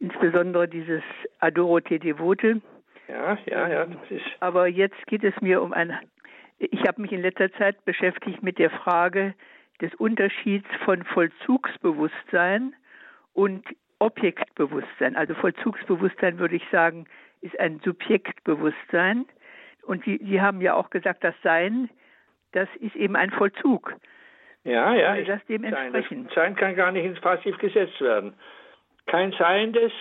insbesondere 0.00 0.66
dieses 0.66 1.02
Adoro 1.40 1.80
te 1.80 1.98
devote. 1.98 2.60
Ja, 3.08 3.38
ja, 3.46 3.68
ja. 3.68 3.86
Das 3.86 4.10
ist 4.10 4.24
Aber 4.40 4.66
jetzt 4.66 5.06
geht 5.06 5.24
es 5.24 5.34
mir 5.40 5.62
um 5.62 5.72
ein 5.72 5.96
ich 6.58 6.86
habe 6.86 7.02
mich 7.02 7.12
in 7.12 7.22
letzter 7.22 7.52
Zeit 7.54 7.84
beschäftigt 7.84 8.42
mit 8.42 8.58
der 8.58 8.70
Frage 8.70 9.34
des 9.80 9.94
Unterschieds 9.94 10.66
von 10.84 11.04
Vollzugsbewusstsein 11.04 12.74
und 13.34 13.64
Objektbewusstsein. 13.98 15.16
Also 15.16 15.34
Vollzugsbewusstsein 15.34 16.38
würde 16.38 16.56
ich 16.56 16.64
sagen, 16.70 17.06
ist 17.40 17.58
ein 17.60 17.80
Subjektbewusstsein. 17.84 19.26
Und 19.82 20.04
Sie, 20.04 20.18
Sie 20.22 20.40
haben 20.40 20.60
ja 20.60 20.74
auch 20.74 20.90
gesagt, 20.90 21.22
das 21.24 21.34
Sein, 21.42 21.90
das 22.52 22.68
ist 22.80 22.96
eben 22.96 23.16
ein 23.16 23.30
Vollzug. 23.30 23.94
Ja, 24.64 24.94
ja. 24.94 25.14
Würde 25.14 25.24
das 25.26 25.44
dem 25.46 25.64
entsprechen? 25.64 26.24
Das 26.26 26.34
Sein 26.34 26.56
kann 26.56 26.74
gar 26.74 26.90
nicht 26.90 27.04
ins 27.04 27.20
Passiv 27.20 27.56
gesetzt 27.58 28.00
werden. 28.00 28.34
Kein 29.06 29.32
Seiendes 29.32 29.92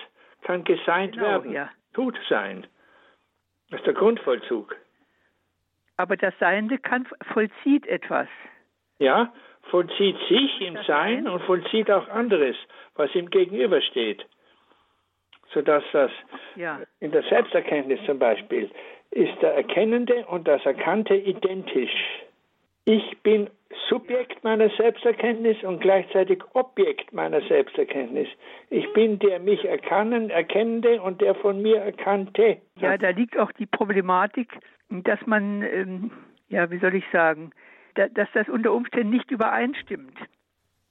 kann 0.42 0.64
geseint 0.64 1.14
genau, 1.14 1.28
werden. 1.28 1.52
Ja. 1.52 1.70
Tut 1.94 2.18
sein. 2.30 2.66
Das 3.70 3.80
ist 3.80 3.88
der 3.88 3.94
Grundvollzug. 3.94 4.76
Aber 5.98 6.18
das 6.18 6.34
Seiende 6.40 6.78
kann, 6.78 7.08
vollzieht 7.34 7.88
etwas. 7.88 8.28
Ja, 9.00 9.34
vollzieht 9.70 10.18
sich 10.30 10.62
im 10.62 10.78
Sein 10.88 11.28
und 11.28 11.42
vollzieht 11.44 11.90
auch 11.90 12.08
anderes, 12.10 12.56
was 12.96 13.14
ihm 13.16 13.30
gegenübersteht. 13.30 14.26
Sodass 15.54 15.84
das 15.94 16.12
ja. 16.56 16.82
in 17.00 17.12
der 17.12 17.24
Selbsterkenntnis 17.24 18.00
zum 18.06 18.20
Beispiel 18.20 18.70
ist 19.12 19.42
der 19.42 19.56
Erkennende 19.56 20.26
und 20.26 20.48
das 20.48 20.66
Erkannte 20.66 21.16
identisch. 21.16 21.96
Ich 22.84 23.18
bin 23.24 23.50
Subjekt 23.90 24.44
meiner 24.44 24.70
Selbsterkenntnis 24.70 25.64
und 25.64 25.80
gleichzeitig 25.80 26.44
Objekt 26.54 27.14
meiner 27.14 27.42
Selbsterkenntnis. 27.42 28.28
Ich 28.70 28.92
bin 28.94 29.20
der 29.20 29.40
mich 29.40 29.64
erkannen, 29.66 30.30
Erkennende 30.30 31.02
und 31.02 31.22
der 31.22 31.36
von 31.36 31.62
mir 31.62 31.78
Erkannte. 31.78 32.58
Ja, 32.80 32.98
da 32.98 33.10
liegt 33.10 33.38
auch 33.38 33.52
die 33.54 33.66
Problematik, 33.66 34.50
dass 34.90 35.20
man, 35.26 35.62
ähm, 35.64 36.12
ja, 36.50 36.70
wie 36.72 36.80
soll 36.80 36.96
ich 36.96 37.06
sagen, 37.12 37.52
da, 37.96 38.08
dass 38.08 38.28
das 38.34 38.50
unter 38.50 38.74
Umständen 38.74 39.12
nicht 39.12 39.32
übereinstimmt. 39.32 40.18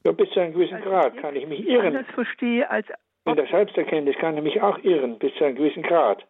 Ja, 0.05 0.13
bis 0.13 0.31
zu 0.31 0.41
einem 0.41 0.53
gewissen 0.53 0.77
also 0.77 0.91
Grad 0.91 1.17
kann 1.17 1.35
ich 1.37 1.47
mich 1.47 1.67
irren. 1.67 1.95
Das 1.95 2.07
verstehe 2.15 2.69
als 2.71 2.87
in 3.27 3.37
der 3.37 3.47
Selbsterkenntnis 3.47 4.17
kann 4.19 4.37
ich 4.37 4.43
mich 4.43 4.61
auch 4.61 4.79
irren, 4.85 5.19
bis 5.19 5.35
zu 5.37 5.45
einem 5.45 5.57
gewissen 5.57 5.83
Grad. 5.83 6.23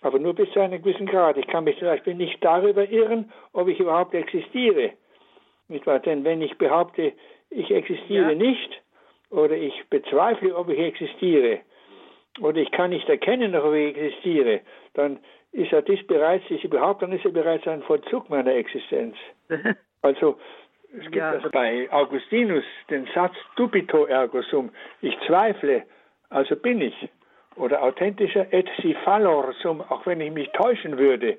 Aber 0.00 0.18
nur 0.18 0.34
bis 0.34 0.50
zu 0.52 0.60
einem 0.60 0.82
gewissen 0.82 1.06
Grad. 1.06 1.36
Ich 1.36 1.46
kann 1.46 1.64
mich 1.64 1.78
zum 1.78 1.88
Beispiel 1.88 2.14
nicht 2.14 2.42
darüber 2.42 2.88
irren, 2.88 3.30
ob 3.52 3.68
ich 3.68 3.78
überhaupt 3.78 4.14
existiere. 4.14 4.92
Nicht 5.68 5.86
wahr? 5.86 6.00
Denn 6.00 6.24
wenn 6.24 6.42
ich 6.42 6.56
behaupte, 6.58 7.12
ich 7.50 7.70
existiere 7.70 8.32
ja. 8.32 8.34
nicht, 8.34 8.82
oder 9.30 9.56
ich 9.56 9.74
bezweifle, 9.90 10.54
ob 10.54 10.68
ich 10.68 10.78
existiere, 10.78 11.60
oder 12.40 12.58
ich 12.58 12.70
kann 12.70 12.90
nicht 12.90 13.08
erkennen, 13.08 13.54
ob 13.54 13.74
ich 13.74 13.96
existiere, 13.96 14.60
dann 14.94 15.18
ist 15.52 15.70
ja 15.70 15.80
dies 15.82 16.04
bereits, 16.06 16.44
diese 16.48 16.68
Behauptung 16.68 17.12
ist 17.12 17.24
ja 17.24 17.30
bereits 17.30 17.66
ein 17.66 17.82
Vollzug 17.82 18.28
meiner 18.30 18.54
Existenz. 18.54 19.16
Also 20.02 20.38
es 20.92 21.04
gibt 21.04 21.16
ja. 21.16 21.30
also 21.30 21.48
bei 21.50 21.90
Augustinus 21.90 22.62
den 22.90 23.08
Satz 23.14 23.34
dubito 23.56 24.04
ergo 24.04 24.42
sum, 24.42 24.70
ich 25.00 25.18
zweifle, 25.26 25.84
also 26.28 26.56
bin 26.56 26.82
ich. 26.82 27.08
Oder 27.56 27.82
authentischer 27.82 28.52
et 28.52 28.68
si 28.82 28.92
fallor 29.02 29.54
sum, 29.62 29.80
auch 29.80 30.04
wenn 30.04 30.20
ich 30.20 30.30
mich 30.30 30.50
täuschen 30.50 30.98
würde, 30.98 31.38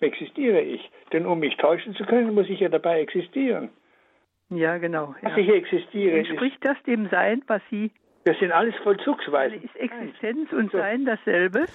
existiere 0.00 0.60
ich. 0.60 0.90
Denn 1.12 1.26
um 1.26 1.38
mich 1.38 1.56
täuschen 1.56 1.94
zu 1.94 2.04
können, 2.04 2.34
muss 2.34 2.48
ich 2.48 2.60
ja 2.60 2.68
dabei 2.68 3.00
existieren. 3.00 3.70
Ja, 4.50 4.78
genau. 4.78 5.14
Ja. 5.22 5.30
Dass 5.30 5.38
ich 5.38 5.48
existiere. 5.48 6.18
Entspricht 6.18 6.58
das 6.60 6.76
dem 6.84 7.08
Sein, 7.08 7.42
was 7.46 7.62
Sie 7.70 7.90
das 8.26 8.36
sind 8.40 8.50
alles 8.50 8.74
Vollzugsweisen. 8.82 9.62
Ist 9.62 9.76
Existenz 9.76 10.52
und 10.52 10.72
Sein 10.72 11.04
dasselbe? 11.04 11.66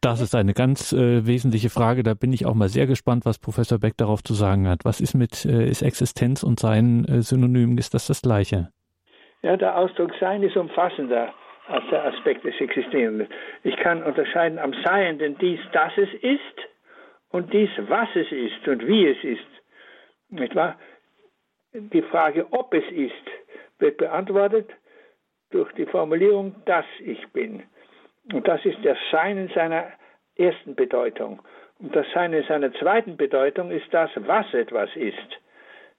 Das 0.00 0.20
ist 0.20 0.36
eine 0.36 0.54
ganz 0.54 0.92
äh, 0.92 1.26
wesentliche 1.26 1.68
Frage. 1.68 2.04
Da 2.04 2.14
bin 2.14 2.32
ich 2.32 2.46
auch 2.46 2.54
mal 2.54 2.68
sehr 2.68 2.86
gespannt, 2.86 3.24
was 3.24 3.40
Professor 3.40 3.80
Beck 3.80 3.96
darauf 3.96 4.22
zu 4.22 4.32
sagen 4.32 4.68
hat. 4.68 4.84
Was 4.84 5.00
ist 5.00 5.14
mit 5.14 5.44
äh, 5.44 5.66
ist 5.66 5.82
Existenz 5.82 6.44
und 6.44 6.60
Sein 6.60 7.06
äh, 7.06 7.22
synonym? 7.22 7.76
Ist 7.76 7.92
das 7.92 8.06
das 8.06 8.22
Gleiche? 8.22 8.68
Ja, 9.42 9.56
der 9.56 9.76
Ausdruck 9.76 10.12
Sein 10.20 10.44
ist 10.44 10.56
umfassender 10.56 11.34
als 11.66 11.82
der 11.90 12.04
Aspekt 12.04 12.44
des 12.44 12.54
Existierenden. 12.60 13.26
Ich 13.64 13.76
kann 13.78 14.04
unterscheiden 14.04 14.60
am 14.60 14.74
Seienden 14.84 15.36
dies, 15.40 15.58
dass 15.72 15.90
es 15.96 16.08
ist 16.22 16.68
und 17.30 17.52
dies, 17.52 17.70
was 17.78 18.08
es 18.14 18.30
ist 18.30 18.66
und 18.66 18.86
wie 18.86 19.08
es 19.08 19.22
ist. 19.24 19.46
Nicht 20.28 20.54
wahr? 20.54 20.78
Die 21.72 22.02
Frage, 22.02 22.46
ob 22.52 22.72
es 22.72 22.84
ist, 22.90 23.12
wird 23.78 23.98
beantwortet 23.98 24.70
durch 25.50 25.70
die 25.72 25.86
Formulierung, 25.86 26.54
dass 26.64 26.86
ich 27.00 27.26
bin. 27.32 27.62
Und 28.32 28.48
das 28.48 28.64
ist 28.64 28.78
das 28.82 28.98
Sein 29.10 29.36
in 29.36 29.48
seiner 29.48 29.92
ersten 30.36 30.74
Bedeutung. 30.74 31.42
Und 31.78 31.94
das 31.94 32.06
Sein 32.14 32.32
in 32.32 32.44
seiner 32.44 32.72
zweiten 32.74 33.16
Bedeutung 33.16 33.70
ist 33.70 33.86
das, 33.92 34.10
was 34.16 34.52
etwas 34.54 34.88
ist. 34.96 35.40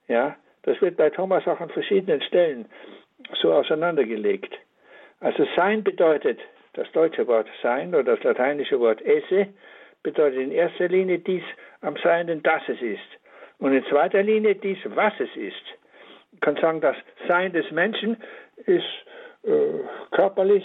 Ja, 0.08 0.36
das 0.62 0.80
wird 0.80 0.96
bei 0.96 1.10
Thomas 1.10 1.46
auch 1.46 1.60
an 1.60 1.70
verschiedenen 1.70 2.20
Stellen 2.22 2.66
so 3.40 3.52
auseinandergelegt. 3.52 4.54
Also 5.20 5.46
Sein 5.56 5.84
bedeutet 5.84 6.40
Das 6.78 6.90
deutsche 6.92 7.26
Wort 7.26 7.48
sein 7.60 7.92
oder 7.92 8.14
das 8.14 8.22
lateinische 8.22 8.78
Wort 8.78 9.02
esse 9.02 9.48
bedeutet 10.02 10.40
in 10.40 10.52
erster 10.52 10.88
Linie 10.88 11.18
dies 11.18 11.42
am 11.80 11.96
Seienden, 11.96 12.42
dass 12.42 12.62
es 12.68 12.80
ist. 12.80 13.00
Und 13.58 13.72
in 13.72 13.84
zweiter 13.86 14.22
Linie 14.22 14.54
dies, 14.54 14.78
was 14.84 15.12
es 15.18 15.34
ist. 15.36 15.62
Ich 16.32 16.40
kann 16.40 16.56
sagen, 16.56 16.80
das 16.80 16.96
Sein 17.26 17.52
des 17.52 17.70
Menschen 17.70 18.16
ist 18.66 18.84
äh, 19.42 19.80
körperlich 20.12 20.64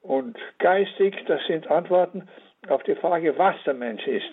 und 0.00 0.38
geistig. 0.58 1.16
Das 1.26 1.44
sind 1.46 1.70
Antworten 1.70 2.28
auf 2.68 2.82
die 2.84 2.94
Frage, 2.94 3.36
was 3.38 3.56
der 3.64 3.74
Mensch 3.74 4.06
ist. 4.06 4.32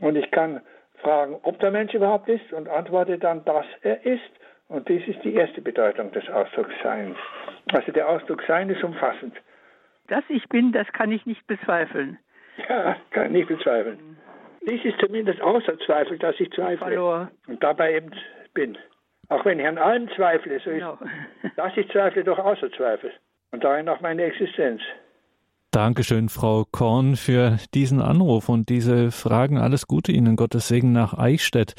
Und 0.00 0.16
ich 0.16 0.30
kann 0.30 0.60
fragen, 1.02 1.38
ob 1.42 1.58
der 1.60 1.70
Mensch 1.70 1.94
überhaupt 1.94 2.28
ist 2.28 2.52
und 2.52 2.68
antworte 2.68 3.18
dann, 3.18 3.44
dass 3.44 3.66
er 3.82 4.04
ist. 4.04 4.30
Und 4.68 4.88
dies 4.88 5.06
ist 5.08 5.22
die 5.24 5.34
erste 5.34 5.60
Bedeutung 5.60 6.12
des 6.12 6.28
Ausdrucks 6.28 6.74
Seins. 6.82 7.16
Also 7.72 7.92
der 7.92 8.08
Ausdruck 8.08 8.42
Sein 8.46 8.70
ist 8.70 8.82
umfassend. 8.84 9.34
Dass 10.08 10.24
ich 10.28 10.48
bin, 10.48 10.72
das 10.72 10.86
kann 10.92 11.12
ich 11.12 11.26
nicht 11.26 11.46
bezweifeln. 11.46 12.18
Ja, 12.68 12.96
kann 13.10 13.26
ich 13.26 13.32
nicht 13.32 13.48
bezweifeln. 13.48 14.16
Dies 14.68 14.84
ist 14.84 15.00
zumindest 15.00 15.40
außer 15.40 15.78
Zweifel, 15.80 16.18
dass 16.18 16.38
ich 16.38 16.50
zweifle. 16.52 16.78
Verlor. 16.78 17.30
Und 17.46 17.62
dabei 17.62 17.94
eben 17.94 18.10
bin. 18.52 18.76
Auch 19.28 19.44
wenn 19.44 19.60
ich 19.60 19.66
an 19.66 19.78
allem 19.78 20.08
zweifle, 20.16 20.58
so 20.60 20.70
ist, 20.70 20.78
Genau. 20.78 20.98
dass 21.56 21.76
ich 21.76 21.88
zweifle, 21.90 22.24
doch 22.24 22.38
außer 22.38 22.70
Zweifel. 22.72 23.12
Und 23.52 23.64
darin 23.64 23.88
auch 23.88 24.00
meine 24.00 24.24
Existenz. 24.24 24.82
Dankeschön, 25.72 26.28
Frau 26.28 26.66
Korn, 26.68 27.14
für 27.14 27.58
diesen 27.74 28.02
Anruf 28.02 28.48
und 28.48 28.68
diese 28.70 29.12
Fragen. 29.12 29.56
Alles 29.56 29.86
Gute 29.86 30.10
Ihnen, 30.10 30.34
Gottes 30.34 30.66
Segen 30.66 30.90
nach 30.90 31.14
Eichstätt. 31.16 31.74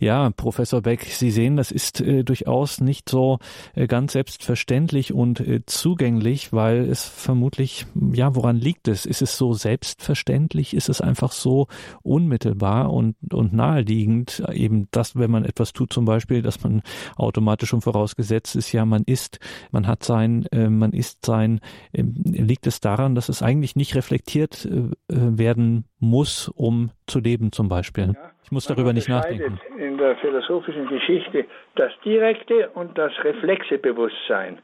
Ja, 0.00 0.30
Professor 0.30 0.82
Beck, 0.82 1.04
Sie 1.04 1.30
sehen, 1.30 1.56
das 1.56 1.70
ist 1.70 2.00
äh, 2.00 2.24
durchaus 2.24 2.80
nicht 2.80 3.08
so 3.08 3.38
äh, 3.76 3.86
ganz 3.86 4.14
selbstverständlich 4.14 5.12
und 5.12 5.38
äh, 5.38 5.64
zugänglich, 5.64 6.52
weil 6.52 6.90
es 6.90 7.04
vermutlich, 7.04 7.86
ja, 8.12 8.34
woran 8.34 8.56
liegt 8.56 8.88
es? 8.88 9.06
Ist 9.06 9.22
es 9.22 9.36
so 9.36 9.52
selbstverständlich? 9.52 10.74
Ist 10.74 10.88
es 10.88 11.00
einfach 11.00 11.30
so 11.30 11.68
unmittelbar 12.02 12.92
und, 12.92 13.14
und 13.32 13.52
naheliegend? 13.52 14.42
Eben 14.52 14.88
das, 14.90 15.14
wenn 15.14 15.30
man 15.30 15.44
etwas 15.44 15.72
tut, 15.72 15.92
zum 15.92 16.04
Beispiel, 16.04 16.42
dass 16.42 16.64
man 16.64 16.82
automatisch 17.14 17.68
schon 17.68 17.80
vorausgesetzt 17.80 18.56
ist, 18.56 18.72
ja, 18.72 18.84
man 18.84 19.04
isst, 19.04 19.38
man 19.70 19.86
hat 19.86 20.02
sein, 20.02 20.46
äh, 20.46 20.68
man 20.68 20.92
isst 20.92 21.24
sein, 21.24 21.60
äh, 21.92 22.02
liegt 22.24 22.66
es 22.66 22.80
daran, 22.80 23.14
dass 23.14 23.28
es 23.28 23.35
eigentlich 23.42 23.76
nicht 23.76 23.94
reflektiert 23.94 24.64
äh, 24.66 24.90
werden 25.08 25.84
muss, 25.98 26.48
um 26.48 26.90
zu 27.06 27.20
leben 27.20 27.52
zum 27.52 27.68
Beispiel. 27.68 28.12
Ja, 28.14 28.30
ich 28.42 28.52
muss 28.52 28.66
darüber 28.66 28.92
nicht 28.92 29.08
nachdenken. 29.08 29.60
In 29.78 29.98
der 29.98 30.16
philosophischen 30.16 30.88
Geschichte 30.88 31.46
das 31.74 31.92
direkte 32.04 32.70
und 32.70 32.96
das 32.96 33.12
reflexe 33.24 33.78
Bewusstsein. 33.78 34.58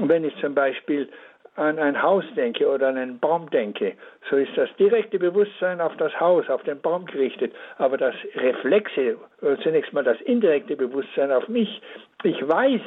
Und 0.00 0.08
wenn 0.08 0.24
ich 0.24 0.34
zum 0.40 0.54
Beispiel 0.54 1.08
an 1.56 1.78
ein 1.78 2.00
Haus 2.00 2.24
denke 2.36 2.68
oder 2.68 2.88
an 2.88 2.96
einen 2.96 3.18
Baum 3.18 3.50
denke, 3.50 3.94
so 4.30 4.36
ist 4.36 4.56
das 4.56 4.68
direkte 4.78 5.18
Bewusstsein 5.18 5.80
auf 5.80 5.96
das 5.96 6.18
Haus, 6.20 6.48
auf 6.48 6.62
den 6.62 6.80
Baum 6.80 7.04
gerichtet, 7.06 7.52
aber 7.78 7.96
das 7.96 8.14
reflexe, 8.36 9.16
oder 9.42 9.58
zunächst 9.60 9.92
mal 9.92 10.04
das 10.04 10.20
indirekte 10.20 10.76
Bewusstsein 10.76 11.32
auf 11.32 11.48
mich. 11.48 11.82
Ich 12.22 12.46
weiß, 12.46 12.80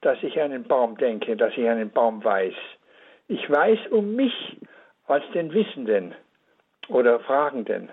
dass 0.00 0.22
ich 0.22 0.40
an 0.40 0.52
einen 0.52 0.64
Baum 0.64 0.96
denke, 0.98 1.36
dass 1.36 1.52
ich 1.56 1.68
an 1.68 1.78
einen 1.78 1.90
Baum 1.90 2.22
weiß. 2.22 2.54
Ich 3.28 3.48
weiß 3.48 3.78
um 3.90 4.14
mich 4.14 4.56
als 5.06 5.24
den 5.32 5.52
Wissenden 5.52 6.14
oder 6.88 7.20
Fragenden. 7.20 7.90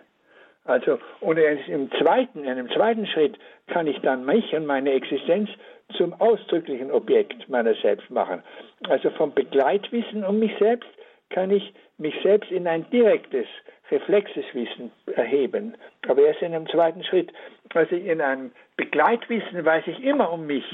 Also, 0.66 1.00
und 1.20 1.38
im 1.38 1.92
zweiten, 1.92 2.44
in 2.44 2.50
einem 2.50 2.70
zweiten 2.70 3.06
Schritt 3.06 3.38
kann 3.68 3.86
ich 3.88 4.00
dann 4.00 4.26
mich 4.26 4.54
und 4.54 4.66
meine 4.66 4.94
Existenz 4.94 5.50
zum 5.98 6.14
ausdrücklichen 6.14 6.92
Objekt 6.92 7.50
meiner 7.50 7.76
selbst 7.76 8.10
machen. 8.10 8.42
Also 8.88 9.10
vom 9.12 9.34
Begleitwissen 9.34 10.24
um 10.24 10.40
mich 10.40 10.54
selbst 10.60 10.90
kann 11.30 11.52
ich 11.52 11.74
mich 11.98 12.16
selbst 12.24 12.50
in 12.52 12.68
ein 12.68 12.90
direktes, 12.92 13.46
reflexes 13.92 14.46
Wissen 14.54 14.92
erheben. 15.16 15.76
Aber 16.08 16.22
erst 16.22 16.42
in 16.42 16.54
einem 16.54 16.68
zweiten 16.68 17.04
Schritt. 17.04 17.32
Also 17.74 17.96
in 17.96 18.22
einem 18.22 18.52
Begleitwissen 18.78 19.66
weiß 19.66 19.86
ich 19.88 20.02
immer 20.04 20.32
um 20.32 20.48
mich. 20.48 20.66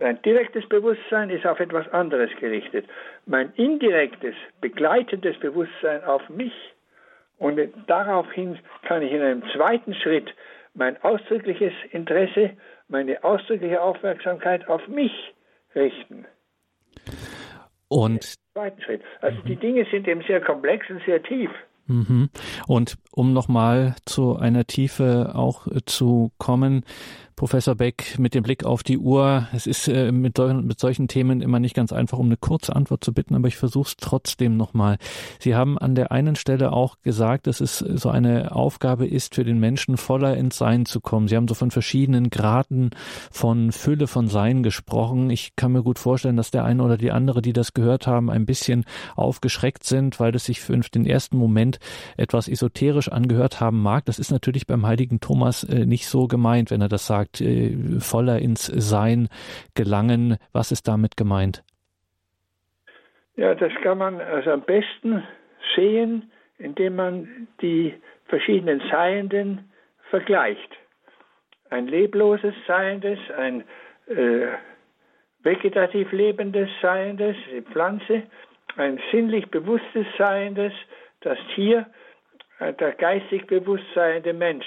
Mein 0.00 0.22
direktes 0.22 0.68
Bewusstsein 0.68 1.30
ist 1.30 1.46
auf 1.46 1.58
etwas 1.58 1.88
anderes 1.92 2.30
gerichtet. 2.38 2.86
Mein 3.26 3.52
indirektes, 3.56 4.34
begleitendes 4.60 5.38
Bewusstsein 5.40 6.04
auf 6.04 6.28
mich. 6.28 6.52
Und 7.38 7.58
daraufhin 7.86 8.58
kann 8.86 9.02
ich 9.02 9.12
in 9.12 9.22
einem 9.22 9.42
zweiten 9.54 9.94
Schritt 9.94 10.32
mein 10.74 11.02
ausdrückliches 11.02 11.72
Interesse, 11.90 12.50
meine 12.88 13.22
ausdrückliche 13.24 13.80
Aufmerksamkeit 13.80 14.68
auf 14.68 14.86
mich 14.88 15.12
richten. 15.74 16.26
Und 17.88 18.34
Zweiten 18.52 18.80
Schritt. 18.82 19.02
Also 19.20 19.40
die 19.42 19.56
Dinge 19.56 19.84
sind 19.90 20.06
eben 20.06 20.22
sehr 20.22 20.40
komplex 20.40 20.88
und 20.90 21.02
sehr 21.04 21.22
tief. 21.22 21.50
Mhm. 21.88 22.28
Und 22.66 22.96
um 23.10 23.32
nochmal 23.32 23.96
zu 24.04 24.36
einer 24.36 24.66
Tiefe 24.66 25.32
auch 25.34 25.66
äh, 25.66 25.80
zu 25.84 26.30
kommen, 26.38 26.84
Professor 27.38 27.76
Beck, 27.76 28.18
mit 28.18 28.34
dem 28.34 28.42
Blick 28.42 28.64
auf 28.64 28.82
die 28.82 28.98
Uhr, 28.98 29.46
es 29.52 29.68
ist 29.68 29.86
äh, 29.86 30.10
mit, 30.10 30.38
mit 30.38 30.80
solchen 30.80 31.06
Themen 31.06 31.40
immer 31.40 31.60
nicht 31.60 31.76
ganz 31.76 31.92
einfach, 31.92 32.18
um 32.18 32.26
eine 32.26 32.36
kurze 32.36 32.74
Antwort 32.74 33.04
zu 33.04 33.14
bitten, 33.14 33.36
aber 33.36 33.46
ich 33.46 33.56
versuche 33.56 33.86
es 33.86 33.96
trotzdem 33.96 34.56
nochmal. 34.56 34.98
Sie 35.38 35.54
haben 35.54 35.78
an 35.78 35.94
der 35.94 36.10
einen 36.10 36.34
Stelle 36.34 36.72
auch 36.72 36.96
gesagt, 37.02 37.46
dass 37.46 37.60
es 37.60 37.78
so 37.78 38.10
eine 38.10 38.56
Aufgabe 38.56 39.06
ist, 39.06 39.36
für 39.36 39.44
den 39.44 39.60
Menschen 39.60 39.96
voller 39.98 40.36
ins 40.36 40.58
Sein 40.58 40.84
zu 40.84 41.00
kommen. 41.00 41.28
Sie 41.28 41.36
haben 41.36 41.46
so 41.46 41.54
von 41.54 41.70
verschiedenen 41.70 42.30
Graden 42.30 42.90
von 43.30 43.70
Fülle 43.70 44.08
von 44.08 44.26
Sein 44.26 44.64
gesprochen. 44.64 45.30
Ich 45.30 45.54
kann 45.54 45.70
mir 45.70 45.84
gut 45.84 46.00
vorstellen, 46.00 46.36
dass 46.36 46.50
der 46.50 46.64
eine 46.64 46.82
oder 46.82 46.96
die 46.96 47.12
andere, 47.12 47.40
die 47.40 47.52
das 47.52 47.72
gehört 47.72 48.08
haben, 48.08 48.30
ein 48.30 48.46
bisschen 48.46 48.84
aufgeschreckt 49.14 49.84
sind, 49.84 50.18
weil 50.18 50.32
das 50.32 50.46
sich 50.46 50.60
für 50.60 50.76
den 50.76 51.06
ersten 51.06 51.36
Moment 51.36 51.77
etwas 52.16 52.48
esoterisch 52.48 53.08
angehört 53.10 53.60
haben 53.60 53.82
mag. 53.82 54.04
Das 54.06 54.18
ist 54.18 54.30
natürlich 54.30 54.66
beim 54.66 54.86
heiligen 54.86 55.20
Thomas 55.20 55.64
äh, 55.64 55.86
nicht 55.86 56.06
so 56.06 56.26
gemeint, 56.26 56.70
wenn 56.70 56.80
er 56.80 56.88
das 56.88 57.06
sagt, 57.06 57.40
äh, 57.40 57.76
voller 58.00 58.38
ins 58.38 58.66
Sein 58.66 59.28
gelangen. 59.74 60.36
Was 60.52 60.72
ist 60.72 60.88
damit 60.88 61.16
gemeint? 61.16 61.62
Ja, 63.36 63.54
das 63.54 63.72
kann 63.82 63.98
man 63.98 64.20
also 64.20 64.50
am 64.50 64.62
besten 64.62 65.22
sehen, 65.76 66.30
indem 66.58 66.96
man 66.96 67.48
die 67.62 67.94
verschiedenen 68.26 68.82
Seienden 68.90 69.70
vergleicht. 70.10 70.70
Ein 71.70 71.86
lebloses 71.86 72.54
Seiendes, 72.66 73.18
ein 73.36 73.62
äh, 74.08 74.48
vegetativ 75.42 76.10
lebendes 76.12 76.68
Seiendes, 76.82 77.36
die 77.52 77.62
Pflanze, 77.62 78.24
ein 78.76 78.98
sinnlich 79.10 79.50
bewusstes 79.50 80.06
Seiendes, 80.16 80.72
das 81.20 81.38
Tier, 81.54 81.86
äh, 82.58 82.72
der 82.74 82.92
geistig 82.92 83.46
bewusstseiende 83.46 84.32
Mensch. 84.32 84.66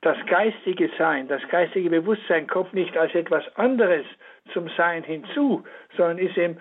Das 0.00 0.18
geistige 0.26 0.90
Sein, 0.98 1.28
das 1.28 1.42
geistige 1.48 1.88
Bewusstsein 1.88 2.46
kommt 2.46 2.74
nicht 2.74 2.96
als 2.96 3.14
etwas 3.14 3.44
anderes 3.56 4.04
zum 4.52 4.68
Sein 4.76 5.02
hinzu, 5.02 5.64
sondern 5.96 6.18
ist 6.18 6.36
eben 6.36 6.60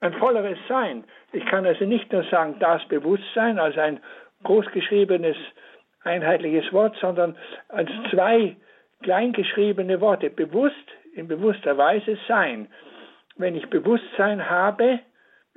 ein 0.00 0.14
volleres 0.14 0.58
Sein. 0.68 1.04
Ich 1.32 1.44
kann 1.46 1.66
also 1.66 1.84
nicht 1.84 2.12
nur 2.12 2.24
sagen, 2.24 2.56
das 2.60 2.86
Bewusstsein 2.88 3.58
als 3.58 3.76
ein 3.76 4.00
großgeschriebenes, 4.44 5.36
einheitliches 6.04 6.72
Wort, 6.72 6.96
sondern 7.00 7.36
als 7.68 7.90
zwei 8.10 8.56
kleingeschriebene 9.02 10.00
Worte. 10.00 10.30
Bewusst, 10.30 10.74
in 11.14 11.28
bewusster 11.28 11.76
Weise 11.76 12.18
Sein. 12.28 12.68
Wenn 13.36 13.56
ich 13.56 13.68
Bewusstsein 13.68 14.48
habe, 14.48 15.00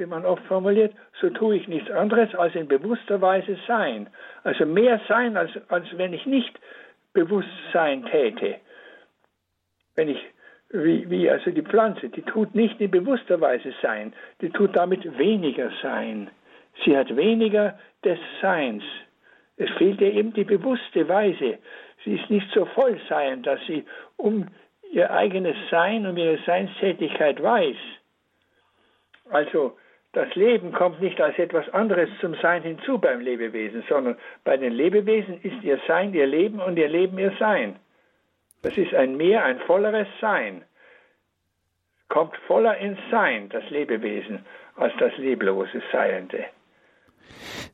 wie 0.03 0.09
man 0.09 0.25
oft 0.25 0.43
formuliert, 0.47 0.93
so 1.21 1.29
tue 1.29 1.55
ich 1.55 1.67
nichts 1.67 1.89
anderes 1.89 2.35
als 2.35 2.53
in 2.55 2.67
bewusster 2.67 3.21
Weise 3.21 3.57
sein. 3.67 4.09
Also 4.43 4.65
mehr 4.65 4.99
sein, 5.07 5.37
als, 5.37 5.51
als 5.69 5.85
wenn 5.97 6.11
ich 6.11 6.25
nicht 6.25 6.59
Bewusstsein 7.13 8.05
täte. 8.05 8.57
Wenn 9.95 10.09
ich, 10.09 10.19
wie, 10.71 11.09
wie 11.09 11.29
also 11.29 11.51
die 11.51 11.61
Pflanze, 11.61 12.09
die 12.09 12.23
tut 12.23 12.53
nicht 12.53 12.81
in 12.81 12.91
bewusster 12.91 13.39
Weise 13.39 13.73
sein, 13.81 14.13
die 14.41 14.49
tut 14.49 14.75
damit 14.75 15.17
weniger 15.17 15.71
sein. 15.81 16.29
Sie 16.83 16.97
hat 16.97 17.15
weniger 17.15 17.79
des 18.03 18.19
Seins. 18.41 18.83
Es 19.55 19.69
fehlt 19.77 20.01
ihr 20.01 20.13
eben 20.13 20.33
die 20.33 20.43
bewusste 20.43 21.07
Weise. 21.07 21.59
Sie 22.03 22.15
ist 22.15 22.29
nicht 22.29 22.51
so 22.53 22.65
voll 22.65 22.99
sein, 23.07 23.43
dass 23.43 23.59
sie 23.67 23.85
um 24.17 24.47
ihr 24.91 25.11
eigenes 25.11 25.55
Sein, 25.71 26.05
um 26.05 26.17
ihre 26.17 26.39
Seinstätigkeit 26.45 27.41
weiß. 27.41 27.77
Also 29.29 29.77
das 30.14 30.34
Leben 30.36 30.72
kommt 30.72 31.01
nicht 31.01 31.20
als 31.20 31.38
etwas 31.39 31.68
anderes 31.70 32.07
zum 32.22 32.36
Sein 32.36 32.61
hinzu 32.61 32.99
beim 32.99 33.20
Lebewesen, 33.20 33.84
sondern 33.89 34.16
bei 34.43 34.55
den 34.57 34.72
Lebewesen 34.72 35.41
ist 35.41 35.64
ihr 35.64 35.80
Sein 35.88 36.14
ihr 36.14 36.28
Leben 36.28 36.59
und 36.59 36.78
ihr 36.78 36.88
Leben 36.88 37.18
ihr 37.18 37.34
Sein. 37.39 37.78
Das 38.61 38.78
ist 38.78 38.93
ein 38.93 39.18
mehr, 39.18 39.43
ein 39.43 39.59
volleres 39.61 40.07
Sein. 40.22 40.64
Kommt 42.09 42.38
voller 42.47 42.78
ins 42.78 42.99
Sein, 43.09 43.49
das 43.49 43.68
Lebewesen, 43.72 44.45
als 44.76 44.93
das 44.99 45.18
leblose 45.18 45.82
Seiende. 45.91 46.45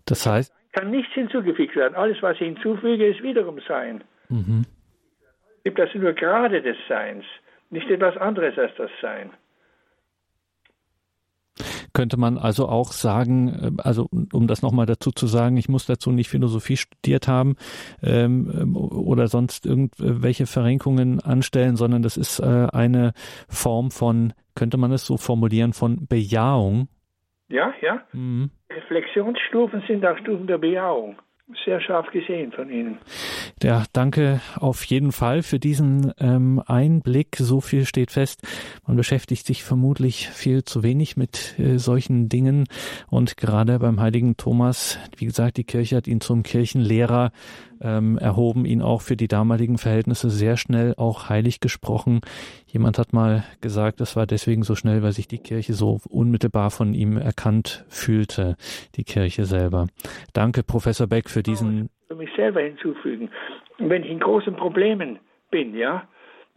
Das 0.06 0.26
heißt, 0.26 0.54
Kann 0.72 0.92
nichts 0.92 1.14
hinzugefügt 1.14 1.76
werden. 1.76 1.96
Alles, 1.96 2.22
was 2.22 2.36
ich 2.36 2.48
hinzufüge, 2.48 3.06
ist 3.08 3.22
wiederum 3.22 3.60
Sein. 3.68 4.04
mhm. 4.30 4.66
Es 5.58 5.64
gibt 5.64 5.80
also 5.82 6.00
nur 6.00 6.14
Grade 6.14 6.62
des 6.62 6.78
Seins, 6.88 7.26
nicht 7.70 7.92
etwas 7.92 8.16
anderes 8.16 8.58
als 8.58 8.74
das 8.76 8.90
Sein. 9.02 9.32
Könnte 12.00 12.16
man 12.16 12.38
also 12.38 12.70
auch 12.70 12.94
sagen, 12.94 13.76
äh, 13.78 13.84
also 13.84 14.08
um 14.32 14.48
das 14.48 14.62
nochmal 14.62 14.86
dazu 14.86 15.12
zu 15.12 15.28
sagen, 15.28 15.58
ich 15.58 15.68
muss 15.68 15.86
dazu 15.86 16.12
nicht 16.12 16.30
Philosophie 16.30 16.78
studiert 16.78 17.28
haben 17.28 17.58
ähm, 18.02 18.74
oder 18.78 19.28
sonst 19.28 19.66
irgendwelche 19.66 20.46
Verrenkungen 20.46 21.20
anstellen, 21.20 21.76
sondern 21.76 22.02
das 22.02 22.16
ist 22.16 22.40
äh, 22.40 22.68
eine 22.72 23.12
Form 23.50 23.92
von, 23.92 24.32
könnte 24.56 24.78
man 24.78 24.94
es 24.94 25.06
so 25.06 25.18
formulieren, 25.18 25.74
von 25.74 26.08
Bejahung. 26.08 26.88
Ja, 27.50 27.74
ja. 27.82 28.02
Mhm. 28.14 28.52
Reflexionsstufen 28.70 29.84
sind 29.86 30.06
auch 30.06 30.18
Stufen 30.20 30.48
der 30.48 30.58
Bejahung 30.58 31.18
sehr 31.66 31.82
scharf 31.82 32.08
gesehen 32.12 32.52
von 32.52 32.70
Ihnen. 32.70 33.00
Ja, 33.62 33.84
danke 33.94 34.42
auf 34.56 34.84
jeden 34.86 35.12
Fall 35.12 35.42
für 35.42 35.60
diesen 35.60 36.14
ähm, 36.20 36.62
Einblick. 36.66 37.36
So 37.38 37.62
viel 37.62 37.86
steht 37.86 38.12
fest. 38.12 38.42
Man 38.86 38.98
beschäftigt 38.98 39.46
sich 39.46 39.64
vermutlich 39.64 40.30
viel 40.30 40.64
zu 40.64 40.84
wenig 40.84 41.18
mit 41.18 41.58
äh, 41.60 41.78
solchen 41.78 42.30
Dingen. 42.30 42.66
Und 43.10 43.38
gerade 43.38 43.80
beim 43.80 44.00
heiligen 44.00 44.38
Thomas, 44.38 45.00
wie 45.18 45.26
gesagt, 45.26 45.58
die 45.58 45.64
Kirche 45.64 45.98
hat 45.98 46.08
ihn 46.08 46.22
zum 46.22 46.44
Kirchenlehrer 46.44 47.32
ähm, 47.82 48.18
erhoben, 48.18 48.66
ihn 48.66 48.82
auch 48.82 49.02
für 49.02 49.16
die 49.16 49.28
damaligen 49.28 49.78
Verhältnisse 49.78 50.30
sehr 50.30 50.58
schnell 50.58 50.94
auch 50.98 51.30
heilig 51.30 51.60
gesprochen. 51.60 52.22
Jemand 52.68 52.98
hat 52.98 53.14
mal 53.14 53.44
gesagt, 53.62 54.02
es 54.02 54.16
war 54.16 54.26
deswegen 54.26 54.64
so 54.64 54.76
schnell, 54.76 55.04
weil 55.04 55.12
sich 55.12 55.28
die 55.28 55.40
Kirche 55.40 55.74
so 55.74 56.00
unmittelbar 56.10 56.72
von 56.72 56.94
ihm 56.94 57.18
erkannt 57.18 57.86
fühlte, 57.90 58.56
die 58.96 59.04
Kirche 59.04 59.46
selber. 59.46 59.88
Danke, 60.34 60.64
Professor 60.64 61.08
Beck, 61.08 61.30
für 61.30 61.44
diesen. 61.44 61.90
Ich 62.04 62.10
will 62.10 62.18
mich 62.18 62.36
selber 62.36 62.62
hinzufügen. 62.62 63.30
wenn 63.78 64.04
ich 64.04 64.10
in 64.10 64.20
großen 64.20 64.56
Problemen 64.56 65.20
bin, 65.52 65.76
ja, 65.76 66.08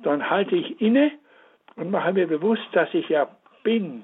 dann 0.03 0.29
halte 0.29 0.57
ich 0.57 0.81
inne 0.81 1.13
und 1.77 1.91
mache 1.91 2.13
mir 2.13 2.27
bewusst, 2.27 2.67
dass 2.73 2.93
ich 2.93 3.09
ja 3.09 3.29
bin. 3.63 4.03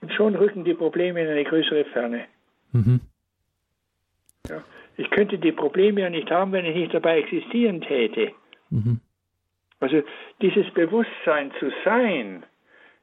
Und 0.00 0.12
schon 0.12 0.34
rücken 0.34 0.64
die 0.64 0.74
Probleme 0.74 1.22
in 1.22 1.28
eine 1.28 1.44
größere 1.44 1.84
Ferne. 1.86 2.24
Mhm. 2.72 3.00
Ja. 4.48 4.62
Ich 4.96 5.10
könnte 5.10 5.38
die 5.38 5.52
Probleme 5.52 6.02
ja 6.02 6.10
nicht 6.10 6.30
haben, 6.30 6.52
wenn 6.52 6.64
ich 6.64 6.76
nicht 6.76 6.94
dabei 6.94 7.18
existieren 7.18 7.80
täte. 7.80 8.32
Mhm. 8.70 9.00
Also 9.80 10.02
dieses 10.40 10.70
Bewusstsein 10.74 11.52
zu 11.58 11.72
sein, 11.84 12.44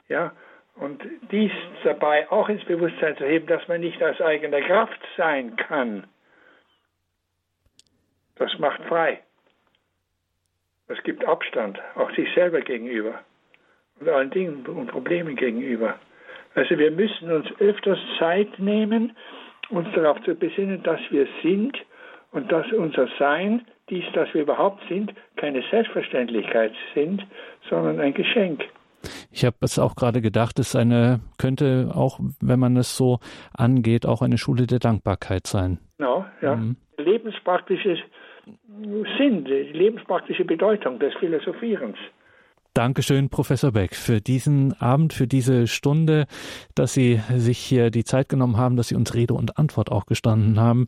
ja, 0.08 0.32
und 0.76 1.04
dies 1.32 1.52
dabei 1.84 2.32
auch 2.32 2.48
ins 2.48 2.64
Bewusstsein 2.64 3.18
zu 3.18 3.26
heben, 3.26 3.48
dass 3.48 3.68
man 3.68 3.82
nicht 3.82 4.02
aus 4.02 4.22
eigener 4.22 4.62
Kraft 4.62 5.00
sein 5.18 5.56
kann, 5.58 6.08
das 8.36 8.58
macht 8.60 8.82
frei. 8.86 9.20
Das 10.88 11.04
gibt 11.04 11.26
Abstand, 11.26 11.80
auch 11.96 12.10
sich 12.16 12.34
selber 12.34 12.62
gegenüber 12.62 13.20
und 14.00 14.08
allen 14.08 14.32
Dingen 14.32 14.66
und 14.66 14.88
Problemen 14.88 15.36
gegenüber. 15.36 16.00
Also 16.56 16.78
wir 16.78 16.92
müssen 16.92 17.32
uns 17.32 17.48
öfters 17.60 18.00
Zeit 18.18 18.58
nehmen, 18.58 19.16
uns 19.70 19.88
darauf 19.94 20.22
zu 20.24 20.36
besinnen, 20.36 20.84
dass 20.84 21.00
wir 21.10 21.28
sind 21.44 21.78
und 22.32 22.52
dass 22.52 22.72
unser 22.72 23.08
Sein, 23.18 23.66
dies, 23.90 24.06
dass 24.14 24.34
wir 24.34 24.42
überhaupt 24.42 24.82
sind, 24.88 25.14
keine 25.36 25.64
Selbstverständlichkeit 25.72 26.74
sind, 26.94 27.26
sondern 27.70 28.00
ein 28.00 28.14
Geschenk. 28.14 28.64
Ich 29.32 29.46
habe 29.46 29.58
es 29.62 29.80
auch 29.80 29.96
gerade 29.96 30.22
gedacht, 30.22 30.60
es 30.60 30.76
eine 30.76 31.22
könnte 31.38 31.92
auch, 31.96 32.20
wenn 32.42 32.60
man 32.60 32.76
es 32.78 32.98
so 32.98 33.20
angeht, 33.54 34.06
auch 34.06 34.22
eine 34.22 34.38
Schule 34.38 34.68
der 34.68 34.80
Dankbarkeit 34.80 35.48
sein. 35.48 35.80
Genau, 35.98 36.26
ja. 36.42 36.56
Mhm. 36.56 36.76
Lebenspraktisches 36.98 38.00
Sinn, 39.18 39.46
die 39.46 39.72
lebenspraktische 39.74 40.44
Bedeutung 40.44 41.00
des 41.00 41.14
Philosophierens. 41.16 41.98
Dankeschön, 42.80 43.28
Professor 43.28 43.74
Beck, 43.74 43.94
für 43.94 44.22
diesen 44.22 44.72
Abend, 44.80 45.12
für 45.12 45.28
diese 45.28 45.68
Stunde, 45.68 46.28
dass 46.76 46.94
Sie 46.94 47.20
sich 47.36 47.58
hier 47.58 47.90
die 47.90 48.06
Zeit 48.06 48.30
genommen 48.30 48.56
haben, 48.56 48.78
dass 48.78 48.88
Sie 48.88 48.96
uns 48.96 49.14
Rede 49.14 49.34
und 49.34 49.58
Antwort 49.58 49.92
auch 49.92 50.06
gestanden 50.06 50.62
haben. 50.62 50.88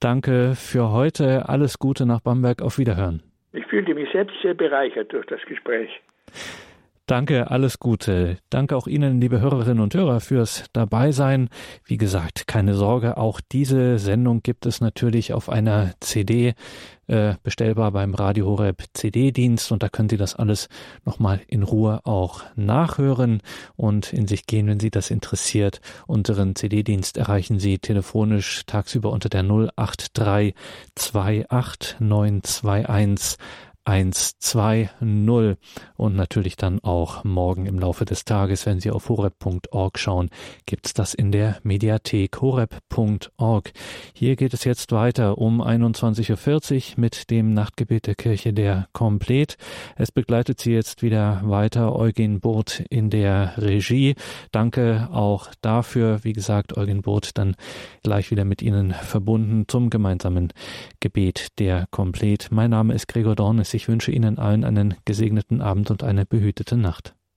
Danke 0.00 0.52
für 0.54 0.92
heute. 0.92 1.48
Alles 1.48 1.78
Gute 1.78 2.04
nach 2.04 2.20
Bamberg. 2.20 2.60
Auf 2.60 2.76
Wiederhören. 2.76 3.22
Ich 3.54 3.64
fühlte 3.68 3.94
mich 3.94 4.10
selbst 4.12 4.36
sehr 4.42 4.52
bereichert 4.52 5.14
durch 5.14 5.24
das 5.28 5.40
Gespräch. 5.46 5.88
Danke, 7.10 7.50
alles 7.50 7.80
Gute. 7.80 8.38
Danke 8.50 8.76
auch 8.76 8.86
Ihnen, 8.86 9.20
liebe 9.20 9.40
Hörerinnen 9.40 9.82
und 9.82 9.92
Hörer, 9.94 10.20
fürs 10.20 10.66
Dabeisein. 10.72 11.48
Wie 11.84 11.96
gesagt, 11.96 12.46
keine 12.46 12.74
Sorge, 12.74 13.16
auch 13.16 13.40
diese 13.40 13.98
Sendung 13.98 14.44
gibt 14.44 14.64
es 14.64 14.80
natürlich 14.80 15.32
auf 15.32 15.48
einer 15.48 15.90
CD 15.98 16.54
äh, 17.08 17.34
bestellbar 17.42 17.90
beim 17.90 18.14
Radio 18.14 18.46
Horeb 18.46 18.84
CD-Dienst 18.94 19.72
und 19.72 19.82
da 19.82 19.88
können 19.88 20.08
Sie 20.08 20.18
das 20.18 20.36
alles 20.36 20.68
nochmal 21.04 21.40
in 21.48 21.64
Ruhe 21.64 21.98
auch 22.04 22.42
nachhören 22.54 23.42
und 23.74 24.12
in 24.12 24.28
sich 24.28 24.46
gehen, 24.46 24.68
wenn 24.68 24.78
Sie 24.78 24.92
das 24.92 25.10
interessiert. 25.10 25.80
Unseren 26.06 26.54
CD-Dienst 26.54 27.16
erreichen 27.16 27.58
Sie 27.58 27.80
telefonisch 27.80 28.62
tagsüber 28.66 29.10
unter 29.10 29.28
der 29.28 29.42
083 29.42 30.54
28 30.94 31.96
921 31.98 33.36
120 33.90 34.88
und 35.96 36.14
natürlich 36.14 36.56
dann 36.56 36.78
auch 36.84 37.24
morgen 37.24 37.66
im 37.66 37.78
Laufe 37.78 38.04
des 38.04 38.24
Tages, 38.24 38.64
wenn 38.64 38.78
Sie 38.78 38.92
auf 38.92 39.08
horeb.org 39.08 39.98
schauen, 39.98 40.30
gibt's 40.64 40.94
das 40.94 41.12
in 41.12 41.32
der 41.32 41.58
Mediathek 41.64 42.40
horeb.org. 42.40 43.72
Hier 44.14 44.36
geht 44.36 44.54
es 44.54 44.62
jetzt 44.62 44.92
weiter 44.92 45.38
um 45.38 45.60
21.40 45.60 46.92
Uhr 46.92 47.00
mit 47.00 47.30
dem 47.30 47.52
Nachtgebet 47.52 48.06
der 48.06 48.14
Kirche 48.14 48.52
der 48.52 48.86
Komplet. 48.92 49.56
Es 49.96 50.12
begleitet 50.12 50.60
Sie 50.60 50.72
jetzt 50.72 51.02
wieder 51.02 51.40
weiter 51.44 51.96
Eugen 51.96 52.38
Burt 52.38 52.84
in 52.90 53.10
der 53.10 53.54
Regie. 53.56 54.14
Danke 54.52 55.08
auch 55.10 55.48
dafür. 55.62 56.20
Wie 56.22 56.32
gesagt, 56.32 56.76
Eugen 56.76 57.02
Burt 57.02 57.36
dann 57.36 57.56
gleich 58.04 58.30
wieder 58.30 58.44
mit 58.44 58.62
Ihnen 58.62 58.92
verbunden 58.92 59.64
zum 59.66 59.90
gemeinsamen 59.90 60.52
Gebet 61.00 61.58
der 61.58 61.86
Komplet. 61.90 62.48
Mein 62.52 62.70
Name 62.70 62.94
ist 62.94 63.08
Gregor 63.08 63.34
Dornes. 63.34 63.79
Ich 63.80 63.88
wünsche 63.88 64.12
Ihnen 64.12 64.38
allen 64.38 64.64
einen 64.64 64.94
gesegneten 65.06 65.62
Abend 65.62 65.90
und 65.90 66.02
eine 66.02 66.26
behütete 66.26 66.76
Nacht. 66.76 67.14